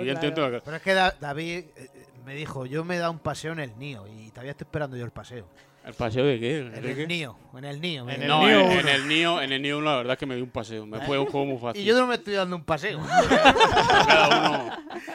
[0.65, 1.89] Pero es que Da- David eh,
[2.25, 4.97] me dijo, yo me he dado un paseo en el Nio y todavía estoy esperando
[4.97, 5.47] yo el paseo.
[5.85, 6.59] ¿El paseo de qué?
[6.59, 8.05] En el Nio, en el Nio.
[8.05, 8.33] me En dijo.
[8.33, 10.87] No, en, el Nio, en el Nio la verdad es que me di un paseo.
[10.87, 11.83] Me fue un juego muy fácil.
[11.83, 13.01] Y yo no me estoy dando un paseo.
[14.07, 14.71] Cada uno.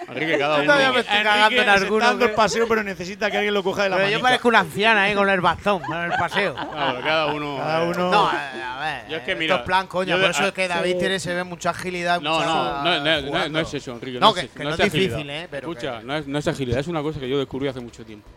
[0.09, 0.71] Enrique, cada Yo uno.
[0.73, 3.63] todavía me estoy cagando en alguno dando que- el paseo, pero necesita que alguien lo
[3.63, 6.53] coja de la Pero yo parezco una anciana ahí con el bastón, con el paseo.
[6.77, 7.57] Claro, cada uno.
[7.57, 8.11] Cada uno...
[8.11, 9.09] No, a ver.
[9.09, 10.15] Yo es que esto mira, es plan, coño.
[10.15, 12.19] yo Por eso es que David tiene, se ve mucha agilidad.
[12.21, 13.49] No, no, no, no, no, jugando.
[13.49, 14.19] no es eso, Enrique.
[14.19, 15.17] No, No, que- es, que no no es es agilidad.
[15.17, 15.47] difícil, ¿eh?
[15.49, 17.79] Pero Escucha, que- no, es, no es agilidad, es una cosa que yo descubrí hace
[17.79, 18.27] mucho tiempo.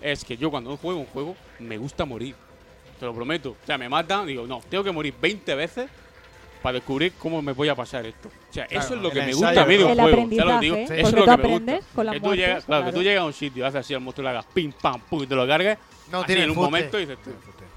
[0.00, 2.34] Es que yo cuando juego un juego, me gusta morir.
[2.98, 3.50] Te lo prometo.
[3.50, 5.88] O sea, me matan, digo, no, tengo que morir 20 veces
[6.62, 8.28] para descubrir cómo me voy a pasar esto.
[8.28, 10.28] O sea, eso es lo que me gusta a mí de un juego.
[10.28, 11.80] Eso es lo tú que me gusta.
[11.94, 13.94] con las que tú muertes, llegas, claro, que tú llegas a un sitio, haces así
[13.94, 15.78] al monstruo, le hagas pim, pam, pum, y te lo cargues.
[16.10, 17.18] No así tiene en un momento y dices,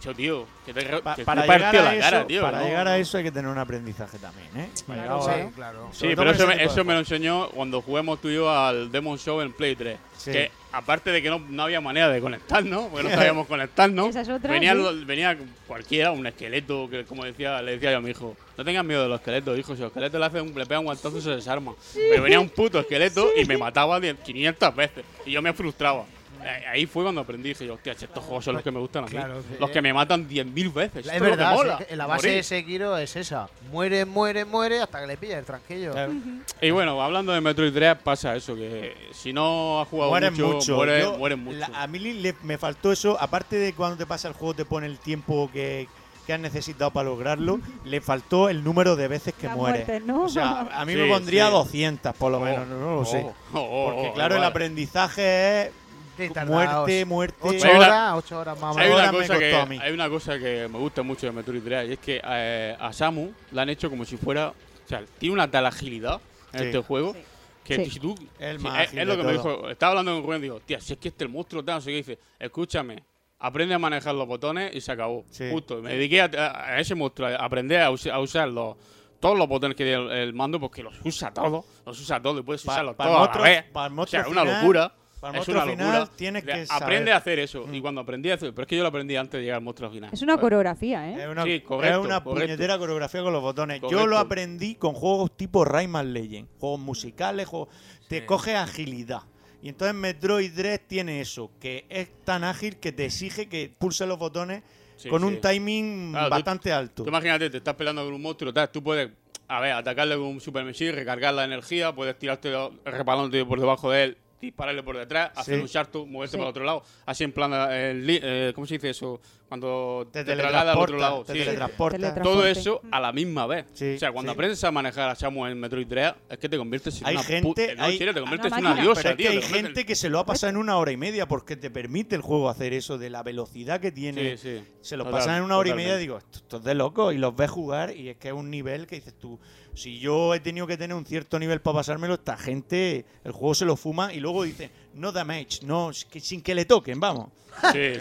[0.04, 2.28] tú, "Cho, tío, que te, re- Pa- que para te llegar, a la eso, cara,
[2.28, 2.42] tío.
[2.42, 2.66] para ¿no?
[2.66, 4.70] llegar a eso hay que tener un aprendizaje también, ¿eh?
[4.74, 5.90] Sí, a- claro.
[5.92, 8.92] Sí, Sobre pero eso, me, eso me lo enseñó cuando jugamos tú y yo al
[8.92, 9.98] Demon Show en Play 3.
[10.18, 10.32] Sí.
[10.32, 14.22] Que aparte de que no, no había manera de conectarnos, porque no sabíamos conectarnos, Esa
[14.22, 14.78] es otra, venía, sí.
[14.80, 15.38] lo- venía
[15.68, 19.04] cualquiera, un esqueleto, que como decía, le decía yo a mi hijo, no tengas miedo
[19.04, 21.22] de los esqueletos, hijo, si los esqueletos le, hacen un, le pegan un guantazo y
[21.22, 21.74] se desarma.
[21.94, 25.04] Pero venía un puto esqueleto y me mataba de 500 veces.
[25.26, 26.06] Y yo me frustraba.
[26.46, 29.04] Eh, Ahí fue cuando aprendí, dije yo, hostia, estos juegos son los que me gustan
[29.04, 29.12] a mí.
[29.12, 31.06] Claro, los que me matan 10.000 veces.
[31.08, 32.38] Es verdad, mola, sí, que la base morir.
[32.38, 33.48] de Sekiro es esa.
[33.72, 35.92] Muere, muere, muere hasta que le pilla el tranquillo.
[35.94, 36.14] Claro.
[36.62, 40.48] Y bueno, hablando de Metroid 3, pasa eso, que si no has jugado Mueren mucho,
[40.48, 40.76] mucho.
[40.78, 41.58] muere- Yo- mueren mucho.
[41.60, 44.66] la- a mí le- me faltó eso, aparte de cuando te pasa el juego te
[44.66, 45.88] pone el tiempo que,
[46.26, 49.84] que has necesitado para lograrlo, le faltó el número de veces que La muere.
[49.86, 50.24] muerte, ¿no?
[50.24, 51.52] O sea, a mí Sí, me pondría sí.
[51.52, 53.26] 200 por lo Oh, menos, no, no lo sé.
[53.54, 55.72] oh, oh, Porque oh, claro, el aprendizaje es
[56.18, 57.36] Sí, muerte, muerte.
[57.42, 59.80] Ocho Hay una- horas, ocho horas más Hay una, cosa que, a mí.
[59.82, 62.94] hay una cosa que me gusta mucho de Metroid 3 y es que eh, a
[62.94, 64.50] Samu la han hecho como si fuera.
[64.50, 66.20] O sea, tiene una tal agilidad
[66.52, 66.66] en Sí.
[66.66, 67.20] este juego Sí.
[67.64, 67.92] que Sí.
[67.92, 68.16] si tú.
[68.40, 69.70] El si- más es, lo que me dijo.
[69.70, 71.82] Estaba hablando con Rubén y digo, tía, si es que este el monstruo tal, no
[71.82, 73.04] sé qué dice, escúchame.
[73.40, 75.26] Aprende a manejar los botones y se acabó.
[75.32, 75.50] Sí.
[75.52, 75.82] Justo.
[75.82, 78.78] Me dediqué a, ese monstruo, a aprender a, us- a usar los,
[79.20, 81.66] todos los botones que tiene el, el mando, porque los usa todos.
[81.86, 83.64] Los usa todos y puedes Pa- usarlos para todos a la monstruos- vez.
[83.74, 84.94] para O sea, monstruos una final- locura.
[85.24, 86.68] Para el es monstruo una final tienes que Aprende
[87.06, 87.14] saber.
[87.14, 87.66] a hacer eso.
[87.72, 88.52] Y cuando aprendí a hacer.
[88.54, 90.10] Pero es que yo lo aprendí antes de llegar al monstruo final.
[90.12, 91.24] Es una coreografía, ¿eh?
[91.24, 92.46] Es una, Sí, correcto, es una correcto.
[92.46, 93.82] puñetera coreografía con los botones.
[93.90, 97.70] Yo lo aprendí con juegos tipo Rayman Legend, juegos musicales, juegos,
[98.10, 99.22] te coge agilidad.
[99.62, 104.06] Y entonces Metroid 3 tiene eso, que es tan ágil que te exige que pulse
[104.06, 104.62] los botones
[104.98, 105.28] Sí, con sí.
[105.28, 107.04] un timing Claro, tú- bastante alto.
[107.04, 109.10] Tú imagínate, te estás peleando con un monstruo, tal, tú puedes,
[109.48, 112.54] a ver, atacarle con un super machine, recargar la energía, puedes tirarte
[112.86, 114.18] repalándote por debajo de él,
[114.48, 115.62] dispararle por detrás, hacer Sí.
[115.62, 116.38] un salto, moverse Sí.
[116.38, 119.20] para el otro lado, así en plan, eh, li- eh, ¿cómo se dice eso?
[119.54, 121.24] Cuando Te te, traslada al otro lado.
[121.24, 121.40] te sí.
[121.40, 122.16] teletransporta.
[122.24, 123.68] Todo eso a la misma vez.
[123.74, 124.34] Sí, o sea, cuando sí.
[124.34, 127.24] aprendes a manejar a Samus en Metroid 3, es que te conviertes en Hay una
[127.24, 129.30] gente- no, en hay- serio, te conviertes en una diosa, tío.
[129.30, 131.70] que hay gente que se lo ha pasado en una hora y media porque te
[131.70, 134.38] permite el juego hacer eso de la velocidad que en- tiene.
[134.38, 134.64] Sí, sí.
[134.82, 136.02] Se lo pasan en una hora y media, totalmente.
[136.02, 138.50] digo, esto, esto es de loco, y los ves jugar, y es que es un
[138.50, 139.40] nivel que dices tú,
[139.76, 143.54] si yo he tenido que tener un cierto nivel para pasármelo, esta gente, el juego
[143.54, 147.30] se lo fuma, y luego dice, no damage, no, que sin que le toquen, vamos.
[147.72, 148.00] Sí, sí.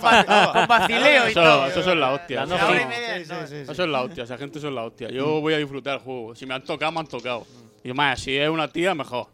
[0.00, 0.52] Faltaba.
[0.52, 1.66] Con vacileo y todo.
[1.66, 2.42] eso son la hostia.
[2.42, 3.70] Eso, no.
[3.70, 4.24] es la hostia.
[4.24, 5.10] Esa gente son la hostia.
[5.10, 6.34] Yo voy a disfrutar el juego.
[6.34, 7.46] Si me han tocado, me han tocado.
[7.84, 9.28] Y más, si es una tía, mejor.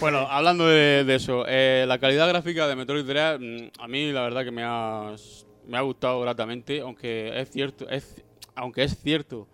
[0.00, 4.12] Bueno, hablando de, de eso, eh, la calidad gráfica de Metroid 3, mm, a mí
[4.12, 5.14] la verdad que me ha,
[5.66, 8.22] me ha gustado gratamente, aunque es cierto, es,
[8.54, 9.48] aunque es cierto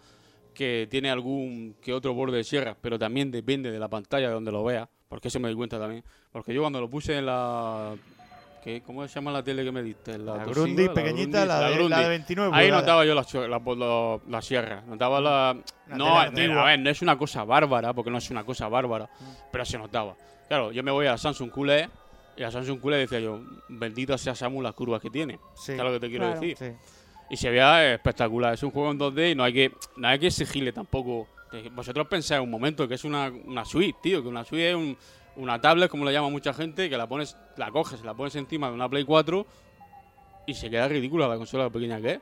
[0.54, 4.34] que tiene algún que otro borde de sierra, pero también depende de la pantalla de
[4.34, 6.02] donde lo veas, porque eso me doy cuenta también.
[6.32, 7.94] Porque yo cuando lo puse en la...
[8.62, 8.82] ¿qué?
[8.84, 10.18] ¿Cómo se llama la tele que me diste?
[10.18, 11.90] La Grundy pequeñita, Grundy, la de- Grundy.
[11.90, 15.56] la de 29 Ahí notaba yo la, la, la- la sierra, notaba la...
[15.86, 16.28] Una No, a
[16.64, 19.08] ver, no es una cosa bárbara, porque no es una cosa bárbara,
[19.52, 20.16] pero se notaba.
[20.48, 21.88] Claro, yo me voy a la Samsung QLED
[22.36, 25.38] y a Samsung QLED decía yo, bendito sea Samu las curvas que tiene.
[25.54, 25.76] Sí.
[25.76, 26.40] ¿Sabes lo que te quiero Claro.
[26.40, 26.56] decir?
[26.56, 26.72] sí.
[27.28, 28.54] Y se veía espectacular.
[28.54, 31.26] Es un juego en 2D y no hay que, no hay que exigirle tampoco.
[31.52, 34.74] Eh, Vosotros pensáis un momento que es una, una suite, tío, que una suite es
[34.76, 34.96] un-
[35.36, 38.68] una tablet, como le llama mucha gente, que la pones, la coges, la pones encima
[38.68, 39.46] de una Play 4
[40.46, 42.20] y se queda ridícula la consola pequeña que es.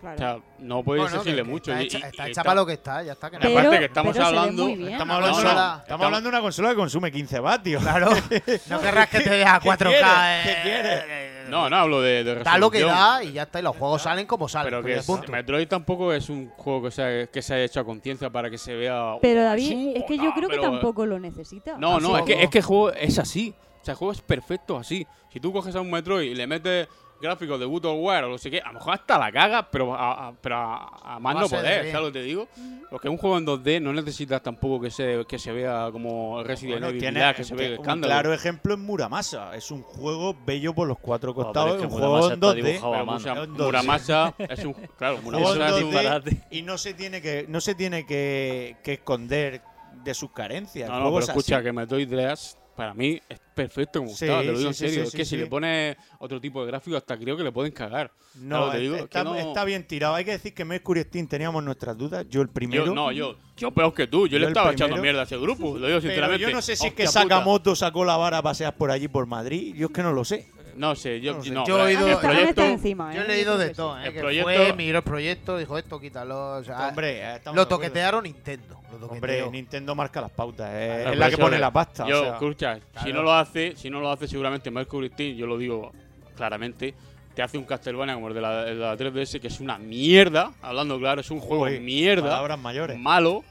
[0.00, 0.14] Claro.
[0.14, 1.72] O sea, no puedes Bueno, que- que mucho.
[1.72, 3.28] Está y- hecha, y- está y hecha para lo que está, ya está.
[3.30, 4.68] Que no- Pero- aparte que estamos hablando-.
[4.68, 7.82] Estamos No, hablando, no, estamos estamos- hablando de una consola que consume 15 vatios.
[7.82, 8.08] Claro.
[8.70, 10.40] No querrás que te deja 4K.
[10.42, 11.04] ¿Qué eh, quieres?
[11.50, 13.60] No, no hablo de, de Da lo que da y ya está.
[13.60, 14.70] Y los juegos salen como salen.
[14.70, 15.30] Pero que es- punto.
[15.30, 18.48] Metroid tampoco es un juego que se, ha- que se haya hecho a conciencia para
[18.50, 19.16] que se vea.
[19.20, 21.76] Pero "Oh, David, es que yo ah, creo que tampoco lo necesita.
[21.78, 23.54] No, no, es que, es que el juego es así.
[23.80, 25.06] O sea, el juego es perfecto así.
[25.32, 26.88] Si tú coges a un Metroid y le metes
[27.20, 30.28] gráficos de War o no sé qué, a lo mejor hasta la caga, pero a,
[30.28, 31.90] a- pero a, a más no poder.
[31.90, 32.48] ¿sabes lo que te digo?
[32.90, 36.82] Porque un juego en 2D no necesitas tampoco que se, que se vea como Resident
[36.84, 37.00] Evil,
[37.36, 38.12] que se ve un escándalo.
[38.12, 39.54] claro ejemplo en Muramasa.
[39.54, 41.74] Es un juego bello por los cuatro costados.
[41.76, 42.54] es que un Muramasa juego en está 2D.
[42.64, 43.18] dibujado a Pero mano.
[43.18, 43.64] Musa- En 2D.
[43.64, 44.72] Muramasa es un.
[44.72, 45.90] Claro, juego Muramasa en es un.
[45.90, 46.40] 2D disparate.
[46.50, 49.62] y no se tiene que no se tiene que, que esconder
[50.02, 50.88] de sus carencias.
[50.88, 51.64] No, no, pero es escucha, así.
[51.64, 52.38] que Metroid Dread
[52.80, 55.02] para mí es perfecto como Sí, está, te lo digo sí, en serio.
[55.04, 57.72] sí, es que si le pones otro tipo de gráfico, hasta creo que le pueden
[57.72, 58.10] cagar.
[58.36, 60.14] No, Claro, te digo, está, es que está- no- está bien tirado.
[60.14, 62.24] Hay que decir que Mercury Steam teníamos nuestras dudas.
[62.30, 62.86] Yo el primero.
[62.86, 64.26] Yo, no, yo, yo peor que tú.
[64.26, 66.42] Yo, Yo le estaba echando mierda a ese grupo, lo digo Pero sinceramente.
[66.42, 67.20] yo no sé si es que puta.
[67.20, 69.74] Sakamoto sacó la vara a pasear por allí por Madrid.
[69.76, 70.48] Yo es que no lo sé.
[70.76, 71.50] No sé, yo, No sé.
[71.50, 73.24] no, Yo he oído- el proyecto, encima, Yo ¿eh?
[73.24, 74.12] he leído de todo, El ¿eh?
[74.12, 76.56] Que proyecto- fue, miró el proyecto, dijo esto, quítalo.
[76.58, 78.80] O sea, Hombre, eh, lo de toquetearon Nintendo.
[79.00, 79.48] Lo Hombre.
[79.50, 80.68] Nintendo marca las pautas.
[80.72, 82.06] eh, Claro, es la que pone de- la pasta.
[82.06, 82.32] Yo, o sea.
[82.34, 85.92] escucha, si no lo hace, si no lo hace seguramente Mercury Steam, yo lo digo
[86.36, 86.94] claramente,
[87.34, 89.78] te hace un Castlevania como el de la, el de la 3DS, que es una
[89.78, 92.98] mierda, hablando claro, es un juego Uy, mierda, Palabras mayores.
[92.98, 93.44] malo,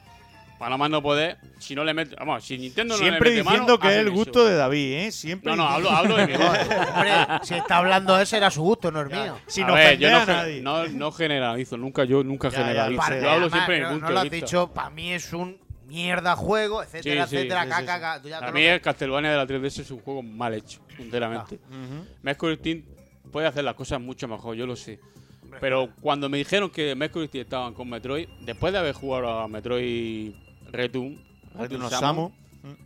[0.60, 3.50] para más no poder, si no le mete, vamos, si Nintendo no Siempre le mete
[3.50, 4.50] diciendo mano, que es el gusto eso.
[4.50, 5.12] de David, ¿eh?
[5.12, 5.50] Siempre.
[5.50, 6.52] No, no, hablo, hablo de mi gusto.
[6.96, 7.12] Hombre,
[7.44, 9.40] si está hablando ese era su gusto, no es mío.
[9.66, 10.62] A ver, yo no, a nadie.
[10.62, 13.02] no, no generalizo, nunca yo nunca Ya, generalizo.
[13.02, 15.32] yo hablo Además, siempre de mi no, punto no lo has dicho, para mí es
[15.34, 15.58] un
[15.88, 17.86] mierda juego, etcétera, Sí, sí, etcétera, sí, caca, sí.
[17.88, 18.22] caca.
[18.22, 20.82] Tú ya A te mí el Castlevania de la 3DS es un juego mal hecho,
[20.98, 21.58] sinceramente.
[22.22, 22.84] Mercury Steam
[23.32, 25.00] puede hacer las cosas mucho mejor, yo lo sé.
[25.62, 30.34] Pero cuando me dijeron que Mercury estaban con Metroid, después de haber jugado a Metroid
[30.72, 31.22] Return,
[31.56, 32.32] Return of Samus, Samus.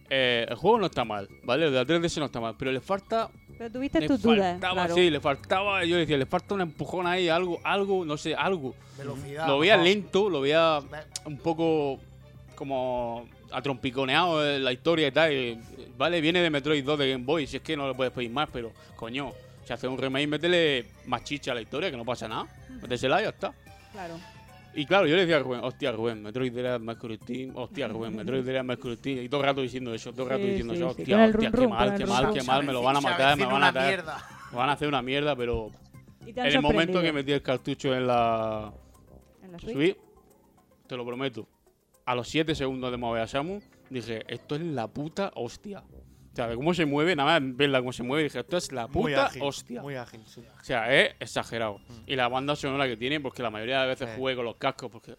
[0.09, 1.65] eh, el juego no está mal, ¿vale?
[1.67, 3.29] El de la 3DS no está mal, pero le falta.
[3.57, 4.95] Pero tuviste Le tus dudas, faltaba, claro.
[4.95, 8.73] sí, le faltaba, yo decía, le falta un empujón ahí, algo, algo, no sé, algo.
[8.97, 9.47] Velocidad.
[9.47, 10.79] Lo veía lento, lo veía
[11.25, 11.99] un poco
[12.55, 15.31] como atrompiconeado en la historia y tal.
[15.31, 15.59] y,
[15.97, 18.31] vale, viene de Metroid 2 de Game Boy, si es que no le puedes pedir
[18.31, 19.31] más, pero coño,
[19.65, 22.47] si hace un remake, métele más chicha a la historia, que no pasa nada.
[22.81, 23.53] Métesela y ya está.
[23.91, 24.15] Claro.
[24.75, 28.15] Y claro, yo le decía a Rubén, hostia Rubén, Metroid Dread Mercury Team, hostia Rubén,
[28.15, 30.73] Metroid Dread Mercury Team, y todo el rato diciendo eso, todo el rato Sí, diciendo
[30.73, 32.97] sí, eso, sí, hostia, hostia, rum qué mal, qué mal, qué mal, me lo van
[32.97, 34.27] a matar, me van a una matar, mierda.
[34.51, 35.69] me van a hacer una mierda, pero
[36.25, 38.73] en el momento que metí el cartucho en la,
[39.43, 39.73] ¿En la Switch?
[39.73, 39.95] Subí,
[40.87, 41.47] te lo prometo.
[42.05, 45.83] A los 7 segundos de mover a Samu, dije, esto es la puta hostia.
[46.33, 48.71] O sea, de cómo se mueve, nada más verla cómo se mueve, dije, esto es
[48.71, 49.41] la Muy puta ágil.
[49.43, 49.81] hostia.
[49.83, 50.41] Muy ágil, sí.
[50.59, 51.79] O sea, es exagerado.
[52.07, 54.15] Y la banda sonora que tiene, porque la mayoría de veces Sí.
[54.17, 55.15] jugué con los cascos, porque...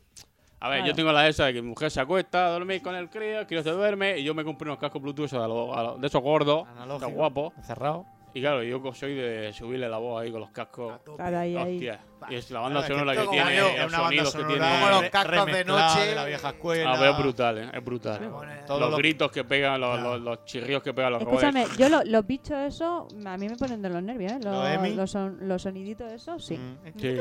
[0.61, 0.87] A ver, Claro.
[0.93, 3.41] yo tengo la esa de que mi mujer se acuesta a dormir con el crío,
[3.41, 6.07] el crío se duerme, y yo me compré unos cascos Bluetooth de, a los- de
[6.07, 7.11] esos gordos, de Analógico.
[7.11, 8.07] guapos, Cerrado.
[8.37, 10.99] Y claro, yo soy de subirle la voz ahí con los cascos.
[11.17, 11.75] Claro, ahí, ahí.
[11.77, 12.01] Hostia.
[12.31, 13.77] Y es la banda Claro, es que sonora esto que, como tiene, yo, los es
[13.77, 14.81] una banda sonidos que sonora tiene.
[14.81, 16.01] como los cascos de noche.
[16.01, 16.91] de la vieja escuela.
[16.93, 17.71] Ah, pero es brutal, ¿eh?
[17.73, 18.19] es brutal.
[18.67, 21.79] Todos los los- gritos que pegan, los, los, los chirrios que pegan los Escúchame, robots.
[21.79, 24.39] yo lo- los bichos esos, a mí me ponen de los nervios, ¿eh?
[24.43, 26.57] Los, los, son- los soniditos esos, sí.
[26.59, 26.99] Mm.
[26.99, 27.17] Sí.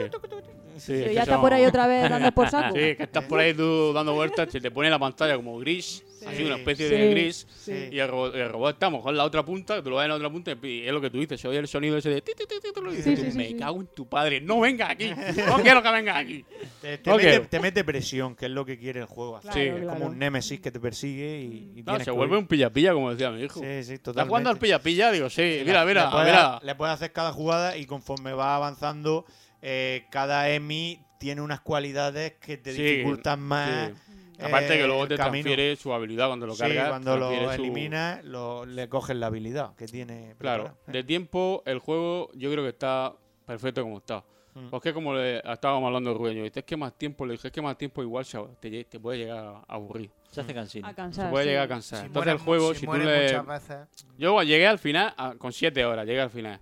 [0.78, 2.74] Sí, es que ya está son- por ahí otra vez dando por saco.
[2.74, 6.04] Sí, que estás por ahí tú dando vueltas, se te pone la pantalla como gris,
[6.28, 7.90] así una especie Sí, de gris, sí.
[7.92, 9.98] y el robot, el robot está a lo mejor en la otra punta, tú lo
[9.98, 11.98] ves en la otra punta, y es lo que tú dices, se oye el sonido
[11.98, 13.56] ese de ti, ti, ti, y dices Sí, tú, sí, sí, me sí.
[13.56, 15.10] cago en tu padre, no vengas aquí,
[15.48, 16.46] no quiero que vengas aquí.
[16.82, 17.48] Te, te No mete, quiero.
[17.48, 19.38] te mete presión, que es lo que quiere el juego.
[19.38, 19.52] hacer.
[19.52, 20.00] Claro, Sí, es claro.
[20.00, 23.12] como un némesis que te persigue y, y No, se que vuelve un pilla-pilla, como
[23.12, 23.60] decía mi hijo.
[23.60, 24.60] Sí, sí, ¿Estás jugando al totalmente.
[24.60, 25.12] pilla-pilla?
[25.12, 26.60] Digo, sí, mira, mira, le mira.
[26.64, 29.26] le puedes hacer cada jugada y conforme va avanzando,
[29.62, 33.92] eh, cada EMI tiene unas cualidades que te Sí, dificultan más.
[33.92, 34.13] sí.
[34.42, 35.44] Aparte eh, que luego el te camino.
[35.44, 36.90] transfiere su habilidad cuando lo Sí, cargas.
[36.90, 40.36] cuando lo su- eliminas, lo- le coges la habilidad que tiene.
[40.40, 43.14] Claro, de tiempo el juego yo creo que está
[43.46, 44.24] perfecto como está.
[44.56, 44.70] Mm.
[44.70, 47.52] Porque como le estábamos hablando Rubén, yo dije, es que más tiempo, le dije, es
[47.52, 50.12] que más tiempo igual se- te, te puede llegar a aburrir.
[50.30, 50.88] Se hace cansino.
[50.88, 51.26] A cansar.
[51.26, 51.50] Se puede sí.
[51.50, 52.00] llegar a cansar.
[52.02, 53.06] Si Entonces el juego, si si, tú le...
[53.42, 53.78] veces.
[54.18, 56.60] Yo llegué al final a- con 7 horas, llegué al final.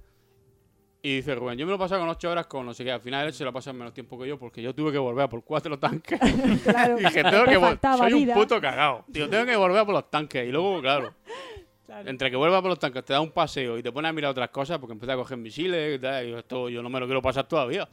[1.03, 2.91] Y dice Rubén, yo me lo he pasado con 8 horas con no sé qué.
[2.91, 4.99] Al final él se lo pasado en menos tiempo que yo porque yo tuve que
[4.99, 6.19] volver a por cuatro tanques.
[6.63, 8.33] Claro, y dije, te tengo que vol- faltaba Soy vida.
[8.35, 9.03] un puto cagado.
[9.07, 10.47] Digo, tengo que volver a por los tanques.
[10.47, 11.13] Y luego, claro,
[11.87, 12.09] Claro.
[12.09, 14.31] entre que vuelvas por los tanques, te da un paseo y te pones a mirar
[14.31, 16.23] otras cosas porque empecé a coger misiles y tal.
[16.23, 17.89] Y digo, esto yo no me lo quiero pasar todavía.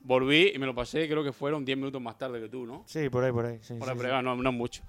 [0.00, 2.82] Volví y me lo pasé, creo que fueron 10 minutos más tarde que tú, ¿no?
[2.86, 3.58] Sí, por ahí, por ahí.
[3.62, 4.22] sí, Por sí, ahí, sí.
[4.24, 4.82] no, no es mucho.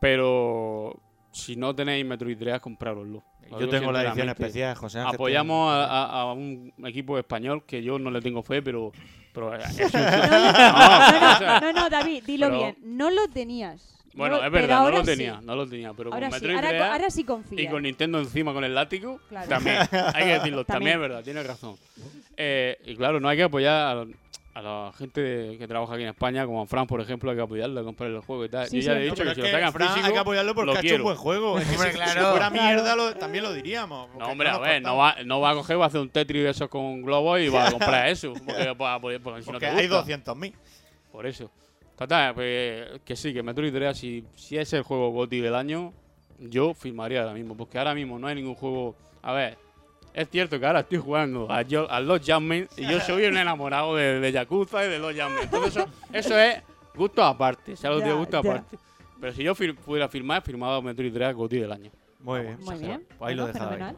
[0.00, 0.98] Pero
[1.32, 3.22] si no tenéis Metroid Dread, comprároslo.
[3.50, 5.14] Lo Yo tengo la edición especial, José Ángel.
[5.14, 8.90] Apoyamos a, a- a un equipo español que yo no le tengo fe, pero.
[9.32, 12.76] pero es un- No, o sea, no, no, David, dilo pero- bien.
[12.82, 13.92] No lo tenías.
[14.14, 15.10] Bueno, No- es verdad, no ahora lo sí.
[15.10, 17.60] tenía, no lo tenía, pero Ahora con sí, Metroid ahora, Dread ahora sí confía.
[17.62, 19.46] y con Nintendo encima con el látigo, Claro.
[19.48, 19.76] también,
[20.14, 20.66] hay que decirlo, también.
[20.66, 20.94] También.
[20.94, 21.76] es verdad, tienes razón.
[22.38, 24.06] Eh, y claro, no hay que apoyar
[24.58, 27.36] a, la gente de- que trabaja aquí en España, como a Fran, por ejemplo, hay
[27.36, 28.66] que apoyarlo, comprar el juego y tal.
[28.68, 28.98] Sí, yo ya sí.
[28.98, 30.96] le he dicho que si lo sacan Fran, físico, hay que apoyarlo porque ha hecho
[30.96, 31.58] un buen juego.
[31.58, 32.20] Es que Hombre, si, claro.
[32.20, 34.06] si fuera mierda, lo- también lo diríamos.
[34.08, 36.08] porque No, hombre, a ver, no va, no va a coger, va a hacer un
[36.08, 38.32] Tetris de esos con globos y va a comprar eso.
[38.32, 40.04] Porque, si no Porque te hay gusta.
[40.34, 40.52] 200.000.
[41.12, 41.50] Por eso.
[41.96, 45.92] Total, pues, que sí, que Metroid Dread, si, si es el juego GOTY del año,
[46.38, 47.56] yo firmaría ahora mismo.
[47.56, 48.94] Porque ahora mismo no hay ningún juego.
[49.22, 49.56] A ver,
[50.16, 53.36] es cierto que ahora estoy jugando a, yo- a los Jammen y yo soy un
[53.36, 55.44] enamorado de, de Yakuza y de los Jammen.
[55.44, 56.62] Entonces, eso, eso es
[56.94, 57.76] gusto aparte.
[57.76, 58.76] Si algo Ya, de gusto aparte.
[59.20, 61.90] Pero si yo fir- pudiera firmar, he firmado Metroid Dread GOTY del año.
[62.20, 62.56] Muy bien.
[62.60, 63.06] Muy bien.
[63.18, 63.94] Pues ahí lo dejaba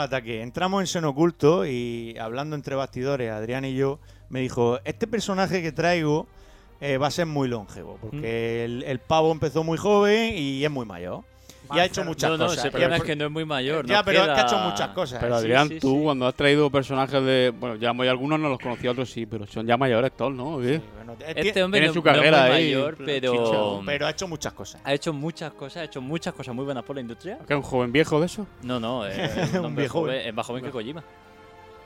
[0.00, 0.42] al ataque.
[0.42, 3.98] Entramos en Seno Oculto y hablando entre bastidores, Adrián y yo,
[4.28, 6.26] me dijo, este personaje que traigo
[6.80, 10.70] eh, va a ser muy longevo, porque el, el pavo empezó muy joven y es
[10.70, 11.24] muy mayor.
[11.72, 12.58] Y ha hecho muchas no, no, cosas.
[12.58, 13.86] ese Y problema el es que no es muy mayor.
[13.86, 15.18] Ya, pero es que ha hecho muchas cosas.
[15.20, 16.00] Pero Adrián, sí, tú sí.
[16.04, 17.52] cuando has traído personajes de.
[17.58, 20.60] Bueno, ya muy algunos no los conocía, otros sí, pero son ya mayores todos, ¿no?
[20.62, 24.28] Este hombre tiene no, su no es muy carrera ahí, mayor, pero, pero ha hecho
[24.28, 24.80] muchas cosas.
[24.84, 27.38] ha hecho muchas cosas, ha hecho muchas cosas muy buenas por la industria.
[27.46, 28.46] ¿Que es un joven viejo de eso?
[28.62, 30.00] No, no, es Un un viejo.
[30.00, 31.02] joven, es más joven que Kojima.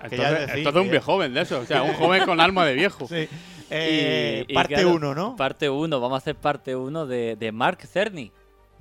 [0.02, 1.60] Entonces, decís entonces un viejo joven de eso.
[1.60, 3.06] O sea, un joven con alma de viejo.
[3.08, 3.28] Sí.
[3.70, 5.36] Eh, Y- parte claro, 1, ¿no?
[5.36, 8.30] Parte 1, vamos a hacer parte 1 de, de Mark Cerny.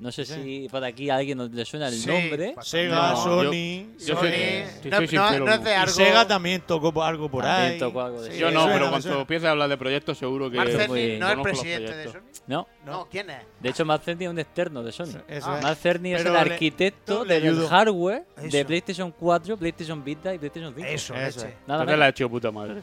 [0.03, 0.33] No sé Sí.
[0.33, 2.55] si por aquí a alguien nos le suena el Sí, nombre.
[2.61, 3.85] Sega, No, Sony.
[3.99, 5.63] Yo Sony, soy, no, soy no- no es no.
[5.65, 5.93] de Y algo.
[5.93, 7.79] Sega también tocó algo por También ahí.
[7.79, 10.57] tocó algo de Sí, Yo no, pero cuando empiece a hablar de proyectos, seguro que.
[10.89, 12.03] Muy- no es los presidente de.
[12.09, 12.19] Sony.
[12.47, 13.37] No, No, ¿quién es?
[13.61, 15.21] de hecho Mark Cerny es un externo de Sony.
[15.25, 15.71] Eso Ah.
[15.71, 15.79] es.
[15.79, 18.65] Cerny es el arquitecto le del hardware de.
[18.65, 20.85] PlayStation 4, PlayStation Vita y PlayStation 5.
[20.89, 21.47] Eso, Eso.
[21.65, 22.81] Nada Entonces la ha hecho puta madre.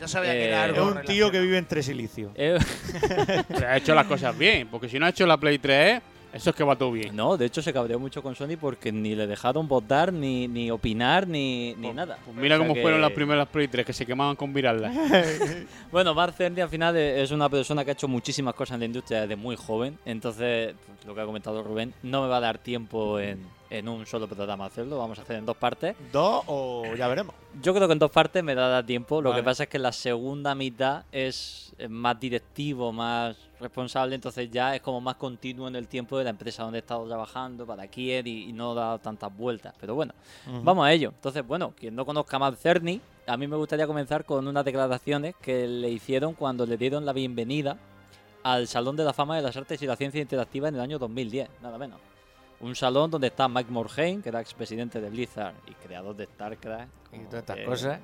[0.00, 2.32] Yo sabía que Eh, era Es algo un tío que vive entre silicio.
[2.34, 2.58] Eh,
[3.68, 4.68] ha hecho las cosas bien.
[4.68, 6.00] Porque si no ha hecho la Play 3,
[6.34, 7.14] eso es que va todo bien.
[7.16, 10.70] no, de hecho se cabreó mucho con Sony porque ni le dejaron votar, ni, ni
[10.70, 12.18] opinar, ni, ni nada.
[12.24, 14.52] Pues mira O sea cómo que- fueron las primeras Play 3 que se quemaban con
[14.52, 14.94] virarlas.
[15.92, 18.80] Bueno, Mark Cerny al final e- es una persona que ha hecho muchísimas cosas en
[18.80, 19.98] la industria desde muy joven.
[20.04, 23.40] Entonces, pues, lo que ha comentado Rubén, no me va a dar tiempo en,
[23.78, 25.96] en un solo programa hacerlo, vamos a hacer en dos partes.
[26.12, 27.34] ¿Dos o ya veremos?
[27.62, 29.20] Yo creo que en dos partes me da tiempo.
[29.20, 29.42] Lo Vale.
[29.42, 34.82] que pasa es que la segunda mitad es más directivo, más responsable, entonces ya es
[34.82, 38.26] como más continuo en el tiempo de la empresa donde he estado trabajando, para quién
[38.26, 39.74] y, y no da tantas vueltas.
[39.80, 40.14] Pero bueno,
[40.62, 41.10] vamos a ello.
[41.14, 45.34] Entonces, bueno, quien no conozca más Cerny, a mí me gustaría comenzar con unas declaraciones
[45.40, 47.78] que le hicieron cuando le dieron la bienvenida
[48.42, 50.98] al Salón de la Fama de las Artes y la Ciencia Interactiva en el año
[50.98, 51.98] 2010, nada menos.
[52.64, 56.88] Un salón donde está Mike Morhaime, que era expresidente de Blizzard y creador de StarCraft.
[57.12, 58.00] Y todas estas que cosas.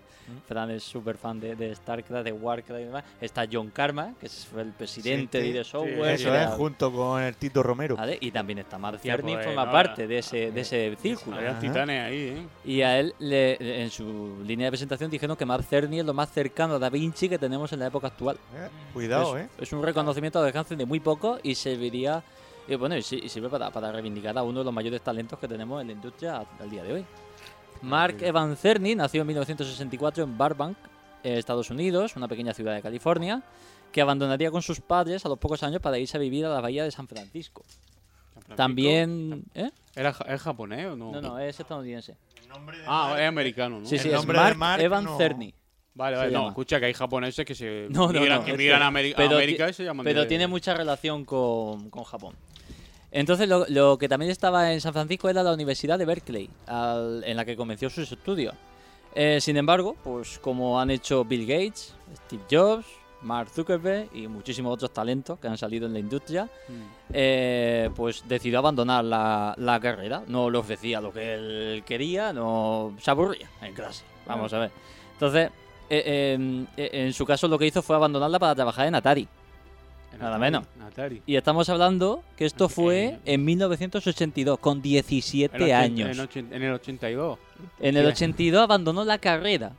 [0.46, 3.04] Fran es súper fan de, de StarCraft, de Warcraft y demás.
[3.20, 6.14] Está John Karma, que es el presidente Sí, de ID sí, Software.
[6.14, 7.96] Eso es, junto con el Tito Romero.
[7.96, 8.18] ¿vale?
[8.20, 11.38] Y también está Mark Cerny, pues, forma no, parte de ese, de ese círculo.
[11.38, 12.46] Había titanes ahí, ¿eh?
[12.64, 16.14] Y a él, le- en su línea de presentación, dijeron que Mark Cerny es lo
[16.14, 18.36] más cercano a Da Vinci que tenemos en la época actual.
[18.92, 19.48] Cuidado, es, ¿eh?
[19.58, 22.22] Es un reconocimiento al alcance de muy poco y serviría.
[22.70, 25.38] Y bueno, y, si- y sirve para, para reivindicar a uno de los mayores talentos
[25.38, 27.04] que tenemos en la industria a- al día de hoy.
[27.82, 30.76] Mark Evan Cerny nació en 1964 en Burbank,
[31.24, 33.42] eh, Estados Unidos, una pequeña ciudad de California,
[33.90, 36.60] que abandonaría con sus padres a los pocos años para irse a vivir a la
[36.60, 37.64] bahía de San Francisco.
[38.56, 39.44] También.
[39.54, 39.70] ¿eh?
[39.94, 41.12] ¿Era, ¿Es japonés o no?
[41.12, 42.16] No, no, es estadounidense.
[42.86, 43.86] Ah, es americano, ¿no?
[43.86, 45.54] Sí, sí, es Mark, Evan Cerny.
[45.94, 46.48] Vale, se vale, no, llama.
[46.50, 49.16] escucha que hay japoneses que se No, no, migran, no, que migran a, Ameri- a
[49.16, 52.34] pero América y se llaman Pero de- tiene mucha relación con, con Japón.
[53.12, 57.22] Entonces, lo, lo que también estaba en San Francisco era la Universidad de Berkeley, al-
[57.26, 58.54] en la que comenzó sus estudios.
[59.14, 61.94] Eh, sin embargo, pues como han hecho Bill Gates,
[62.26, 62.86] Steve Jobs,
[63.22, 66.48] Mark Zuckerberg y muchísimos otros talentos que han salido en la industria,
[67.12, 70.22] eh, pues decidió abandonar la, la carrera.
[70.28, 74.04] No le ofrecía lo que él quería, no se aburría en clase.
[74.26, 74.70] Vamos a ver.
[75.14, 75.50] Entonces,
[75.90, 76.02] eh,
[76.38, 79.26] eh, eh, en su caso lo que hizo fue abandonarla para trabajar en Atari.
[80.20, 80.66] Nada Atari, menos.
[80.86, 81.22] Atari.
[81.26, 86.08] Y estamos hablando que esto fue en 1982, con 17 En ochen- años.
[86.36, 87.38] En, el 82.
[87.80, 88.10] En el Sí.
[88.12, 89.72] 82 abandonó la carrera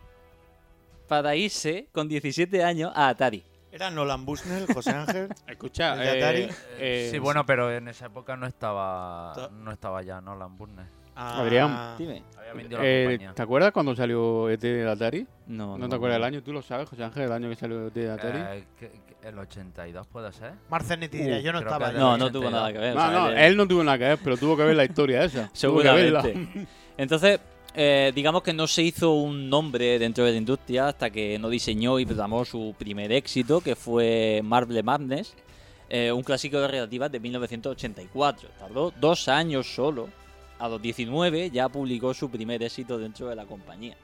[1.08, 3.44] para irse con 17 años a Atari.
[3.72, 5.30] Era Nolan Bushnell, José Ángel.
[5.48, 6.48] Escucha, de Atari.
[6.78, 10.86] eh, sí, bueno, pero en esa época no estaba no estaba ya Nolan Burner.
[11.24, 12.24] Ah, Adrián, Dime.
[12.38, 13.30] Había vendido la eh.
[13.36, 15.26] ¿te acuerdas cuando salió ET del Atari?
[15.48, 16.42] No, ¿No no, te acuerdas del año?
[16.44, 18.40] ¿Tú lo sabes, José Ángel, el año que salió ET del Atari?
[18.40, 20.54] Eh, que- que ¿El 82 puede ser?
[20.70, 21.92] Marcel ni te diría, yo no creo estaba.
[21.92, 22.94] No, no tuvo nada que ver.
[22.94, 24.76] o no, sea, no, él- él no tuvo nada que ver, pero tuvo que ver
[24.76, 25.50] la historia esa.
[25.54, 26.68] Seguramente.
[26.98, 27.40] Entonces,
[27.76, 31.50] eh, digamos que no se hizo un nombre dentro de la industria hasta que no
[31.50, 35.36] diseñó y programó su primer éxito, que fue Marble Madness,
[35.88, 38.50] eh, un clásico de relativas de 1984.
[38.60, 40.10] Tardó dos años solo.
[40.62, 43.96] A los 19 ya publicó su primer éxito dentro de la compañía.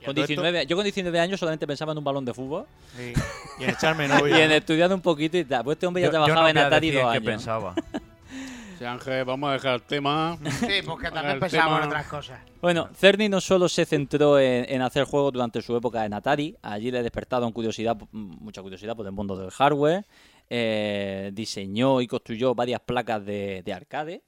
[0.00, 0.40] ¿Y Con todo esto?
[0.42, 2.66] 19, yo con 19 años solamente pensaba en un balón de fútbol
[2.96, 3.12] Sí.
[3.58, 4.44] Y en echarme y novia.
[4.44, 5.64] en estudiar un poquito y tal.
[5.64, 7.22] Pues este hombre ya Yo- yo trabajaba no en Atari dos qué años.
[7.24, 7.74] pensaba.
[8.72, 10.38] José Ángel, vamos a dejar el tema.
[10.60, 12.38] Sí, porque también pensamos en otras cosas.
[12.62, 16.56] Bueno, Cerny no solo se centró en, en hacer juegos durante su época en Atari,
[16.62, 20.06] allí le despertaron curiosidad, mucha curiosidad por el mundo del hardware,
[20.48, 24.22] eh, diseñó y construyó varias placas de, de arcade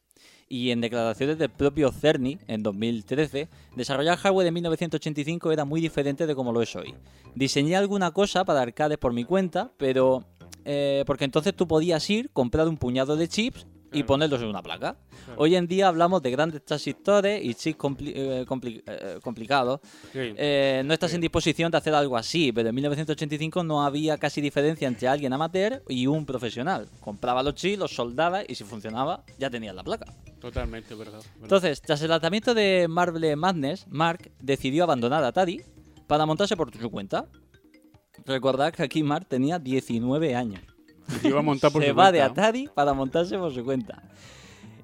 [0.51, 6.27] y en declaraciones del propio Cerny en 2013, desarrollar hardware en 1985 era muy diferente
[6.27, 6.93] de como lo es hoy.
[7.36, 10.24] Diseñé alguna cosa para arcades por mi cuenta, pero
[10.64, 14.62] eh, porque entonces tú podías ir, comprar un puñado de chips y ponerlos en una
[14.62, 14.96] placa.
[15.36, 19.80] Hoy en día hablamos de grandes transistores y chips compli- eh, compli- eh, complicados.
[20.12, 20.18] Sí.
[20.36, 24.40] Eh, no estás en disposición de hacer algo así, pero en 1985 no había casi
[24.40, 26.88] diferencia entre alguien amateur y un profesional.
[27.00, 30.06] Compraba los chips, los soldaba y si funcionaba ya tenías la placa.
[30.40, 31.18] Totalmente, verdad.
[31.20, 31.42] verdad.
[31.42, 35.62] Entonces, tras el lanzamiento de Marble Madness, Mark decidió abandonar Atari
[36.06, 37.26] para montarse por su cuenta.
[38.26, 40.60] Recordad que aquí Mark tenía 19 años.
[41.20, 42.23] Se iba a montar por Se su va de.
[42.23, 44.03] Atari para montarse por su cuenta.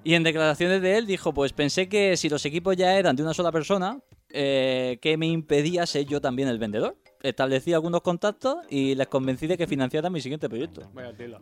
[0.05, 3.25] Y en declaraciones de él dijo, pues pensé que si los equipos ya eran de
[3.25, 3.99] una sola persona,
[4.31, 6.97] eh, ¿qué me impedía ser yo también el vendedor?
[7.23, 10.89] Establecí algunos contactos y les convencí de que financiaran mi siguiente proyecto.
[10.95, 11.41] Vaya tela.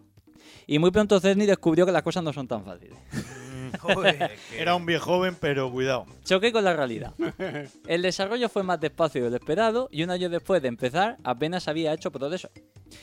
[0.67, 2.99] Y muy pronto Cerny descubrió que las cosas no son tan fáciles.
[4.57, 6.07] Era un viejo joven, pero cuidado.
[6.25, 7.13] Choqué con la realidad.
[7.87, 11.69] El desarrollo fue más despacio de lo esperado y un año después de empezar apenas
[11.69, 12.49] había hecho progreso.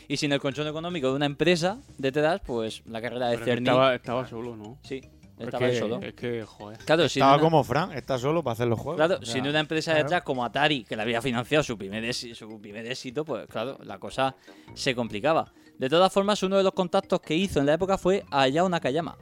[0.07, 3.67] Y sin el colchón económico de una empresa detrás, pues la carrera de Cerny...
[3.67, 4.77] estaba, estaba solo, ¿no?
[4.83, 5.01] Sí,
[5.37, 5.99] Es estaba que- solo.
[6.01, 6.77] Es que, joder.
[6.79, 8.95] Claro, Estaba una- como Fran, está solo para hacer los juegos.
[8.97, 10.03] Claro, O sea, sin una empresa claro.
[10.05, 13.77] detrás como Atari, que le había financiado su primer, éxito, su primer éxito, pues claro,
[13.83, 14.35] la cosa
[14.73, 15.51] se complicaba.
[15.77, 19.17] De todas formas, uno de los contactos que hizo en la época fue Hayao Nakayama,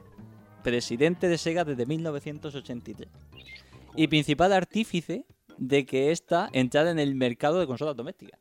[0.62, 3.08] presidente de Sega desde 1983.
[3.96, 5.24] Y principal artífice
[5.58, 8.38] de que ésta entrara en el mercado de consolas domésticas.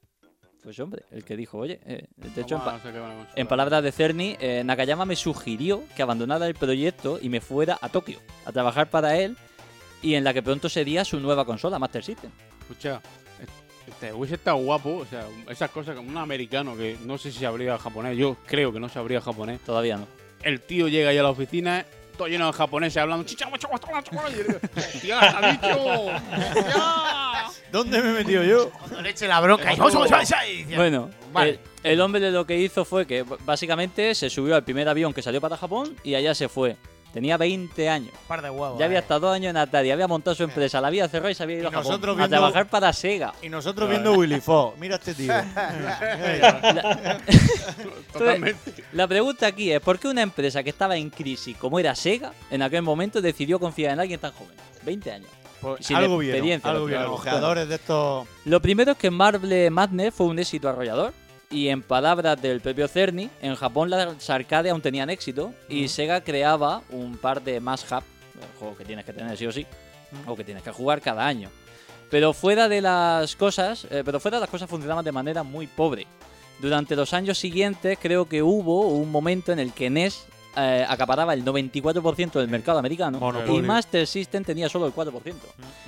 [0.63, 2.79] Pues hombre, el que dijo, oye, eh, de hecho, en, pa-
[3.35, 7.79] en palabras de Cerny, eh, Nakayama me sugirió que abandonara el proyecto y me fuera
[7.81, 9.37] a Tokio a trabajar para él
[10.01, 12.29] y en la que pronto sería su nueva consola, Master System.
[12.61, 13.01] Escucha,
[13.87, 17.39] este hubiese estado guapo, o sea, esas cosas como un americano que no sé si
[17.39, 19.61] sabría japonés, yo creo que no sabría japonés.
[19.61, 20.07] Todavía no.
[20.43, 21.85] El tío llega ahí a la oficina,
[22.19, 25.51] todo lleno de japoneses hablando, chicha, macho, macho, macho, macho", y yo digo, ¡Hostia, ha
[25.53, 26.07] dicho!
[27.71, 28.69] ¿Dónde me he metido yo?
[28.71, 29.73] Cuando le eche la bronca.
[29.73, 29.77] y-
[30.75, 31.59] Bueno, Vale.
[31.83, 35.21] el, el hombre lo que hizo fue que básicamente se subió al primer avión que
[35.21, 36.75] salió para Japón y allá se fue.
[37.13, 38.11] Tenía 20 años.
[38.27, 38.77] Par de huevos.
[38.77, 39.01] Ya había eh.
[39.01, 41.57] estado dos años en Atari, había montado su empresa, la había cerrado y se había
[41.57, 41.99] ido a Japón
[42.29, 43.33] trabajar para Sega.
[43.41, 44.77] Y nosotros viendo Willy Fox.
[44.79, 45.33] Mira este tío.
[48.13, 48.83] Totalmente.
[48.93, 52.31] La pregunta aquí es, ¿por qué una empresa que estaba en crisis como era Sega,
[52.51, 54.53] en aquel momento decidió confiar en alguien tan joven?
[54.85, 55.29] 20 años.
[55.61, 56.35] Pues Sin algo bien.
[56.35, 57.13] experiencia, Algo primero.
[57.13, 58.25] Ojeadores de estos.
[58.45, 61.13] Lo primero es que Marble Madness fue un éxito arrollador.
[61.51, 66.21] Y en palabras del propio Cerny, en Japón las arcades aún tenían éxito y Sega
[66.21, 68.05] creaba un par de must-have,
[68.59, 69.65] juegos que tienes que tener sí o sí,
[70.27, 71.49] o que tienes que jugar cada año.
[72.11, 75.65] Pero fuera de las cosas, eh, pero fuera de las cosas funcionaban de manera muy
[75.65, 76.05] pobre.
[76.61, 80.27] Durante los años siguientes creo que hubo un momento en el que NES
[80.57, 83.63] eh, acaparaba el 94% del mercado americano y Monopolio.
[83.63, 85.11] Master System tenía solo el 4%.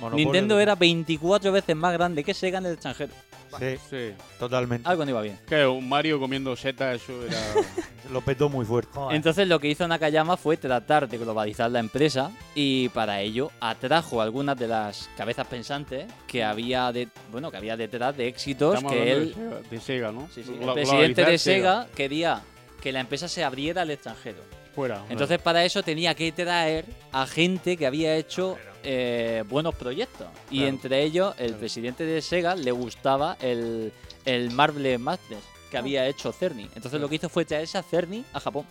[0.00, 3.12] Monopolio Nintendo era 24 veces más grande que Sega en el extranjero.
[3.58, 4.14] Sí, Sí.
[4.38, 4.88] totalmente.
[4.88, 5.38] Algo no iba bien.
[5.46, 7.36] Que un Mario comiendo setas, eso era.
[8.10, 8.90] Lo petó muy fuerte.
[8.94, 9.14] Joder.
[9.14, 14.22] Entonces lo que hizo Nakayama fue tratar de globalizar la empresa y para ello atrajo
[14.22, 18.92] algunas de las cabezas pensantes que había de, bueno, que había detrás de éxitos Estamos
[18.92, 20.28] que él, de Sega, de Sega, ¿no?
[20.34, 22.40] sí, sí, el presidente de Sega quería
[22.82, 24.38] que la empresa se abriera al extranjero.
[24.74, 25.04] Fuera.
[25.10, 30.26] Entonces para eso tenía que traer a gente que había hecho eh, buenos proyectos.
[30.50, 30.68] Y Claro.
[30.70, 31.60] entre ellos el Claro.
[31.60, 33.92] presidente de Sega le gustaba el,
[34.24, 36.68] el Marble Madness que había hecho Cerny.
[36.74, 38.66] Entonces lo que hizo fue traerse a Cerny a Japón.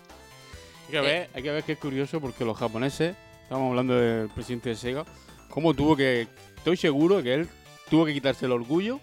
[0.87, 4.27] Hay que, ver, hay que ver que es curioso porque los japoneses, estamos hablando del
[4.29, 5.05] presidente de Sega,
[5.49, 6.27] cómo tuvo que.
[6.57, 7.49] Estoy seguro que él
[7.89, 8.99] tuvo que quitarse el orgullo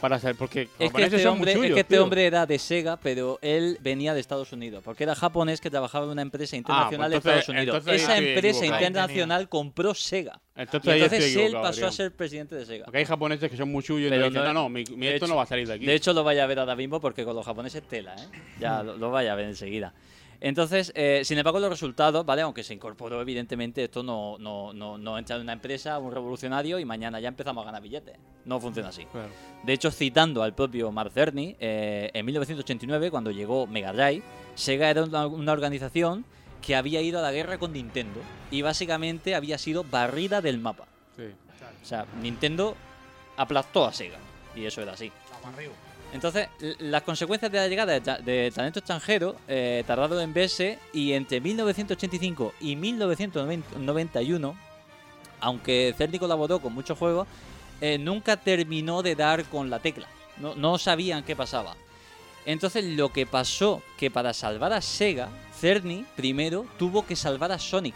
[0.00, 0.36] para saber.
[0.36, 2.02] Porque Es que, japoneses este hombre, es que este tío.
[2.04, 6.06] hombre era de Sega, pero él venía de Estados Unidos, porque era japonés que trabajaba
[6.06, 8.02] en una empresa internacional pues entonces- de Estados Unidos.
[8.02, 10.40] Esa empresa internacional compró Sega.
[10.56, 12.84] Entonces, Y entonces él pasó a ser presidente de Sega.
[12.84, 15.26] Porque hay japoneses que son muy suyos y dicen, no- no, mi, mi esto hecho-
[15.28, 15.86] no va a salir de aquí.
[15.86, 18.26] De hecho, lo vaya a ver ahora mismo porque con los japoneses tela, ¿eh?
[18.60, 19.94] Ya lo, lo vaya a ver enseguida.
[20.40, 22.42] Entonces, eh, sin embargo, los resultados, ¿vale?
[22.42, 26.78] Aunque se incorporó, evidentemente, esto no, no, no, no entra en una empresa, un revolucionario,
[26.78, 28.16] y mañana ya empezamos a ganar billetes.
[28.46, 29.04] No funciona así.
[29.06, 29.28] Claro.
[29.62, 34.22] De hecho, citando al propio Mark Cerny, eh, en 1989, cuando llegó Mega Drive,
[34.54, 36.24] Sega era una, una organización
[36.62, 40.86] que había ido a la guerra con Nintendo y básicamente había sido barrida del mapa.
[41.16, 41.24] Sí.
[41.82, 42.76] O sea, Nintendo
[43.36, 44.18] aplastó a Sega.
[44.54, 45.12] Y eso era así.
[46.12, 46.48] Entonces,
[46.80, 51.12] las consecuencias de la llegada de, ta- de talento extranjero eh, tardaron en verse y
[51.12, 54.56] entre 1985 y 1991,
[55.40, 57.26] aunque Cerny colaboró con muchos juegos,
[57.80, 60.06] eh, nunca terminó de dar con la tecla.
[60.38, 61.76] No, no sabían qué pasaba.
[62.44, 65.28] Entonces, lo que pasó, que para salvar a Sega,
[65.60, 67.94] Cerny primero tuvo que salvar a Sonic.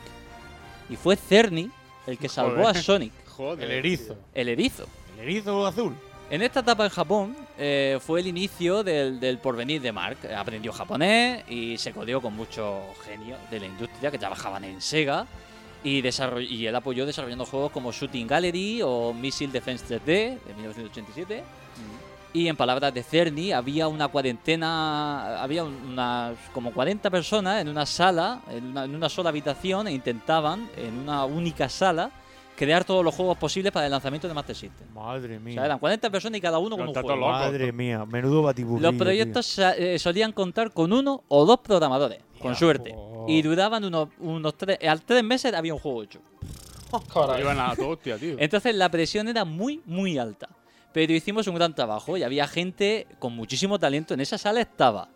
[0.89, 1.71] Y fue Cerny
[2.07, 2.75] el que salvó a.
[2.75, 3.65] Sonic, Joder.
[3.65, 4.17] El erizo.
[4.35, 4.87] el erizo.
[5.19, 5.95] El erizo azul.
[6.31, 10.17] En esta etapa en Japón eh, fue el inicio del, del porvenir de Mark.
[10.35, 15.27] Aprendió japonés y se codeó con muchos genios de la industria que trabajaban en Sega.
[15.85, 16.03] Y,
[16.49, 21.45] y él apoyó desarrollando juegos como Shooting Gallery o Missile Defense 3D de 1987.
[22.33, 27.87] Y en palabras de Cerny, había una cuarentena, había unas como 40 personas en una
[27.87, 32.11] sala, en una, en una sola habitación, e intentaban en una única sala
[32.57, 34.89] crear todos los juegos posibles para el lanzamiento de Master System.
[34.93, 35.55] Madre O mía.
[35.55, 37.17] sea, eran 40 personas y cada uno con un juego.
[37.17, 37.31] loco.
[37.31, 38.05] Madre mía.
[38.05, 38.91] Menudo batiburrillo.
[38.93, 42.93] Los proyectos eh, solían contar con uno o dos programadores, con suerte.
[42.97, 43.27] oh.
[43.29, 44.79] Y duraban unos, unos tres...
[44.87, 46.21] Al tres meses había un juego hecho.
[47.13, 47.41] Caray.
[47.41, 48.37] Iban a hostia, tío.
[48.39, 50.49] Entonces la presión era muy, muy alta.
[50.93, 54.15] Pero hicimos un gran trabajo y había gente con muchísimo talento.
[54.15, 55.09] En esa sala estaba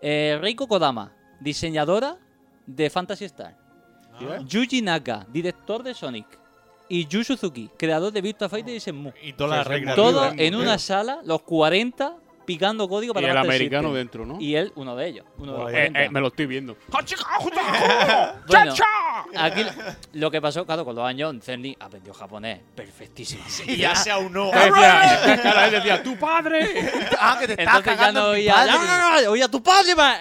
[0.00, 1.10] eh, Reiko Kodama,
[1.40, 2.16] diseñadora
[2.66, 3.56] de Fantasy Star.
[4.46, 6.26] Yuji Naka, director de Sonic.
[6.88, 9.12] Y Yu Suzuki, creador de Virtua Fighter y Shenmue.
[9.22, 9.96] Y todas las reglas.
[9.96, 12.16] Todo en una sala, los 40,
[12.48, 13.94] picando código Y para el Master americano System.
[13.98, 14.40] dentro, ¿no?
[14.40, 15.26] Y él, uno de ellos.
[15.36, 16.02] Uno de los Eh, 40.
[16.04, 16.76] eh, me lo estoy viendo.
[18.48, 18.74] Bueno,
[19.36, 19.62] aquí
[20.14, 23.44] lo que pasó, claro, con los años, Cerny aprendió japonés perfectísimo.
[23.66, 24.50] Y ya se aunó.
[25.38, 26.90] Claro, él decía, ¡tu padre!
[27.20, 28.72] Ah, que te estás Entonces ya no oía, padre.
[28.72, 29.30] ¡No, no, no!
[29.30, 30.18] oía tu padre, man.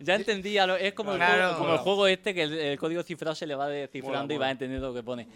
[0.00, 1.42] ya entendía, lo- es como, el Claro.
[1.54, 4.36] juego, como el juego este que el, el código cifrado se le va descifrando y
[4.38, 5.26] va entendiendo lo que pone.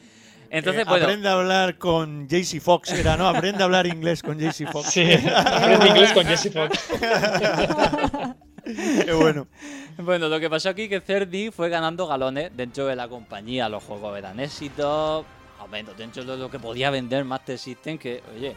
[0.59, 2.93] Entonces, Eh, bueno, Aprende a hablar con JC Fox.
[2.93, 3.29] Era, ¿no?
[3.29, 4.89] Aprende a hablar inglés con JC Fox.
[4.91, 5.03] Sí,
[5.35, 6.79] aprende inglés con Jesse Fox.
[9.05, 9.47] Qué bueno.
[9.99, 13.69] Bueno, lo que pasó aquí es que Cerdi fue ganando galones dentro de la compañía.
[13.69, 15.25] Los juegos eran éxitos.
[15.61, 18.55] Al menos dentro de lo que podía vender Master System, que, oye,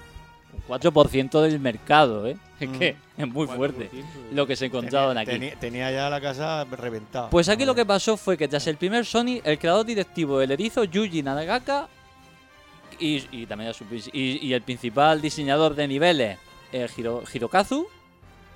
[0.67, 2.37] 4% del mercado, ¿eh?
[2.59, 3.89] Es que es muy fuerte
[4.31, 5.31] lo que se encontraron Tenía, aquí.
[5.39, 7.29] tenía- tenía ya la casa reventada.
[7.29, 10.51] Pues aquí lo que pasó fue que tras el primer Sony, el creador directivo del
[10.51, 11.87] erizo, Yuji Nagaka,
[12.99, 16.39] y, y también su y, y el principal diseñador de niveles,
[16.71, 17.87] eh, Hiro- Hirokazu,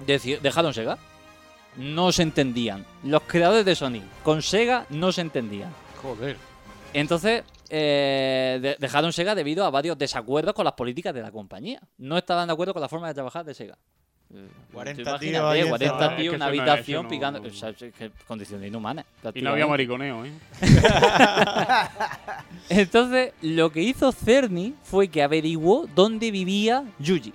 [0.06, 0.98] dejaron Sega.
[1.78, 2.86] No se entendían.
[3.04, 5.70] Los creadores de Sony con Sega no se entendían.
[6.02, 6.36] Joder.
[6.94, 11.80] Entonces, eh, de- Sega debido a varios desacuerdos con las políticas de la compañía.
[11.98, 13.78] No estaban de acuerdo con la forma de trabajar de Sega.
[14.72, 16.16] 40 Tú imagínate, tíos ahí 40 encerrados.
[16.16, 17.42] tíos, Es que una no- habitación no- picando.
[17.42, 19.06] o sea, es que condiciones inhumanas.
[19.34, 20.32] Y no había mariconeo, ¿eh?
[22.70, 27.34] Entonces, lo que hizo Cerny fue que averiguó dónde vivía Yuji,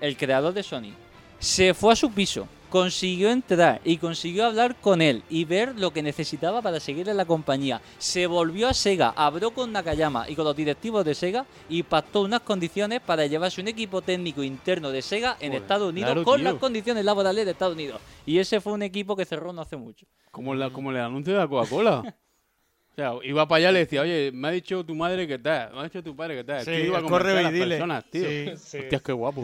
[0.00, 0.92] el creador de Sony.
[1.38, 5.92] Se fue a su piso, consiguió entrar y consiguió hablar con él y ver lo
[5.92, 7.82] que necesitaba para seguir en la compañía.
[7.98, 12.22] Se volvió a Sega, habló con Nakayama y con los directivos de Sega y pactó
[12.22, 16.24] unas condiciones para llevarse un equipo técnico interno de Sega en Joder, Estados Unidos claro,
[16.24, 16.44] con tío.
[16.44, 18.00] las condiciones laborales de Estados Unidos.
[18.24, 20.06] Y ese fue un equipo que cerró no hace mucho.
[20.30, 22.02] Como, la, como el anuncio de la Coca-Cola.
[22.92, 25.38] O sea, iba para allá y le decía, oye, me ha dicho tu madre que
[25.38, 26.64] tal, me ha dicho tu padre que tal.
[26.64, 27.68] Sí, iba a a y dile.
[27.76, 28.26] personas, tío.
[28.26, 28.52] Sí.
[28.56, 28.78] Sí.
[28.78, 29.42] Hostias, qué guapo.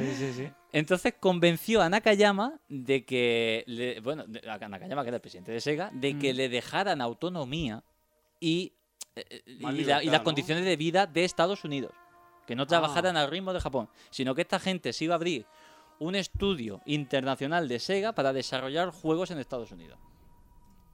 [0.73, 5.61] Entonces convenció a Nakayama de que, le- bueno, a Nakayama, que era el presidente de
[5.61, 6.19] Sega, de Mm.
[6.19, 7.83] que le dejaran autonomía
[8.39, 8.73] y,
[9.17, 10.25] eh, eh, y Más la- y libertad, las ¿no?
[10.25, 11.93] condiciones de vida de Estados Unidos.
[12.47, 13.23] Que no trabajaran Ah.
[13.23, 15.47] al ritmo de Japón, sino que esta gente se iba a abrir
[16.01, 19.99] un estudio internacional de Sega para desarrollar juegos en Estados Unidos.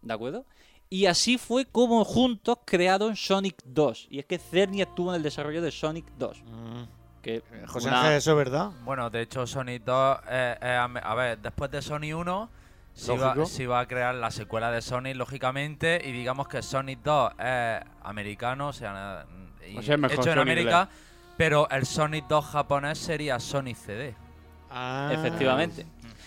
[0.03, 0.47] ¿De acuerdo?
[0.91, 4.07] Y así fue como juntos crearon Sonic 2.
[4.11, 6.43] Y es que Cerny estuvo en el desarrollo de Sonic 2.
[7.25, 7.43] Que.
[7.67, 8.71] José una- Ángel, ¿eso es verdad?
[8.85, 12.51] Bueno, de hecho, Sonic 2, eh, eh, a ver, después de Sonic 1,
[12.93, 13.47] se iba, Lógico.
[13.47, 17.81] se iba a crear la secuela de Sonic, lógicamente, y digamos que Sonic 2 es
[18.05, 19.27] americano, o sea,
[19.69, 20.89] y O sea, es mejor hecho en América,
[21.37, 24.15] pero el Sonic 2 japonés sería Sonic CD.
[24.71, 25.11] Ah.
[25.13, 25.87] Efectivamente.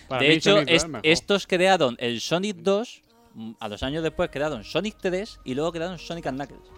[0.10, 3.02] Para de hecho, Sonic 2 es- estos crearon el Sonic 2,
[3.34, 6.69] mm, a los años después crearon Sonic 3 y luego crearon Sonic and Knuckles.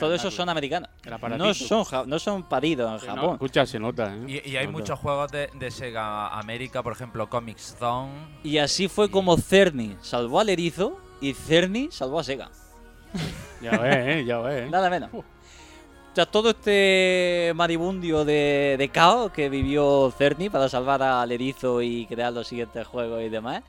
[0.00, 0.88] And esos son americanos.
[1.36, 3.32] No son, ja- no son paridos en Sí, no, Japón.
[3.34, 4.24] escucha, se nota, ¿eh?
[4.44, 4.78] Y, y hay nota.
[4.78, 8.12] muchos juegos de, de Sega América, por ejemplo, Comic Zone.
[8.44, 12.50] Y así fue como Cerny salvó al erizo y Cerny salvó a Sega.
[13.60, 14.24] Ya ves, ¿eh?
[14.26, 14.66] Ya ves.
[14.66, 14.70] ¿eh?
[14.70, 15.10] Nada menos.
[16.14, 22.06] Tras todo este maribundio de, de caos que vivió Cerny para salvar al erizo y
[22.06, 23.62] crear los siguientes juegos y demás,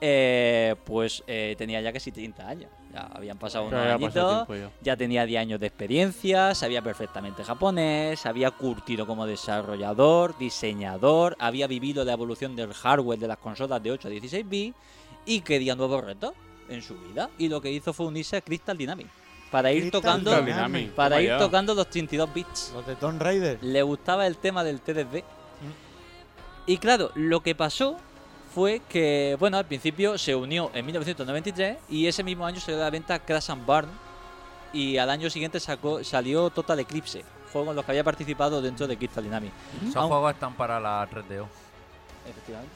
[0.00, 2.70] eh, pues eh, tenía ya casi 30 años.
[2.92, 4.48] Ya habían pasado unos había añitos,
[4.82, 4.96] ya.
[4.96, 12.04] tenía 10 años de experiencia, sabía perfectamente japonés, había curtido como desarrollador, diseñador, había vivido
[12.04, 14.76] la evolución del hardware de las consolas de 8 a 16 bits
[15.24, 16.34] y quería nuevos retos
[16.68, 17.30] en su vida.
[17.38, 19.10] Y lo que hizo fue unirse a Crystal Dynamics
[19.50, 22.72] para ir tocando Dynamics, para ir tocando los 32 bits.
[22.74, 23.58] Los de Tomb Raider.
[23.62, 25.22] Le gustaba el tema del TDD.
[26.66, 27.96] Y claro, lo que pasó
[28.54, 32.84] fue que, bueno, al principio se unió en 1993 y ese mismo año salió a
[32.84, 33.88] la venta Crash and Burn
[34.72, 38.86] y al año siguiente sacó, salió Total Eclipse, juego en los que había participado dentro
[38.86, 39.54] de Crystal Dynamics.
[39.82, 41.46] Esos Aun- juegos están para la 3DO.
[42.28, 42.72] Efectivamente.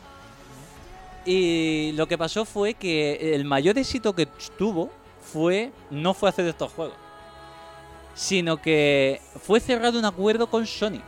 [1.24, 4.26] Y lo que pasó fue que el mayor éxito que
[4.56, 4.90] tuvo
[5.20, 6.94] fue no fue hacer estos juegos,
[8.14, 11.00] sino que fue cerrar un acuerdo con Sony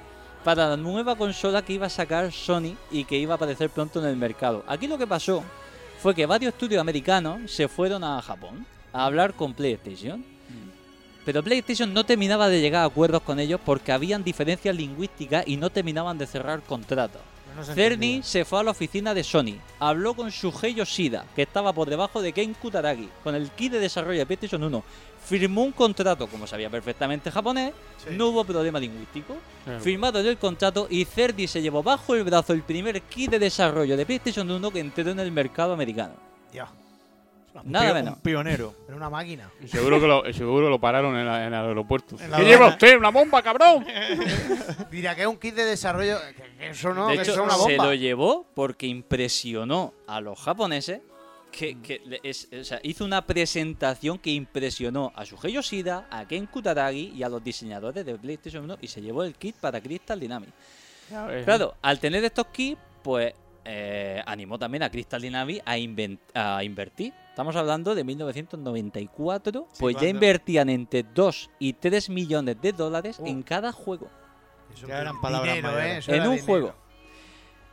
[0.48, 4.00] para la nueva consola que iba a sacar Sony y que iba a aparecer pronto
[4.00, 4.64] en el mercado.
[4.66, 5.44] Aquí lo que pasó
[6.00, 8.64] fue que varios estudios americanos se fueron a Japón
[8.94, 10.24] a hablar con PlayStation.
[11.26, 15.58] Pero PlayStation no terminaba de llegar a acuerdos con ellos porque habían diferencias lingüísticas y
[15.58, 17.20] no terminaban de cerrar contratos.
[17.54, 21.42] No se Cerny se fue a la oficina de Sony, habló con Shuhei Yoshida, que
[21.42, 24.82] estaba por debajo de Ken Kutaragi, con el kit de desarrollo de PlayStation 1.
[25.28, 27.72] Firmó un contrato, como sabía perfectamente japonés,
[28.12, 29.36] no hubo problema lingüístico.
[29.64, 29.80] Claro.
[29.80, 33.96] Firmaron el contrato y Cerny se llevó bajo el brazo el primer kit de desarrollo
[33.96, 36.14] de PlayStation 1 que entró en el mercado americano.
[36.52, 36.68] Ya.
[37.64, 38.14] Nada menos.
[38.14, 38.74] Un pionero.
[38.86, 39.50] Era una máquina.
[39.62, 42.16] Y seguro que lo, seguro lo pararon en, la- en el aeropuerto.
[42.20, 42.96] En ¿Qué lleva usted?
[42.96, 43.84] ¿Una bomba, cabrón?
[44.90, 46.18] Dirá que es un kit de desarrollo.
[46.36, 47.86] que- que eso no, de que hecho, eso es una se bomba.
[47.86, 51.00] lo llevó porque impresionó a los japoneses.
[51.58, 56.24] Que, que le- es- o sea, hizo una presentación que impresionó a Shuhei Yoshida, a
[56.26, 59.80] Ken Kutaragi y a los diseñadores de PlayStation 1 y se llevó el kit para
[59.80, 60.52] Crystal Dynamics.
[61.44, 67.12] Claro, al tener estos kits, pues eh, animó también a Crystal Dynamics a, invertir.
[67.30, 73.42] Estamos hablando de 1994, pues ya invertían entre 2 y 3 millones de dólares en
[73.42, 74.08] cada juego
[74.74, 75.78] Eso Ya eran palabras dinero.
[75.80, 75.98] ¿eh?
[75.98, 76.46] Eso en era un dinero.
[76.46, 76.74] juego.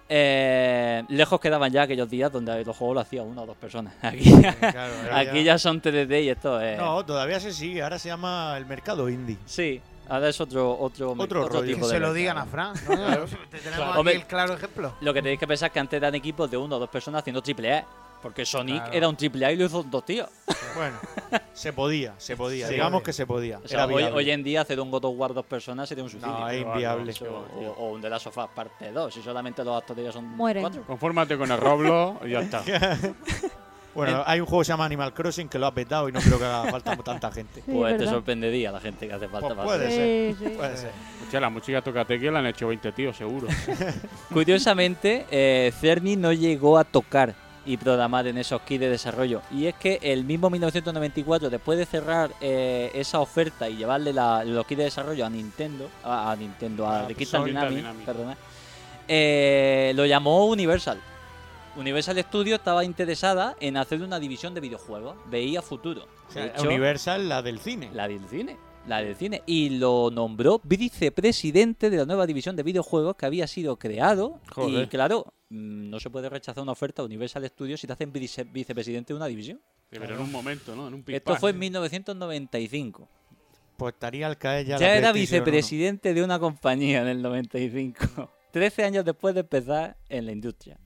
[0.07, 3.94] Eh, lejos quedaban ya aquellos días donde los juegos lo hacía una o dos personas.
[4.02, 6.77] Aquí, claro, ahora aquí ya- ya son 3D y esto es.
[6.77, 7.82] No, todavía se sigue.
[7.82, 9.38] Ahora se llama el mercado indie.
[9.45, 11.65] Sí, ahora es otro, otro, Otro rollo.
[11.65, 12.73] tipo Que de se lo digan a Fran.
[12.88, 12.95] ¿no?
[12.95, 13.26] Claro.
[13.26, 13.90] Tenemos Claro.
[13.91, 14.94] aquí Hombre, el claro ejemplo.
[15.02, 17.22] Lo que tenéis que pensar es que antes eran equipos de uno o dos personas
[17.22, 17.86] haciendo triple A.
[18.26, 18.94] Porque Sonic Claro.
[18.94, 20.28] era un triple A y lo hizo dos tíos.
[20.76, 20.98] Bueno,
[21.54, 22.68] se podía, se podía.
[22.70, 23.60] Digamos que se podía.
[23.60, 26.10] O sea, Era hoy, en día hacer un God of War dos personas sería un
[26.10, 26.34] suicidio.
[26.36, 27.12] No, es inviable.
[27.12, 27.26] Eso,
[27.56, 30.26] o, o un The Last of Us parte 2, si solamente los actores ya son
[30.26, 30.64] Mueren.
[30.64, 30.82] cuatro.
[30.88, 32.64] Confórmate con el Roblox y ya está.
[33.94, 36.20] Bueno, hay un juego que se llama Animal Crossing que lo ha petado y no
[36.20, 37.62] creo que haga falta tanta gente.
[37.66, 39.48] Sí, Pues te sorprendería la gente que hace falta.
[39.48, 40.36] Pues para puede ser.
[40.36, 40.50] Sí, sí.
[40.50, 40.92] Puede ser.
[41.24, 43.48] Hostia, la música Tocateque la han hecho 20 tíos, seguro.
[44.34, 47.36] Curiosamente, eh, Cerny no llegó a tocar
[47.66, 49.42] y programar en esos kits de desarrollo.
[49.52, 54.44] Y es que el mismo 1994, después de cerrar eh, esa oferta y llevarle la-
[54.44, 58.06] los kits de desarrollo a Nintendo, a, a Nintendo, a Dynamics, Dynamics.
[58.06, 58.38] perdona,
[59.08, 61.00] eh, lo llamó Universal.
[61.78, 66.06] Universal Studios estaba interesada en hacer una división de videojuegos, veía futuro.
[66.30, 67.90] O sea, hecho, Universal, la del cine.
[67.94, 68.58] la del cine.
[68.88, 69.41] La del cine.
[69.45, 74.40] Y lo nombró vicepresidente de la nueva división de videojuegos que había sido creado.
[74.84, 78.12] Y claro, mm, no se puede rechazar una oferta a Universal Studios si te hacen
[78.14, 79.60] vice- vicepresidente de una división.
[79.91, 80.88] Sí, pero en un momento, ¿no?
[80.88, 83.07] En un Esto fue en 1995.
[83.78, 88.32] Pues estaría al caer ya, Ya, la era vicepresidente de una compañía en el 95.
[88.52, 90.78] 13 años después de empezar en la industria.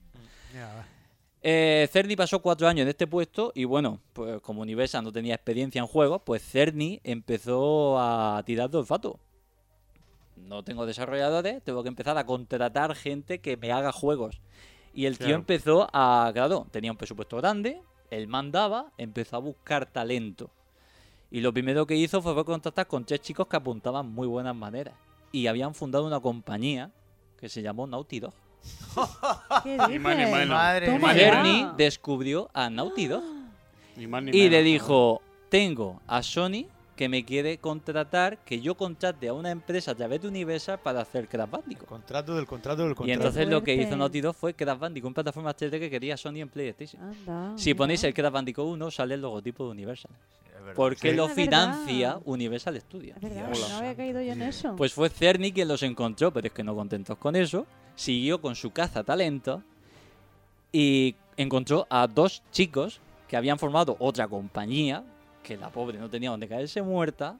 [1.42, 5.34] Eh, Cerny pasó cuatro años en este puesto y bueno, pues como Universal no tenía
[5.34, 9.18] experiencia en juegos, pues Cerny empezó a tirar de olfato.
[10.36, 14.40] No tengo desarrolladores, tengo que empezar a contratar gente que me haga juegos.
[14.92, 15.40] Y el tío Claro.
[15.40, 17.80] empezó a, claro, tenía un presupuesto grande,
[18.10, 20.50] él mandaba, empezó a buscar talento.
[21.30, 24.94] Y lo primero que hizo fue contactar con tres chicos que apuntaban muy buenas maneras.
[25.30, 26.90] Y habían fundado una compañía
[27.38, 28.34] que se llamó Naughty Dog.
[29.62, 30.38] ¿Qué Ni más ni dices?
[30.38, 30.48] menos.
[30.56, 31.14] Madre Toma menos.
[31.16, 33.22] Cerny descubrió a Naughty Dog
[33.96, 36.66] Ni más ni y le dijo, tengo a Sony
[37.00, 41.00] que me quiere contratar, que yo contrate a una empresa a través de Universal para
[41.00, 41.88] hacer Crash Bandicoot.
[41.88, 43.14] Contrato del contrato del Y contrato.
[43.18, 43.96] entonces lo que hizo.
[43.96, 47.02] Naughty Dog fue Crash Bandicoot, una plataforma 3D que quería Sony en PlayStation.
[47.02, 50.10] Anda, Si ponéis el Crash Bandicoot 1 sale el logotipo de Universal.
[50.76, 51.16] Porque Sí.
[51.16, 53.16] lo financia Universal Studios.
[53.16, 53.68] Es verdad, Hola.
[53.70, 54.76] no había caído yo en eso.
[54.76, 58.54] Pues fue Cerny quien los encontró, pero es que no contentos con eso, siguió con
[58.54, 59.62] su caza talento
[60.70, 65.02] y encontró a dos chicos que habían formado otra compañía,
[65.42, 67.36] que la pobre no tenía donde caerse muerta,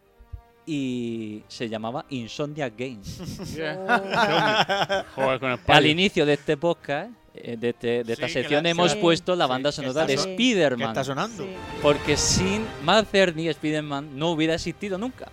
[0.67, 3.21] y se llamaba Insomnia Games.
[3.57, 5.07] Yeah.
[5.15, 8.63] Joder, con el Al inicio de este podcast, eh, de, este- de esta Sí, sección,
[8.63, 8.99] la- hemos sí.
[9.01, 10.89] puesto la banda sonora de so- ¿Qué Spider-Man.
[10.89, 11.43] está sonando?
[11.45, 11.51] Sí.
[11.83, 15.31] Porque sin Matt Cerny, Spider-Man no hubiera existido nunca.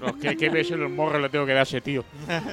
[0.00, 2.04] Los que, que los morros le tengo que dar a ese tío.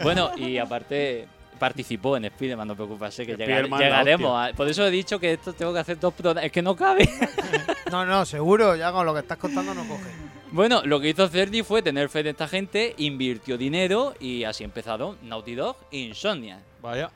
[0.01, 1.27] Bueno, y aparte
[1.65, 4.31] participó en Spider-Man, no preocuparse, que llegar- llegaremos.
[4.39, 6.13] a- por eso he dicho que esto tengo que hacer dos.
[6.41, 7.09] Es que no cabe.
[7.91, 10.09] No, no, seguro, ya con lo que estás contando no coge.
[10.51, 14.63] bueno, lo que hizo Cerny fue tener fe de esta gente, invirtió dinero y así
[14.63, 16.59] empezaron Naughty Dog e Insomnia.
[16.81, 17.09] Vaya.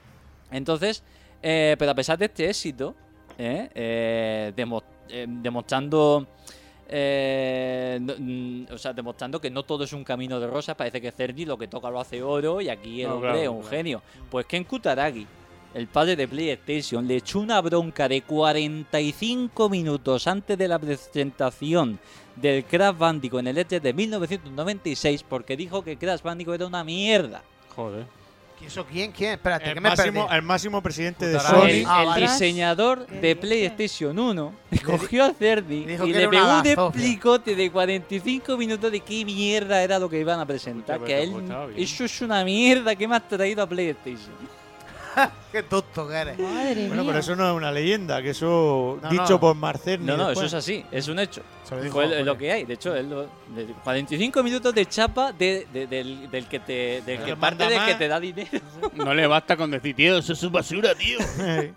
[0.52, 1.04] Entonces,
[1.42, 2.96] eh, pero a pesar de este éxito,
[3.38, 6.28] eh, eh, demo- eh, demostrando.
[6.92, 10.76] Eh, no- mm, o sea, demostrando que no todo es un camino de rosas.
[10.76, 13.42] Parece que Cerny lo que toca lo hace oro y aquí el No, hombre claro,
[13.44, 13.70] es un claro.
[13.70, 14.02] genio.
[14.30, 15.26] Pues Ken Kutaragi,
[15.74, 22.00] el padre de PlayStation, le echó una bronca de 45 minutos antes de la presentación
[22.36, 26.84] del Crash Bandicoot en el E3 de 1996 porque dijo que Crash Bandicoot era una
[26.84, 27.44] mierda.
[27.76, 28.06] Joder.
[28.62, 29.12] ¿Y eso quién?
[29.12, 29.34] ¿Quién?
[29.34, 30.36] Espérate, El que me máximo, perdí.
[30.36, 31.36] el máximo presidente de.
[31.36, 32.16] El, Sony.
[32.16, 33.36] El diseñador ¿Qué de?
[33.36, 34.54] PlayStation 1
[34.86, 39.98] cogió a Cerny y le pegó un explicote de 45 minutos de qué mierda era
[39.98, 41.04] lo que iban a presentar.
[41.04, 41.34] Que a él,
[41.78, 44.59] eso es una mierda que me has traído a PlayStation.
[45.52, 46.40] Qué tonto que eres.
[46.40, 47.12] Madre Bueno, mía.
[47.12, 49.40] pero eso no es una leyenda, que eso No, dicho no.
[49.40, 50.06] por Marcerni.
[50.06, 51.42] No, no, eso es así, es un hecho.
[51.64, 52.66] Se lo dijo Fue lo- que hay.
[52.66, 53.24] De hecho, es lo-
[53.56, 57.68] de 45 minutos de chapa de- de- del, del que te del que El parte
[57.68, 58.50] del que te da dinero.
[58.96, 61.18] No le basta con decir, tío, eso es su basura, tío.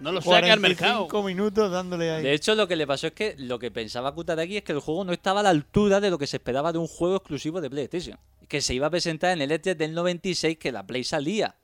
[0.01, 1.09] No lo saque al mercado.
[1.09, 2.23] 45 minutos dándole ahí.
[2.23, 4.81] De hecho, lo que le pasó es que lo que pensaba Kutaragi es que el
[4.81, 7.61] juego no estaba a la altura de lo que se esperaba de un juego exclusivo
[7.61, 8.19] de PlayStation.
[8.49, 11.55] Que se iba a presentar en el E3 del 96, que la Play salía.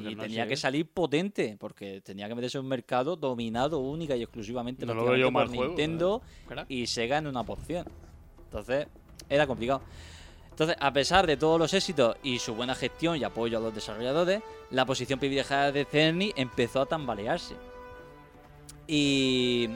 [0.00, 4.14] Y no tenía que salir potente, porque tenía que meterse en un mercado dominado única
[4.14, 6.22] y exclusivamente No lo veo yo prácticamente mal por Nintendo
[6.68, 7.86] y Sega en una porción.
[8.44, 8.86] Entonces,
[9.28, 9.82] era complicado.
[10.50, 13.74] Entonces, a pesar de todos los éxitos y su buena gestión y apoyo a los
[13.74, 14.40] desarrolladores,
[14.70, 17.54] la posición privilegiada de Cerny empezó a tambalearse.
[18.86, 19.68] Y.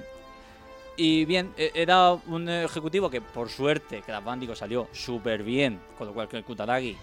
[0.97, 6.07] Y bien, e- era un ejecutivo que por suerte Crash Bandicoot salió súper bien, con
[6.09, 6.97] lo cual que el Kutaragi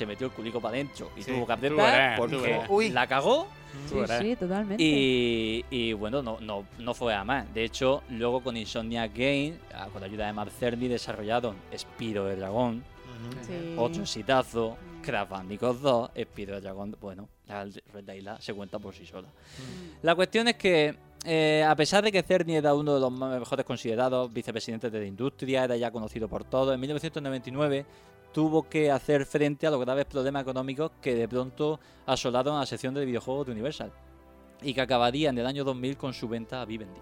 [0.00, 2.62] se metió el culico para adentro y Sí, tuvo que apretar porque.
[2.70, 2.88] Uy.
[2.88, 3.46] la cagó
[4.20, 4.82] Sí, totalmente.
[4.82, 7.52] y, y, bueno, no, no, no fue a más.
[7.54, 12.24] De hecho, luego con Insomnia Game, ah, con la ayuda de Mark Cerny, desarrollaron Spiro
[12.24, 12.82] de Dragón,
[13.46, 13.74] Sí.
[13.76, 16.96] otro exitazo, Crash Bandicoot 2, Spiro de Dragón.
[17.00, 19.28] Bueno, la Red Island se cuenta por sí sola.
[20.02, 23.64] La cuestión es que, eh, a pesar de que Cerny era uno de los mejores
[23.66, 27.84] considerados vicepresidentes de la industria, era ya conocido por todos, en 1999
[28.32, 32.66] tuvo que hacer frente a los graves problemas económicos que de pronto asolaron a la
[32.66, 33.90] sección de videojuegos de Universal
[34.62, 37.00] y que acabaría en el año 2000 con su venta a Vivendi.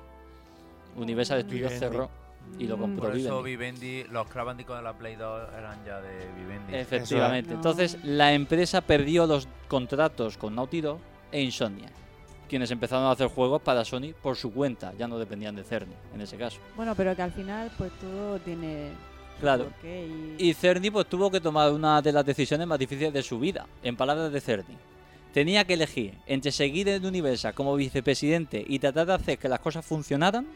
[0.96, 1.78] Universal Studios Vivendi.
[1.78, 2.10] cerró
[2.58, 2.80] y lo Mm.
[2.80, 3.76] compró Por eso Vivendi.
[3.80, 6.74] Vivendi, los Crash de la Play 2 eran ya de Vivendi.
[6.74, 7.52] Efectivamente.
[7.54, 10.98] Entonces, la empresa perdió los contratos con Naughty Dog
[11.30, 11.90] e Insomnia,
[12.48, 15.94] quienes empezaron a hacer juegos para Sony por su cuenta, ya no dependían de Cerny
[16.14, 16.58] en ese caso.
[16.74, 18.92] Bueno, pero que al final, pues todo tiene.
[19.40, 19.70] Claro.
[19.84, 23.38] y- Y Cerny pues tuvo que tomar una de las decisiones más difíciles de su
[23.38, 24.76] vida, en palabras de Cerny.
[25.32, 29.60] Tenía que elegir entre seguir en Universal como vicepresidente y tratar de hacer que las
[29.60, 30.46] cosas funcionaran,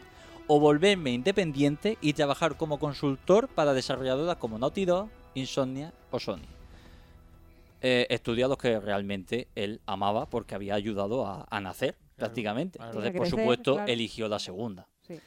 [0.47, 6.41] o volverme independiente y trabajar como consultor para desarrolladoras como Naughty Dog, Insomnia o Sony.
[7.81, 12.77] Eh, estudios a los que realmente él amaba porque había ayudado a, a nacer prácticamente.
[12.77, 12.91] claro.
[12.91, 13.91] Entonces, por crecer, supuesto, claro.
[13.91, 14.87] eligió la segunda.
[15.07, 15.17] Sí.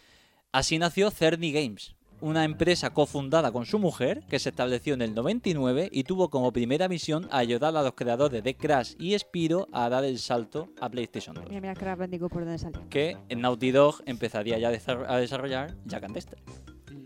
[0.53, 5.15] Así nació Cerny Games, una empresa cofundada con su mujer que se estableció en el
[5.15, 9.89] 99 y tuvo como primera misión ayudar a los creadores de Crash y Spiro a
[9.89, 11.45] dar el salto a PlayStation 2.
[11.49, 12.81] Mira, mira, Crash Bandicoot por dónde salió.
[12.89, 16.39] Que en Naughty Dog empezaría ya a desar- a desarrollar Jack and Dexter.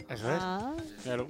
[0.08, 0.38] Eso es.
[0.40, 1.28] Ah, Claro.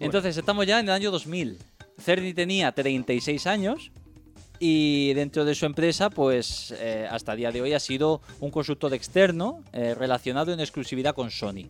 [0.00, 1.58] Entonces estamos ya en el año 2000.
[1.98, 3.90] Cerny tenía 36 años
[4.58, 8.50] y dentro de su empresa, pues eh, hasta el día de hoy ha sido un
[8.50, 11.68] consultor externo eh, relacionado en exclusividad con Sony.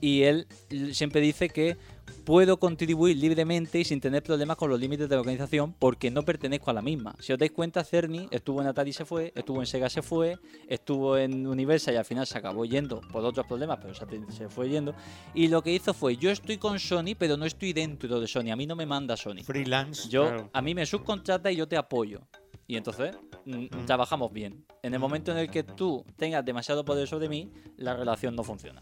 [0.00, 0.46] Y él
[0.92, 1.76] siempre dice que
[2.24, 6.22] puedo contribuir libremente y sin tener problemas con los límites de la organización porque no
[6.24, 7.14] pertenezco a la misma.
[7.18, 10.02] Si os dais cuenta, Cerny estuvo en Atari y se fue, estuvo en Sega se
[10.02, 14.32] fue, estuvo en Universal y al final se acabó yendo por otros problemas, pero se-
[14.32, 14.94] se fue yendo.
[15.34, 18.50] Y lo que hizo fue, yo estoy con Sony, pero no estoy dentro de Sony,
[18.52, 19.42] a mí no me manda Sony.
[19.44, 20.08] Freelance.
[20.08, 20.50] Yo, Claro.
[20.52, 22.20] a mí me subcontrata y yo te apoyo.
[22.68, 24.64] Y entonces mm, trabajamos bien.
[24.82, 28.42] En el momento en el que tú tengas demasiado poder sobre mí, la relación no
[28.42, 28.80] funciona.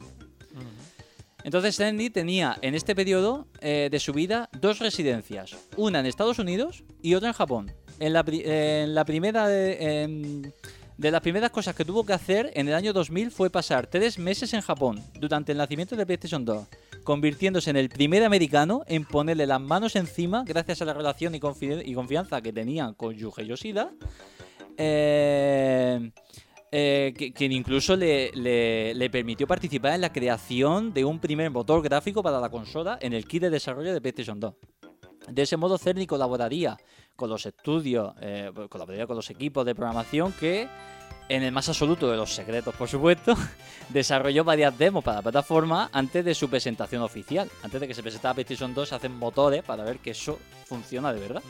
[1.45, 6.39] Entonces Sandy tenía en este periodo eh, de su vida dos residencias, una en Estados
[6.39, 7.71] Unidos y otra en Japón.
[8.01, 10.51] En la, pri- en la primera de,
[10.99, 14.53] las primeras cosas que tuvo que hacer en el año 2000 fue pasar tres meses
[14.55, 16.67] en Japón durante el nacimiento de PlayStation 2,
[17.05, 21.41] convirtiéndose en el primer americano en ponerle las manos encima gracias a la relación y
[21.95, 23.91] confianza que tenía con Yuhei Yoshida.
[24.77, 26.11] Eh,
[26.77, 31.81] eh, quien incluso le, le- le permitió participar en la creación de un primer motor
[31.83, 34.55] gráfico para la consola en el kit de desarrollo de PlayStation 2.
[35.29, 36.77] De ese modo, Cerny colaboraría
[37.15, 40.67] con los estudios, eh, colaboraría con los equipos de programación que,
[41.29, 43.35] en el más absoluto de los secretos, por supuesto,
[43.91, 47.49] desarrolló varias demos para la plataforma antes de su presentación oficial.
[47.63, 51.13] Antes de que se presentara PlayStation 2, se hacen motores para ver que eso funciona
[51.13, 51.43] de verdad.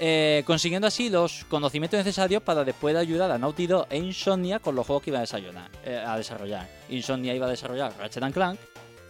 [0.00, 4.76] Eh, consiguiendo así los conocimientos necesarios para después ayudar a Naughty Dog e Insomnia con
[4.76, 5.68] los juegos que iba a desarrollar.
[5.84, 6.68] eh, a desarrollar.
[6.88, 8.60] Insomnia iba a desarrollar Ratchet and Clank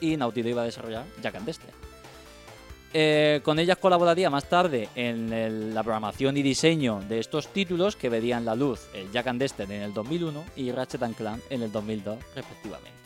[0.01, 1.70] y Naughty Dog iba a desarrollar Jack and Dexter.
[2.94, 7.97] Eh, con ellas colaboraría más tarde en el- la programación y diseño de estos títulos
[7.97, 11.62] que verían la luz el Jack and Dexter en el 2001 y Ratchet Clank en
[11.62, 12.97] el 2002 respectivamente.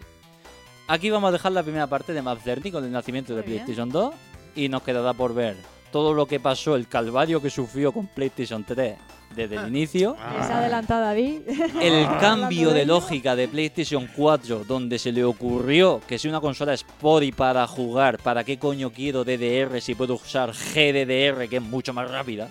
[0.87, 3.43] Aquí vamos a dejar la primera parte de Matt Cerny con el nacimiento de.
[3.43, 4.15] PlayStation 2
[4.55, 5.57] y nos quedará por ver
[5.93, 8.97] todo lo que pasó, el calvario que sufrió con PlayStation 3
[9.37, 11.43] desde el inicio, ya se ha adelantado David.
[11.81, 16.75] el cambio de lógica de PlayStation 4, donde se le ocurrió que si una consola
[16.75, 21.63] es PORI para jugar, ¿para qué coño quiero DDR si puedo usar GDDR que es
[21.63, 22.49] mucho más rápida?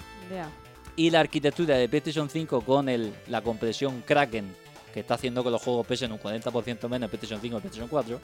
[0.95, 4.53] Y la arquitectura de PlayStation 5 con el, la compresión Kraken,
[4.93, 7.87] que está haciendo que los juegos pesen un 40% menos en PlayStation 5 y PlayStation
[7.87, 8.19] 4.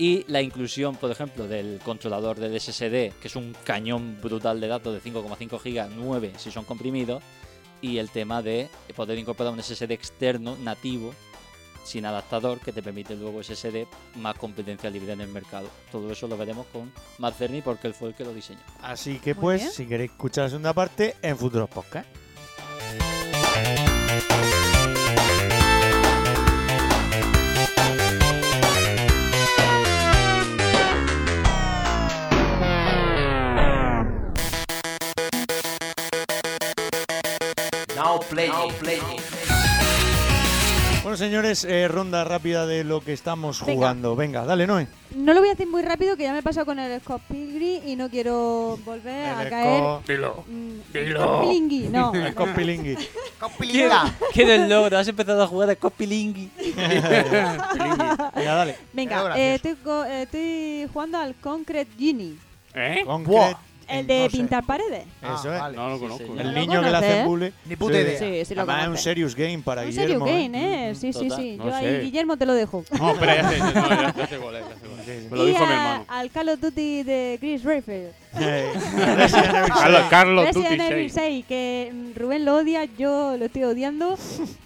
[0.00, 4.66] Y la inclusión, por ejemplo, del controlador del SSD, que es un cañón brutal de
[4.66, 7.22] datos de 5,5 GB, 9 si son comprimidos.
[7.82, 11.12] Y el tema de poder incorporar un SSD externo nativo,
[11.84, 13.86] sin adaptador, que te permite luego SSD
[14.16, 15.68] más competencia libre en el mercado.
[15.92, 18.60] Todo eso lo veremos con Matt Cerny porque él fue el que lo diseñó.
[18.80, 19.72] Así que Muy pues, bien.
[19.72, 22.08] si queréis escuchar la segunda parte, en futuros podcasts.
[38.28, 38.68] Bueno,
[41.02, 43.72] Bueno, señores, eh, ronda rápida de lo que estamos Venga.
[43.72, 44.14] jugando.
[44.14, 44.86] Venga, dale, Noé.
[45.16, 47.22] No lo voy a decir muy rápido, que ya me he pasado con el Scott
[47.28, 49.82] Pilgrim y no quiero volver a caer.
[50.06, 50.44] Dilo.
[50.46, 51.20] Mm, Dilo.
[51.22, 52.14] Scott Pilingui, no.
[52.14, 52.96] El Copilingui.
[53.60, 53.90] ¿Qué,
[54.34, 54.98] qué del logro?
[54.98, 56.50] Has empezado a jugar a Copilingui.
[56.76, 58.76] Venga, dale.
[58.92, 62.34] Venga, eh, estoy, co- eh, estoy jugando al Concrete Genie,
[62.74, 63.02] ¿Eh?
[63.06, 63.56] Concrete.
[63.90, 64.36] El de No sé.
[64.36, 65.04] pintar paredes.
[65.04, 65.60] Eso Ah, es.
[65.60, 65.76] vale.
[65.76, 66.26] No lo Sí, conozco.
[66.26, 66.40] señor.
[66.40, 67.50] El ¿No lo niño que le hace bullying.
[67.66, 68.18] Ni puta idea.
[68.18, 70.26] Sí, sí lo Además es un serious game para Un serio Guillermo.
[70.26, 70.42] ¿eh?
[70.48, 70.94] game, ¿eh?
[70.94, 71.38] Sí, sí, Total.
[71.42, 71.56] sí.
[71.56, 72.00] No Yo ahí, sé.
[72.00, 72.84] Guillermo, te lo dejo.
[72.98, 73.72] No, espera, ya sé, no,
[74.16, 74.64] ya, sé cuál es.
[75.30, 76.04] Me lo dijo mi hermano.
[76.08, 78.12] al Call of Duty de Chris Redfield.
[78.32, 80.06] Carlos, 6.
[80.08, 81.12] Carlos Resident Evil 6.
[81.12, 84.16] 6, que mm, Rubén lo odia, yo lo estoy odiando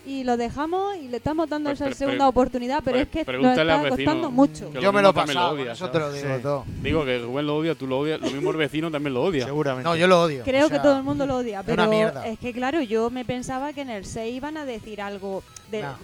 [0.07, 3.89] y lo dejamos y le estamos dando esa segunda oportunidad, pero es que nos está
[3.89, 4.70] costando mucho.
[4.73, 6.65] Yo me lo he pasado, eso te lo digo todo.
[6.82, 9.47] Digo que Rubén lo odia, tú lo odias, lo mismo el vecino también lo odia.
[9.47, 9.89] Seguramente.
[9.89, 10.45] No, yo lo odio.
[10.45, 11.85] Creo que todo el mundo lo odia, pero
[12.24, 15.43] es que claro, yo me pensaba que en el 6 iban a decir algo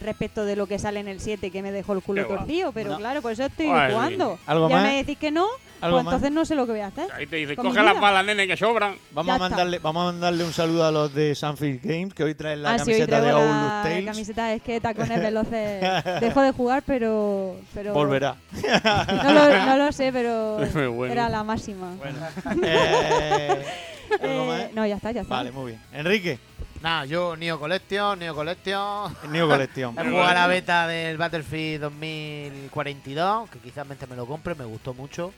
[0.01, 2.97] respecto de lo que sale en el 7 que me dejó el culo torcido, pero
[2.97, 4.39] claro, por eso estoy jugando.
[4.47, 4.85] ¿Algo ya más?
[4.85, 6.15] me decís que no, ¿Algo pues más?
[6.15, 7.09] entonces no sé lo que voy a hacer.
[7.13, 8.97] Ahí te dice, coge las balas, nene, que sobran.
[9.13, 12.35] Vamos a, mandarle, vamos a mandarle un saludo a los de Sunfield Games que hoy
[12.35, 14.05] traen la ah, sí, hoy camiseta de traigo Aulus la Tales.
[14.05, 16.05] camiseta, es que tacones veloces.
[16.21, 17.57] Dejo de jugar, pero.
[17.75, 18.37] pero Volverá.
[19.25, 21.13] No lo, no lo sé, pero Muy bueno.
[21.13, 21.93] era la máxima.
[22.63, 23.65] Eh,
[24.23, 24.61] ¿algo más?
[24.61, 25.35] Eh, no, ya está, ya está.
[25.35, 25.81] Vale, muy bien.
[25.93, 26.39] Enrique,
[26.83, 29.15] Nada, yo Neo Collection, Neo Collection.
[29.31, 29.99] Neo Collection.
[29.99, 34.95] He jugado a la beta del Battlefield 2042, que quizás me lo compre, me gustó
[34.95, 35.33] mucho.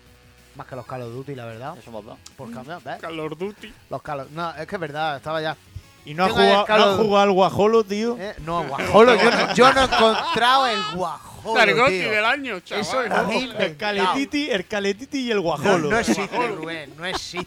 [0.55, 1.77] Más que los Call of Duty, la verdad.
[1.79, 2.19] Eso dado.
[2.37, 3.01] Por cambio, ¿ves?
[3.01, 3.73] Call of Duty.
[3.91, 5.57] Los Call of- No, es que es verdad, estaba ya.
[6.05, 8.17] ¿Y no el jugado, no jugado al Guajolo, tío?
[8.19, 8.35] ¿eh?
[8.45, 11.33] No, Guajolo, yo no, yo no he encontrado el Guajolo.
[11.61, 12.81] Del año, chaval.
[12.83, 15.79] Eso era mil El Caletiti, el Caletiti y el Guajolo.
[15.79, 17.47] No, no existe, Rubén, no existe.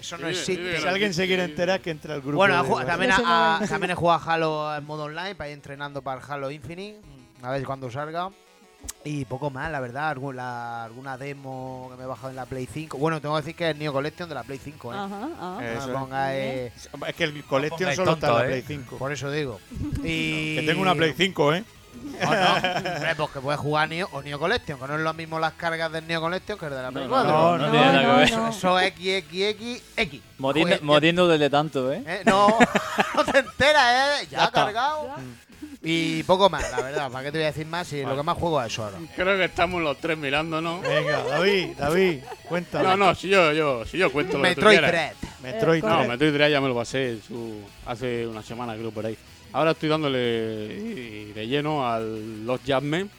[0.00, 0.76] Eso no Sí, existe.
[0.76, 2.36] sí, Si alguien se quiere enterar, que entre al grupo.
[2.38, 5.54] Bueno, de también, no a- también he jugado a Halo en modo online para ir
[5.54, 7.00] entrenando para el Halo Infinite.
[7.42, 8.30] A ver cuándo salga.
[9.04, 10.16] Y poco más, la verdad.
[10.32, 12.98] la- alguna demo que me he bajado en la Play 5.
[12.98, 14.96] Bueno, tengo que decir que es Neo Collection de la Play 5, ¿eh?
[14.96, 15.58] Ajá, ah.
[15.60, 15.80] Eh, No
[16.76, 17.16] Eso me es.
[17.16, 18.48] que el Collection pongáis solo está en tonto, la ¿eh?
[18.48, 18.98] Play 5.
[18.98, 19.60] Por eso digo.
[20.04, 20.56] Y...
[20.56, 21.64] Que tengo una Play 5, ¿eh?
[22.20, 22.54] No, no.
[22.54, 25.52] Hombre, pues que puedes jugar Neo o Neo Collection, que no es lo mismo las
[25.54, 27.32] cargas del Neo Collection que el de la Play No, 4.
[27.32, 28.30] no, no, tiene nada que ver.
[28.38, 28.48] no.
[28.48, 30.22] Eso es XXX.
[30.38, 32.02] Muriendo, Joder, muriendo desde tanto, ¿eh?
[32.06, 32.22] ¿Eh?
[32.24, 32.46] No,
[33.16, 34.26] no te enteras, ¿eh?
[34.30, 35.08] Ya, Ya ha cargado.
[35.84, 37.10] Y poco más, la verdad.
[37.10, 37.88] ¿Para qué te voy a decir más?
[37.88, 38.98] Si lo que más juego es eso ahora.
[39.16, 40.80] Creo que estamos los tres mirándonos.
[40.82, 42.18] Venga, David, David,
[42.48, 42.84] cuéntame.
[42.84, 44.90] No, no, si yo, yo, si yo cuento lo que tú Metroid quieras.
[44.90, 45.14] Dread.
[45.42, 46.08] Metroid No, Dread.
[46.08, 49.16] Metroid Dread ya me lo pasé en su, hace una semana, creo, por ahí.
[49.52, 50.18] Ahora estoy dándole
[51.34, 53.10] de lleno al Lost Judgment,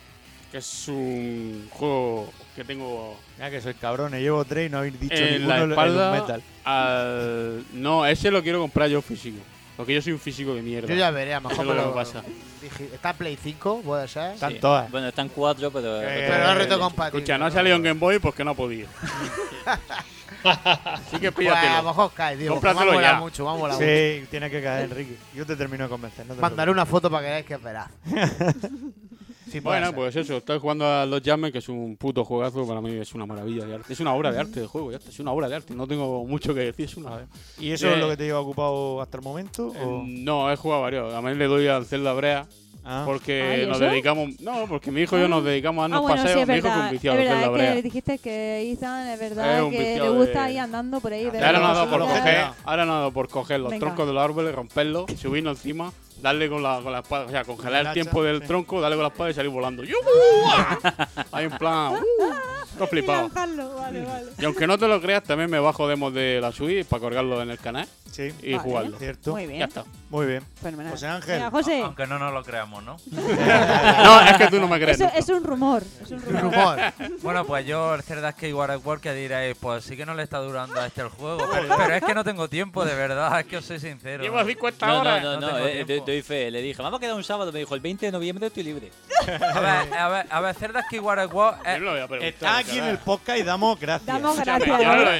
[0.49, 4.99] que es un juego que tengo Mira que soy cabrones, llevo tres y no habéis
[4.99, 6.11] dicho en ninguno la espalda.
[6.11, 6.43] Metal.
[6.63, 7.65] Al...
[7.73, 9.39] No, ese lo quiero comprar yo físico.
[9.75, 10.87] Porque yo soy un físico de mierda.
[10.87, 12.23] Yo ya veré, a lo Eso mejor es me lo que pasa.
[12.61, 14.33] digi- Está Play 5, puede ser.
[14.33, 14.59] Están Sí.
[14.59, 14.91] todas.
[14.91, 15.99] Bueno, están cuatro, pero.
[16.01, 17.19] Eh, Pero es reto compatible.
[17.23, 18.87] Escucha, no ha salido en Game Boy porque no ha podido.
[20.43, 21.83] Así que Pues a lo píllatelo.
[21.83, 22.53] mejor cae, tío.
[22.53, 23.19] porque Cómpratelo Me ha molado ya.
[23.21, 23.91] mucho, me ha molado mucho.
[23.91, 25.17] Sí, tiene que caer, Enrique.
[25.33, 26.25] Yo te termino de convencer.
[26.25, 27.89] No te Mandaré una foto para que veáis que es veraz.
[29.53, 29.95] Sí, Bueno, ser.
[29.95, 33.13] pues eso, estoy jugando a Los Judgment, que es un puto juegazo, para mí es
[33.13, 33.93] una maravilla de arte.
[33.93, 35.87] Es una obra de arte de juego, ya está, es una obra de arte, no
[35.87, 37.27] tengo mucho que decir, es una...
[37.59, 39.71] ¿Y eso Eh, es lo que te lleva ocupado hasta el momento?
[39.75, 42.47] Eh, o- no, he jugado varios, a mí le doy al Zelda Brea,
[42.85, 43.03] Ah.
[43.05, 44.37] porque Ah, ¿y nos dedicamos...
[44.41, 46.47] No, porque mi hijo y yo nos dedicamos a Ah, darnos bueno, sí, paseos, es
[46.49, 47.73] mi hijo es un Es viciado de verdad, es Brea.
[47.75, 51.25] que dijiste que Ethan, es verdad, Es que le gusta de- ir andando por ahí.
[51.27, 53.85] Ahora nos ha dado por coger, ahora ha dado por coger los Venga.
[53.85, 55.93] troncos de los árboles, romperlos, subirnos encima,
[56.23, 58.47] darle con la, con la espada, o sea, congelar el hacha, tiempo del sí.
[58.47, 59.83] tronco, darle con la espada y salir volando.
[61.31, 61.93] Hay un plan...
[61.93, 63.21] Uh, flipado.
[63.23, 64.25] lanzarlo, vale, vale.
[64.39, 67.41] Y aunque no te lo creas, también me bajo demos de la Switch para colgarlo
[67.41, 68.59] en el canal Sí, y Vale.
[68.63, 68.99] jugarlo.
[68.99, 69.31] cierto.
[69.31, 69.59] Muy bien.
[69.59, 69.85] Ya está.
[70.11, 70.43] Muy bien.
[70.61, 70.91] Fenomenal.
[70.91, 71.49] José Ángel.
[71.49, 72.97] José, Aunque no nos lo creamos, ¿no?
[73.11, 74.99] No, es que tú no me crees.
[74.99, 75.81] eso es un rumor.
[76.01, 76.41] Es un rumor.
[76.43, 76.79] Rumor.
[77.23, 80.21] Bueno, pues yo, el Cerdas que at War, que diréis, pues sí que no le
[80.21, 81.47] está durando a este el juego.
[81.51, 84.21] Pero, pero es que no tengo tiempo, de verdad, es que os soy sincero.
[84.21, 85.23] Llevo 50 No, no, horas.
[85.23, 86.49] no, no no, eh, te- doy fe.
[86.51, 87.51] Le dije, vamos a quedar un sábado.
[87.51, 88.91] Me dijo, el 20 de noviembre estoy libre.
[89.27, 91.29] A ver, a ver, a ver, Cerdas que War.
[91.29, 92.33] Yo eh, no lo voy a preguntar.
[92.33, 94.05] Está aquí en el podcast y damos gracias.
[94.07, 94.79] Damos gracias.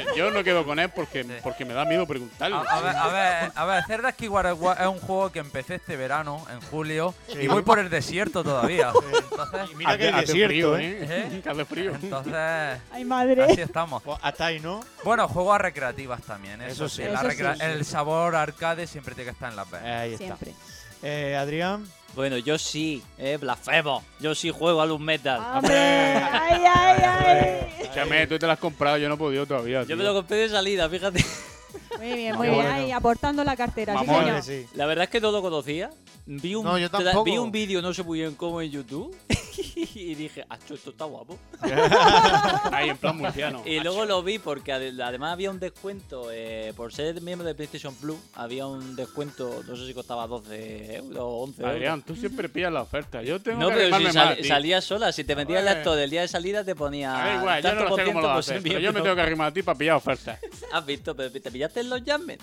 [0.09, 2.57] yo, yo no quedo con él porque, porque me da miedo preguntarle.
[2.57, 5.75] A, a ver, a ver, a ver, Cerdas que War es un juego que empecé
[5.75, 7.39] este verano, en julio, Sí.
[7.41, 8.91] y voy por el desierto todavía.
[9.31, 10.97] Entonces, Y mira que hay Hace- hace desierto, frío, ¿eh?
[11.01, 11.41] ¿eh?
[11.43, 11.95] Que hace frío.
[11.95, 12.33] Entonces,
[12.91, 13.43] Ay, madre.
[13.43, 14.01] así estamos.
[14.03, 14.81] Pues hasta ahí, ¿no?
[15.03, 17.03] Bueno, juegos recreativas también, eso, Eso sí.
[17.03, 17.09] sí.
[17.41, 17.63] la Eso.
[17.63, 19.87] El sabor arcade siempre tiene que estar en las venas.
[20.01, 20.25] Ahí está.
[20.37, 20.53] Siempre.
[21.03, 21.85] Eh, Adrián.
[22.15, 24.03] Bueno, yo sí, eh, blasfemo.
[24.19, 25.39] Yo sí juego a Luz Metal.
[25.55, 25.75] ¡Hombre!
[25.75, 27.81] ¡Ay, ay, ay!
[27.81, 29.81] Escúchame, tú te lo has comprado, yo no he podido todavía.
[29.81, 29.97] Yo tío.
[29.97, 31.23] me lo compré de salida, fíjate.
[31.97, 32.55] Muy bien, muy bien.
[32.61, 32.73] bueno.
[32.73, 34.41] Ahí, aportando la cartera, sí, señor.
[34.43, 34.65] Sí.
[34.75, 35.89] La verdad es que no lo conocía.
[36.25, 37.23] vi un, No, yo tra- tampoco.
[37.25, 39.15] vi un vídeo, no sé muy bien cómo, en YouTube.
[39.95, 41.37] y dije, acho, esto está guapo.
[42.71, 43.61] Ahí, en plan murciano.
[43.65, 47.53] Y luego lo vi porque ade- además había un descuento, eh, por ser miembro de
[47.55, 51.75] PlayStation Plus, había un descuento, no sé si costaba 12 euros o 11 euros.
[51.75, 53.21] Adrián, tú siempre pillas la oferta.
[53.21, 55.67] Yo tengo No, que pero si animarme sal- más salía sola, si te metías en
[55.67, 57.15] el acto del día de salida te ponía.
[57.21, 58.79] A ver, igual, yo tanto no lo sé cómo lo por haces, ser pero yo
[58.79, 59.03] me miembro.
[59.03, 60.39] tengo que arrimar a ti para pillar ofertas.
[60.73, 61.15] ¿Has visto?
[61.15, 62.37] Pero ¿Te pillaste los Jammen?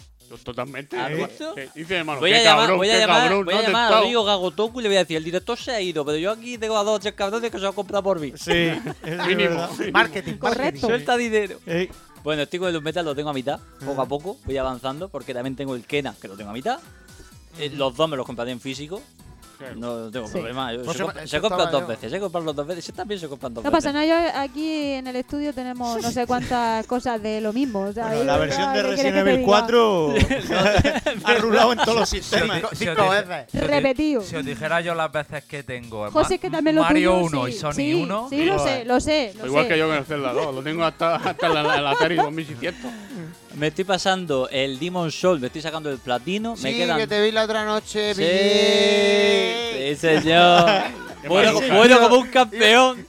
[0.45, 0.97] Totalmente.
[0.97, 1.57] ¿Has Eh, visto?
[1.57, 3.83] eh, Dice hermano, Voy a llamar, cabrón, voy a llamar, cabrón, voy a ¿dónde llamar
[3.83, 4.01] a estás?
[4.03, 6.57] Rodrigo Gagotoku y le voy a decir, el director se ha ido, pero yo aquí
[6.57, 8.33] tengo a dos cabrones que se han comprado por mí.
[8.37, 8.81] Sí, es
[9.27, 9.69] Mínimo.
[9.93, 10.87] Marketing, Correcto.
[10.87, 11.59] Suelta dinero.
[11.67, 11.91] Ey,
[12.23, 15.35] Bueno, estoy con el Metal, lo tengo a mitad, poco a poco, voy avanzando, porque
[15.35, 16.79] también tengo el Kena, que lo tengo a mitad.
[17.59, 19.03] Eh, los dos me los compraré en físico.
[19.77, 20.33] No tengo Sí.
[20.33, 20.73] problema.
[20.73, 21.87] Yo Pues se, eso- comp- eso se compran estaba dos yo.
[21.89, 22.85] veces, se compran los dos veces.
[22.85, 23.85] Se también se compran dos No veces.
[23.85, 27.81] pasa nada, yo aquí en el estudio tenemos no sé cuántas cosas de lo mismo.
[27.81, 29.47] o sea, bueno, la versión de ¿qué Resident quieres que te Evil diga?
[29.47, 30.15] 4
[31.25, 32.57] ha rulado en todos los sistemas.
[32.57, 33.53] Cinco, cinco veces.
[33.53, 34.23] di- Repetido.
[34.23, 37.13] Si os dijera yo las veces que tengo en José, Ma- que también lo Mario
[37.21, 38.27] tuyo, 1 sí, y Sony sí, 1.
[38.31, 39.35] Sí, lo sé, lo sé.
[39.39, 39.69] Lo Igual sé.
[39.73, 40.55] que yo con el Zelda 2.
[40.55, 42.91] Lo tengo hasta, hasta la, la, la Atari 2600.
[43.57, 46.55] Me estoy pasando el Demon Soul, me estoy sacando el platino.
[46.57, 46.99] me Sí, quedan.
[46.99, 48.15] que te vi la otra noche.
[48.15, 50.71] Sí, sí, señor.
[51.29, 51.75] Bueno, maruja.
[51.77, 53.07] bueno como un campeón.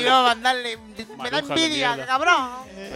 [0.00, 0.76] Iba a mandarle.
[0.76, 2.06] Me da Maruja envidia, mierda.
[2.06, 2.48] cabrón.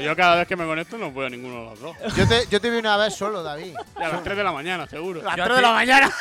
[0.02, 1.96] Yo cada vez que me conecto no puedo ninguno de los dos.
[2.16, 3.74] Yo te, yo te vi una vez solo, David.
[3.98, 5.20] Y a las 3 de la mañana, seguro.
[5.20, 6.12] A las Yo a 3 de la mañana.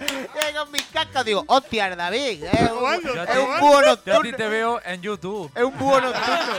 [0.00, 2.44] Y con mis cascos digo, hostia, el David.
[2.44, 4.36] Es un, Yo a es ti- un búho Yo a ti nocturno.
[4.36, 5.50] te veo en YouTube.
[5.54, 6.54] Es un búho nocturno.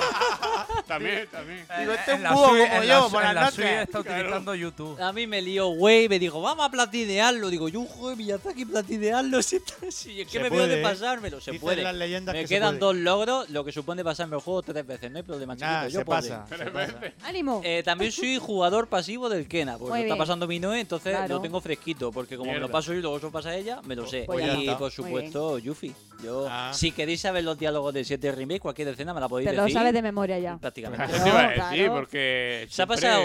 [0.88, 1.66] También, también.
[1.80, 3.42] Digo, este es En un la búho como en yo, la, por en las la
[3.46, 3.66] noches.
[3.84, 5.02] está utilizando YouTube.
[5.02, 7.50] A mí me lió Wave, me dijo, vamos a platinearlo.
[7.50, 9.42] Digo, yo, joder, Miyazaki, platinearlo.
[9.42, 10.84] Si, si Se me puede, de ¿eh?
[10.84, 11.82] pasármelo, se puede.
[11.84, 12.94] las leyendas me que se quedan puede.
[12.94, 15.10] dos logros, lo que supone pasarme el juego tres veces.
[15.12, 15.72] No hay problema, chiquito.
[15.72, 16.20] Nah, yo se puedo.
[16.22, 16.46] pasa.
[16.50, 17.14] Tres veces.
[17.24, 17.62] Ánimo.
[17.64, 21.14] Eh, también soy jugador pasivo del Kena, porque Muy lo está pasando mi Noé, entonces
[21.16, 21.36] Claro.
[21.36, 23.96] lo tengo fresquito, porque como me lo paso yo y luego eso pasa ella, me
[23.96, 24.24] lo sé.
[24.26, 25.94] Pues y por supuesto, Yuffie.
[26.24, 26.72] Yo, Ah.
[26.74, 29.64] si queréis saber los diálogos de 7 Remake, cualquier escena me la podéis Te lo
[29.64, 29.78] decir.
[29.78, 30.58] sabes de memoria ya.
[30.58, 31.06] Prácticamente.
[31.16, 31.94] Eso te iba a decir, claro.
[31.94, 32.68] porque.
[32.70, 33.24] Se ha pasado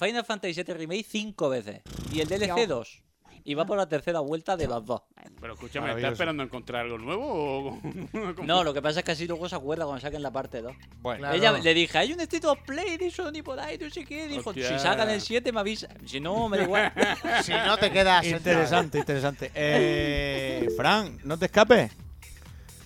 [0.00, 1.82] Final Fantasy VII Remake cinco veces.
[2.12, 3.00] Y el DLC dos.
[3.44, 5.02] Y va por la tercera vuelta de las dos.
[5.40, 7.80] Pero escúchame, ¿estás esperando encontrar algo nuevo o.?
[8.44, 10.72] No, lo que pasa es que así luego se acuerda cuando saquen la parte 2.
[11.00, 11.34] Bueno, Claro.
[11.36, 14.28] Ella le dije, hay un State of Play de Sony por ahí, no sé qué.
[14.28, 14.68] Dijo, Hostia.
[14.68, 15.88] si sacan el 7 me avisa.
[16.06, 16.92] Si no, me da igual.
[17.42, 19.50] Si no te quedas interesante, interesante.
[19.54, 21.90] Eh, Fran, no te escapes.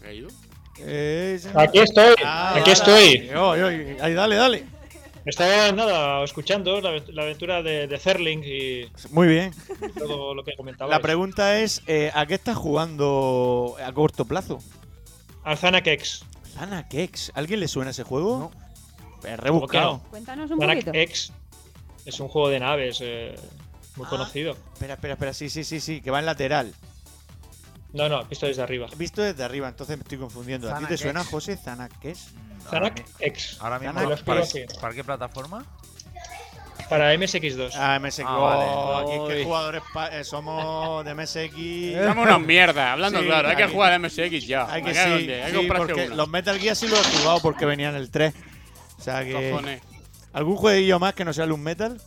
[0.01, 0.29] ¿Qué ha ido?
[0.79, 3.31] Eh, Aquí estoy, Ah, aquí estoy.
[3.37, 4.67] Oy, oy, ahí, dale, dale.
[5.27, 9.53] Estaba nada, escuchando la, la aventura de, de Zerling y Muy bien.
[9.99, 10.89] todo lo que comentaba.
[10.91, 14.61] La pregunta es, eh, ¿a qué estás jugando a corto plazo?
[15.43, 16.25] Alzana Kex.
[16.55, 17.33] Zana Kex.
[17.35, 18.39] ¿Alguien le suena ese juego?
[18.39, 18.51] No.
[18.51, 19.93] Es ¿Cómo que rebuscado.
[19.95, 20.03] no?
[20.11, 20.93] Cuéntanos un Alzana poquito.
[20.95, 21.33] X
[22.05, 23.35] es un juego de naves eh,
[23.97, 24.11] muy Ah.
[24.11, 24.57] conocido.
[24.75, 25.35] Espera, espera, espera.
[25.35, 26.73] Sí, sí, sí, sí, que va en lateral.
[27.97, 28.89] No, no, visto desde arriba.
[28.97, 30.73] Visto desde arriba, entonces me estoy confundiendo.
[30.73, 31.25] ¿A ti te suena.
[31.25, 31.57] José?
[31.57, 32.35] Zana Kex.
[32.69, 33.57] Zanak X.
[33.61, 33.95] Ahora mismo,
[34.25, 34.43] ¿para.
[34.81, 35.65] ¿para qué plataforma?
[36.91, 37.73] Para MSX2.
[37.75, 38.25] Ah, MSX.
[38.27, 38.65] Ah, vale.
[38.69, 39.83] Oh, aquí es que jugadores
[40.13, 42.07] eh, somos de MSX.
[42.07, 43.49] Somos unas mierdas, hablando Sí, claro.
[43.49, 44.71] Hay que jugar a MSX ya.
[44.71, 46.17] Hay que sí, hay sí, que comprarse porque uno.
[46.17, 48.35] los Metal Gear sí los he jugado porque venían el 3.
[48.99, 49.51] O sea que.
[49.51, 49.81] Cojones.
[50.35, 51.99] ¿Algún jueguillo más que no sea el un Metal?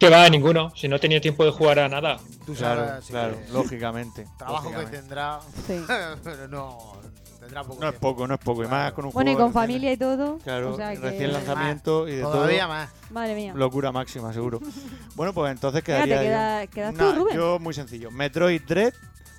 [0.00, 0.72] Que va, ninguno.
[0.74, 2.18] Si no tenía tiempo de jugar a nada.
[2.46, 4.26] Tú Claro, sabes, claro, que- lógicamente.
[4.38, 5.40] Trabajo que tendrá.
[5.66, 5.78] Sí.
[6.24, 6.98] pero no.
[7.40, 8.64] Tendrá poco No es poco, no es poco.
[8.64, 10.38] Y más con un Bueno, y con familia y todo.
[10.38, 12.68] Claro, o sea que- recién lanzamiento y de Todavía todo.
[12.68, 12.90] más.
[13.10, 13.52] Madre mía.
[13.54, 14.60] Locura máxima, seguro.
[15.16, 17.36] bueno, pues entonces quedaría queda- quedas tú, Rubén.
[17.36, 18.10] yo muy sencillo.
[18.10, 18.92] Metroid Dread,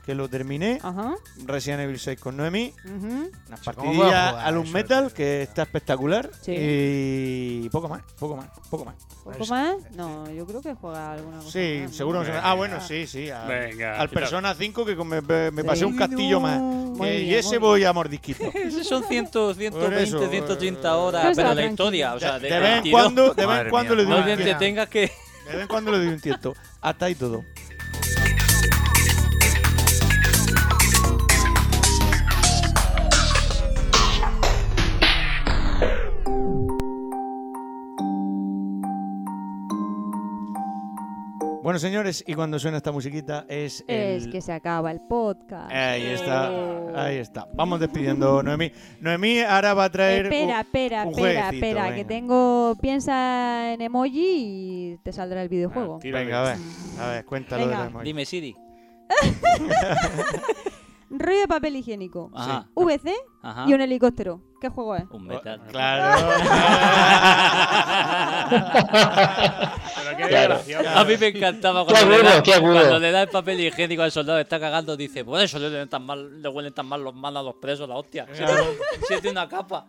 [0.06, 0.80] que lo terminé.
[0.82, 1.14] Ajá.
[1.46, 2.74] Resident Evil 6 con Noemi.
[2.84, 6.30] ¿cómo puedo partidillas jugar al un Metal, que está espectacular.
[6.42, 6.54] Sí.
[6.58, 8.96] Y poco más, poco más, poco más.
[9.24, 9.76] ¿Poco más?
[9.96, 11.52] No, yo creo que juega alguna cosa.
[11.52, 11.98] Sí, más, ¿no?
[11.98, 12.20] seguro.
[12.20, 12.50] no se- Venga.
[12.50, 13.30] Ah, bueno, sí, sí.
[13.30, 15.68] a- Venga, al Persona 5 que me, me- me Sí.
[15.68, 16.60] pasé un castillo más.
[17.08, 18.44] Y ese voy a mordisquito.
[18.56, 22.40] Esos son 100, 120, Por eso, 130 horas, Pues pero está la historia, o sea,
[22.40, 23.02] de, de, de vez en 22.
[23.02, 24.04] cuando, de vez Madre en cuando mía.
[24.04, 24.46] le doy No un te tiento.
[24.50, 24.58] mía.
[24.58, 25.00] tengas que...
[25.02, 26.54] De vez en cuando le doy un tiento.
[26.82, 27.44] Hasta ahí todo.
[41.64, 44.32] Bueno, señores, y cuando suena esta musiquita es Es el...
[44.32, 45.72] que se acaba el podcast.
[45.72, 46.92] Ahí está, Oh.
[46.96, 47.48] ahí está.
[47.54, 48.72] Vamos despidiendo, Noemí.
[49.00, 50.26] Noemí ahora va a traer...
[50.26, 52.76] Espera, un- espera, un espera, jueguecito, espera, que tengo.
[52.82, 56.00] Piensa en emoji y te saldrá el videojuego.
[56.00, 56.58] Tira Venga, a ver,
[57.00, 57.84] a ver, cuéntalo de Venga.
[57.84, 58.06] la emoji.
[58.06, 58.56] Dime, Siri.
[61.12, 62.32] Rollo de papel higiénico.
[62.34, 62.70] Ajá.
[62.76, 63.14] VC
[63.44, 63.66] Ajá.
[63.68, 64.40] y un helicóptero.
[64.62, 65.06] ¿Qué juego es?
[65.10, 65.60] Un metal.
[65.72, 66.22] Claro.
[69.96, 70.60] Pero qué Claro.
[70.96, 72.74] A mí me encantaba Qué cuando, le agudo, da, qué agudo.
[72.74, 75.66] cuando le da el papel higiénico al soldado que está cagando, dice, por eso le
[75.70, 78.28] huelen tan mal, le huelen tan mal los manos a los presos, la hostia.
[79.08, 79.88] Si tiene una capa.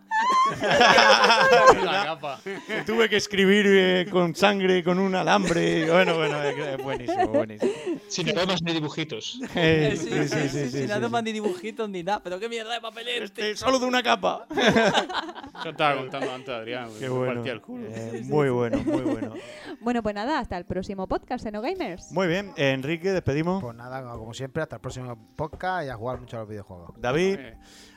[0.59, 2.39] La capa.
[2.43, 5.87] Que tuve que escribir eh, con sangre, con un alambre.
[5.91, 7.71] Bueno, bueno, es es buenísimo, buenísimo.
[8.07, 9.39] Sin aromas ni dibujitos.
[9.55, 11.11] Eh, sí, sí, sí, sí, Sin sí, nada sí.
[11.11, 12.21] más ni dibujitos ni nada.
[12.23, 13.42] Pero qué mierda de papel es este.
[13.51, 14.47] Este, solo de una capa.
[15.63, 16.89] Yo estaba contando antes, Adrián.
[16.99, 17.33] Qué me bueno.
[17.35, 17.87] partía el culo.
[17.89, 19.33] Eh, muy bueno, muy bueno.
[19.81, 22.11] Bueno, pues nada, hasta el próximo podcast, ¿no, Gamers?
[22.13, 23.61] Muy bien, eh, Enrique, despedimos.
[23.61, 26.93] Pues nada, como siempre, hasta el próximo podcast y a jugar mucho a los videojuegos.
[26.97, 27.37] David.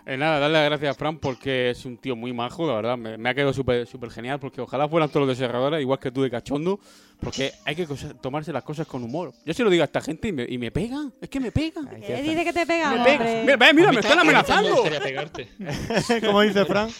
[0.07, 2.75] Eh, eh, nada, darle las gracias a Fran porque es un tío muy majo, la
[2.75, 2.97] verdad.
[2.97, 6.11] Me, me ha quedado súper súper genial porque ojalá fueran todos los desarrolladores igual que
[6.11, 6.79] tú de cachondo.
[7.21, 9.33] Porque hay que cosa- tomarse las cosas con humor.
[9.45, 11.13] Yo se lo digo a esta gente y me, y me pegan.
[11.21, 11.89] Es que me pegan.
[12.01, 13.25] ¿Qué dice que te pega, Me pega.
[13.25, 13.43] hombre?
[13.43, 14.69] Mira, mira, A mí me están amenazando.
[14.69, 15.49] Me gustaría pegarte,
[16.27, 16.91] Como dice Fran.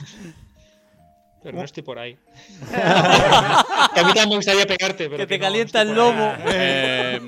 [1.43, 2.17] pero no estoy por ahí.
[3.95, 6.33] Que a mí también me gustaría pegarte, pero Que te no, calienta no el lomo.
[6.47, 7.21] Eh,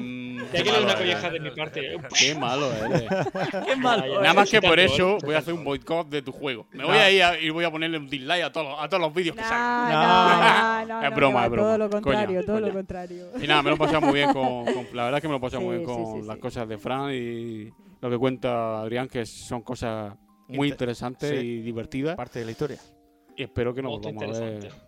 [0.57, 1.33] qué que dar una malo colleja eres.
[1.33, 1.97] de mi parte.
[2.19, 3.03] Qué malo eres.
[3.67, 4.21] Qué malo.
[4.21, 5.19] Nada más que por eso ¿eh?
[5.25, 6.67] voy a hacer un boicot de tu juego.
[6.73, 8.89] Me voy a ir a- y voy a ponerle un dislike a todos, los- a
[8.89, 9.93] todos los vídeos que salgan.
[9.93, 11.69] no, no, no, Es broma, no, es broma.
[11.69, 13.27] Todo lo Coña, contrario, todo lo contrario.
[13.43, 15.33] Y nada, me lo he pasado muy bien con, con- La verdad es que me
[15.33, 16.41] lo he pasado muy bien con sí, las sí.
[16.41, 17.71] cosas de Fran y
[18.01, 20.15] lo que cuenta Adrián, que son cosas
[20.49, 21.37] muy Inter- interesantes sí.
[21.47, 22.17] y divertidas.
[22.17, 22.79] Parte de la historia.
[23.37, 24.88] Y espero que nos volvamos a ver.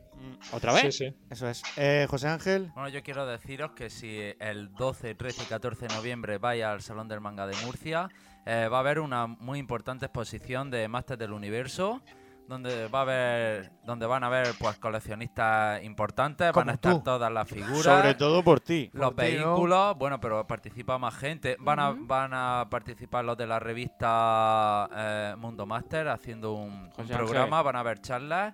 [0.53, 0.95] Otra vez.
[0.95, 1.15] Sí, sí.
[1.31, 1.63] Eso es.
[1.77, 2.71] Eh, José Ángel.
[2.75, 6.83] Bueno, yo quiero deciros que si el 12, 13 y 14 de noviembre vais al
[6.83, 8.09] Salón del Manga de Murcia,
[8.47, 12.01] eh, va a haber una muy importante exposición de Masters del Universo,
[12.49, 17.03] donde va a haber, donde van a haber pues coleccionistas importantes, van a estar tú.
[17.03, 17.85] todas las figuras.
[17.85, 18.91] Sobre todo por ti.
[18.93, 19.51] Los Por ti, ¿no?
[19.53, 21.57] vehículos, bueno, pero participa más gente.
[21.61, 27.07] Van a, van a participar los de la revista eh, Mundo Master haciendo un, un
[27.07, 28.53] programa, van a haber charlas.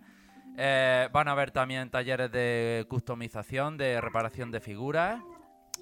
[0.56, 5.20] Eh, van a haber también talleres de customización, de reparación de figuras.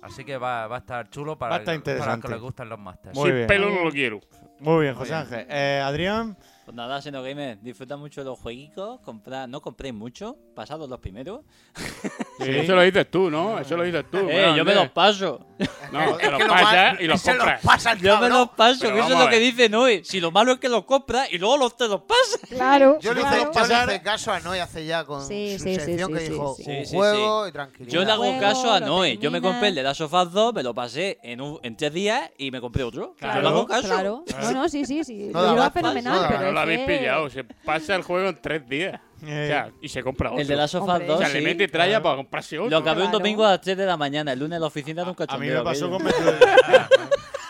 [0.02, 2.40] Así que va, va a estar chulo para, Va a estar para los que les
[2.40, 3.14] gustan los Masters.
[3.16, 3.46] Muy Sin bien.
[3.46, 4.20] pelo no lo quiero.
[4.60, 5.20] Muy bien, José bien.
[5.22, 5.46] Ángel.
[5.48, 6.36] Eh, Adrián.
[6.64, 10.98] Pues nada, Seno Gamer, disfruta mucho de los jueguitos, compra, no compréis mucho, pasados los
[11.00, 11.40] primeros.
[12.36, 13.60] Sí, Eso lo dices tú, ¿no?
[13.60, 14.18] Eso lo dices tú.
[14.28, 15.46] Eh, yo me los paso.
[15.92, 17.60] No, te Es los que lo pasas y los se compras.
[17.62, 20.02] pasa el Yo me los paso, que eso es lo que dice Noé.
[20.04, 22.40] Si lo malo es que los compras y luego los te los pasas.
[22.48, 23.36] Claro, Yo le claro.
[23.36, 26.14] hice, yo pasar- caso a Noé hace ya con Sí, su sí, sí, sección sí,
[26.14, 26.62] que sí, dijo sí.
[26.62, 27.92] un Sí, sí, juego y tranquilidad.
[27.92, 29.16] Yo le hago Juego, caso a Noé.
[29.18, 31.76] Yo me compré el de Last of Us 2, me lo pasé en, un- en
[31.76, 33.14] tres días y me compré otro.
[33.16, 33.86] Claro, Yo le hago caso.
[33.88, 34.24] claro.
[34.42, 35.30] No, no, sí, sí, sí.
[35.32, 37.28] No Lo fenomenal, pero lo habéis pillado.
[37.30, 39.00] Se pasa el juego en tres días.
[39.26, 40.40] Eh, O sea, y se compra otro.
[40.42, 41.06] El de Us Hombre.
[41.06, 41.44] 2, o sea, le sí.
[41.44, 42.70] mete tralla para comprarse otro.
[42.70, 43.18] Lo acabé un Claro.
[43.18, 44.32] domingo a las 3 de la mañana.
[44.32, 46.20] El lunes en la oficina de un a mí me pasó con Metro.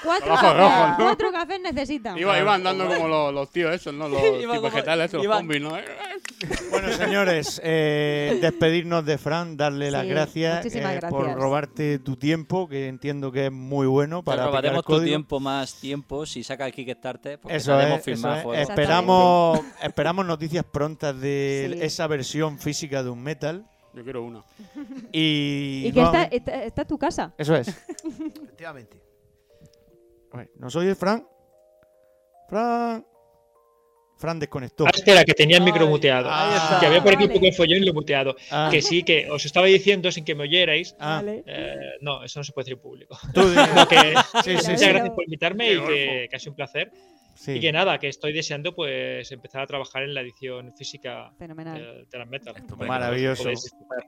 [0.04, 0.96] Cuatro Rojo, cafés, rojo, ¿no?
[0.98, 2.18] cuatro cafés necesitan.
[2.18, 4.08] Iba, iba andando como los, los tíos esos, ¿no?
[4.08, 5.70] Los Iba tipos como- vegetales, esos, los zombies, ¿no?
[6.70, 12.88] Bueno, señores, eh, despedirnos de Fran, darle las gracias, eh, por robarte tu tiempo, que
[12.88, 16.42] entiendo que es muy bueno Te para aplicar el robaremos tu tiempo más tiempo si
[16.44, 17.38] saca el Kickstarter.
[17.40, 18.44] Porque Eso es, firmar eso es.
[18.44, 18.68] juegos.
[18.68, 21.78] Esperamos, esperamos noticias prontas de Sí.
[21.82, 23.64] esa versión física de un metal.
[23.94, 24.42] Yo quiero una.
[25.12, 27.32] Y, Y que está, está, está en tu casa.
[27.38, 27.68] Eso es.
[27.68, 29.00] Efectivamente.
[30.34, 31.24] A ver, ¿Nos oye Fran?
[32.48, 33.06] Fran.
[34.18, 34.84] Fran desconectó.
[34.86, 36.28] Ah, espera, que tenía el micro Ay, muteado.
[36.30, 36.80] ahí está.
[36.80, 38.34] Que había por aquí un poco de follón y lo he muteado.
[38.50, 38.68] Ah.
[38.70, 40.94] Que sí, que os estaba diciendo sin que me oyerais.
[40.98, 43.16] Ah, eh, no, eso no se puede decir en público.
[43.32, 44.88] tú di- No, que- Sí, sí, muchas sí.
[44.88, 46.90] gracias por invitarme y que ha sido un placer.
[47.34, 47.52] Sí.
[47.52, 51.78] Y que nada, que estoy deseando pues empezar a trabajar en la edición física Fenomenal.
[51.78, 52.54] de, de las metal.
[52.56, 52.86] Estupendo.
[52.86, 53.48] Maravilloso.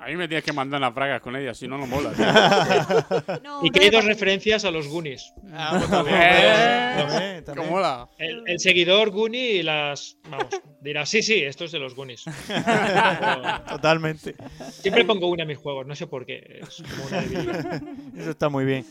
[0.01, 2.13] A mí me tienes que mandar las bragas con ella, si no, no mola.
[3.43, 5.33] No, Y que hay dos referencias a los Goonies.
[5.53, 7.67] Ah, pues también, Eh, también, también.
[7.67, 8.09] ¿Cómo mola?
[8.19, 10.17] El, el seguidor Goonie y las.
[10.29, 10.47] Vamos,
[10.81, 12.25] dirá, sí, sí, esto es de los Goonies.
[13.69, 14.35] Totalmente.
[14.71, 16.61] Siempre pongo una a mis juegos, no sé por qué.
[16.63, 17.83] Es como una.
[18.19, 18.85] Eso está muy bien.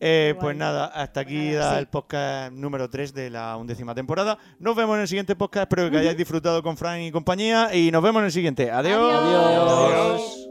[0.00, 1.78] Eh, pues nada, hasta aquí da sí.
[1.78, 4.38] el podcast número 3 de la undécima temporada.
[4.58, 5.64] Nos vemos en el siguiente podcast.
[5.70, 7.74] Espero que hayáis disfrutado con Fran y compañía.
[7.74, 8.70] Y nos vemos en el siguiente.
[8.70, 9.12] Adiós.
[9.14, 9.92] Adiós.
[9.92, 10.47] Adiós.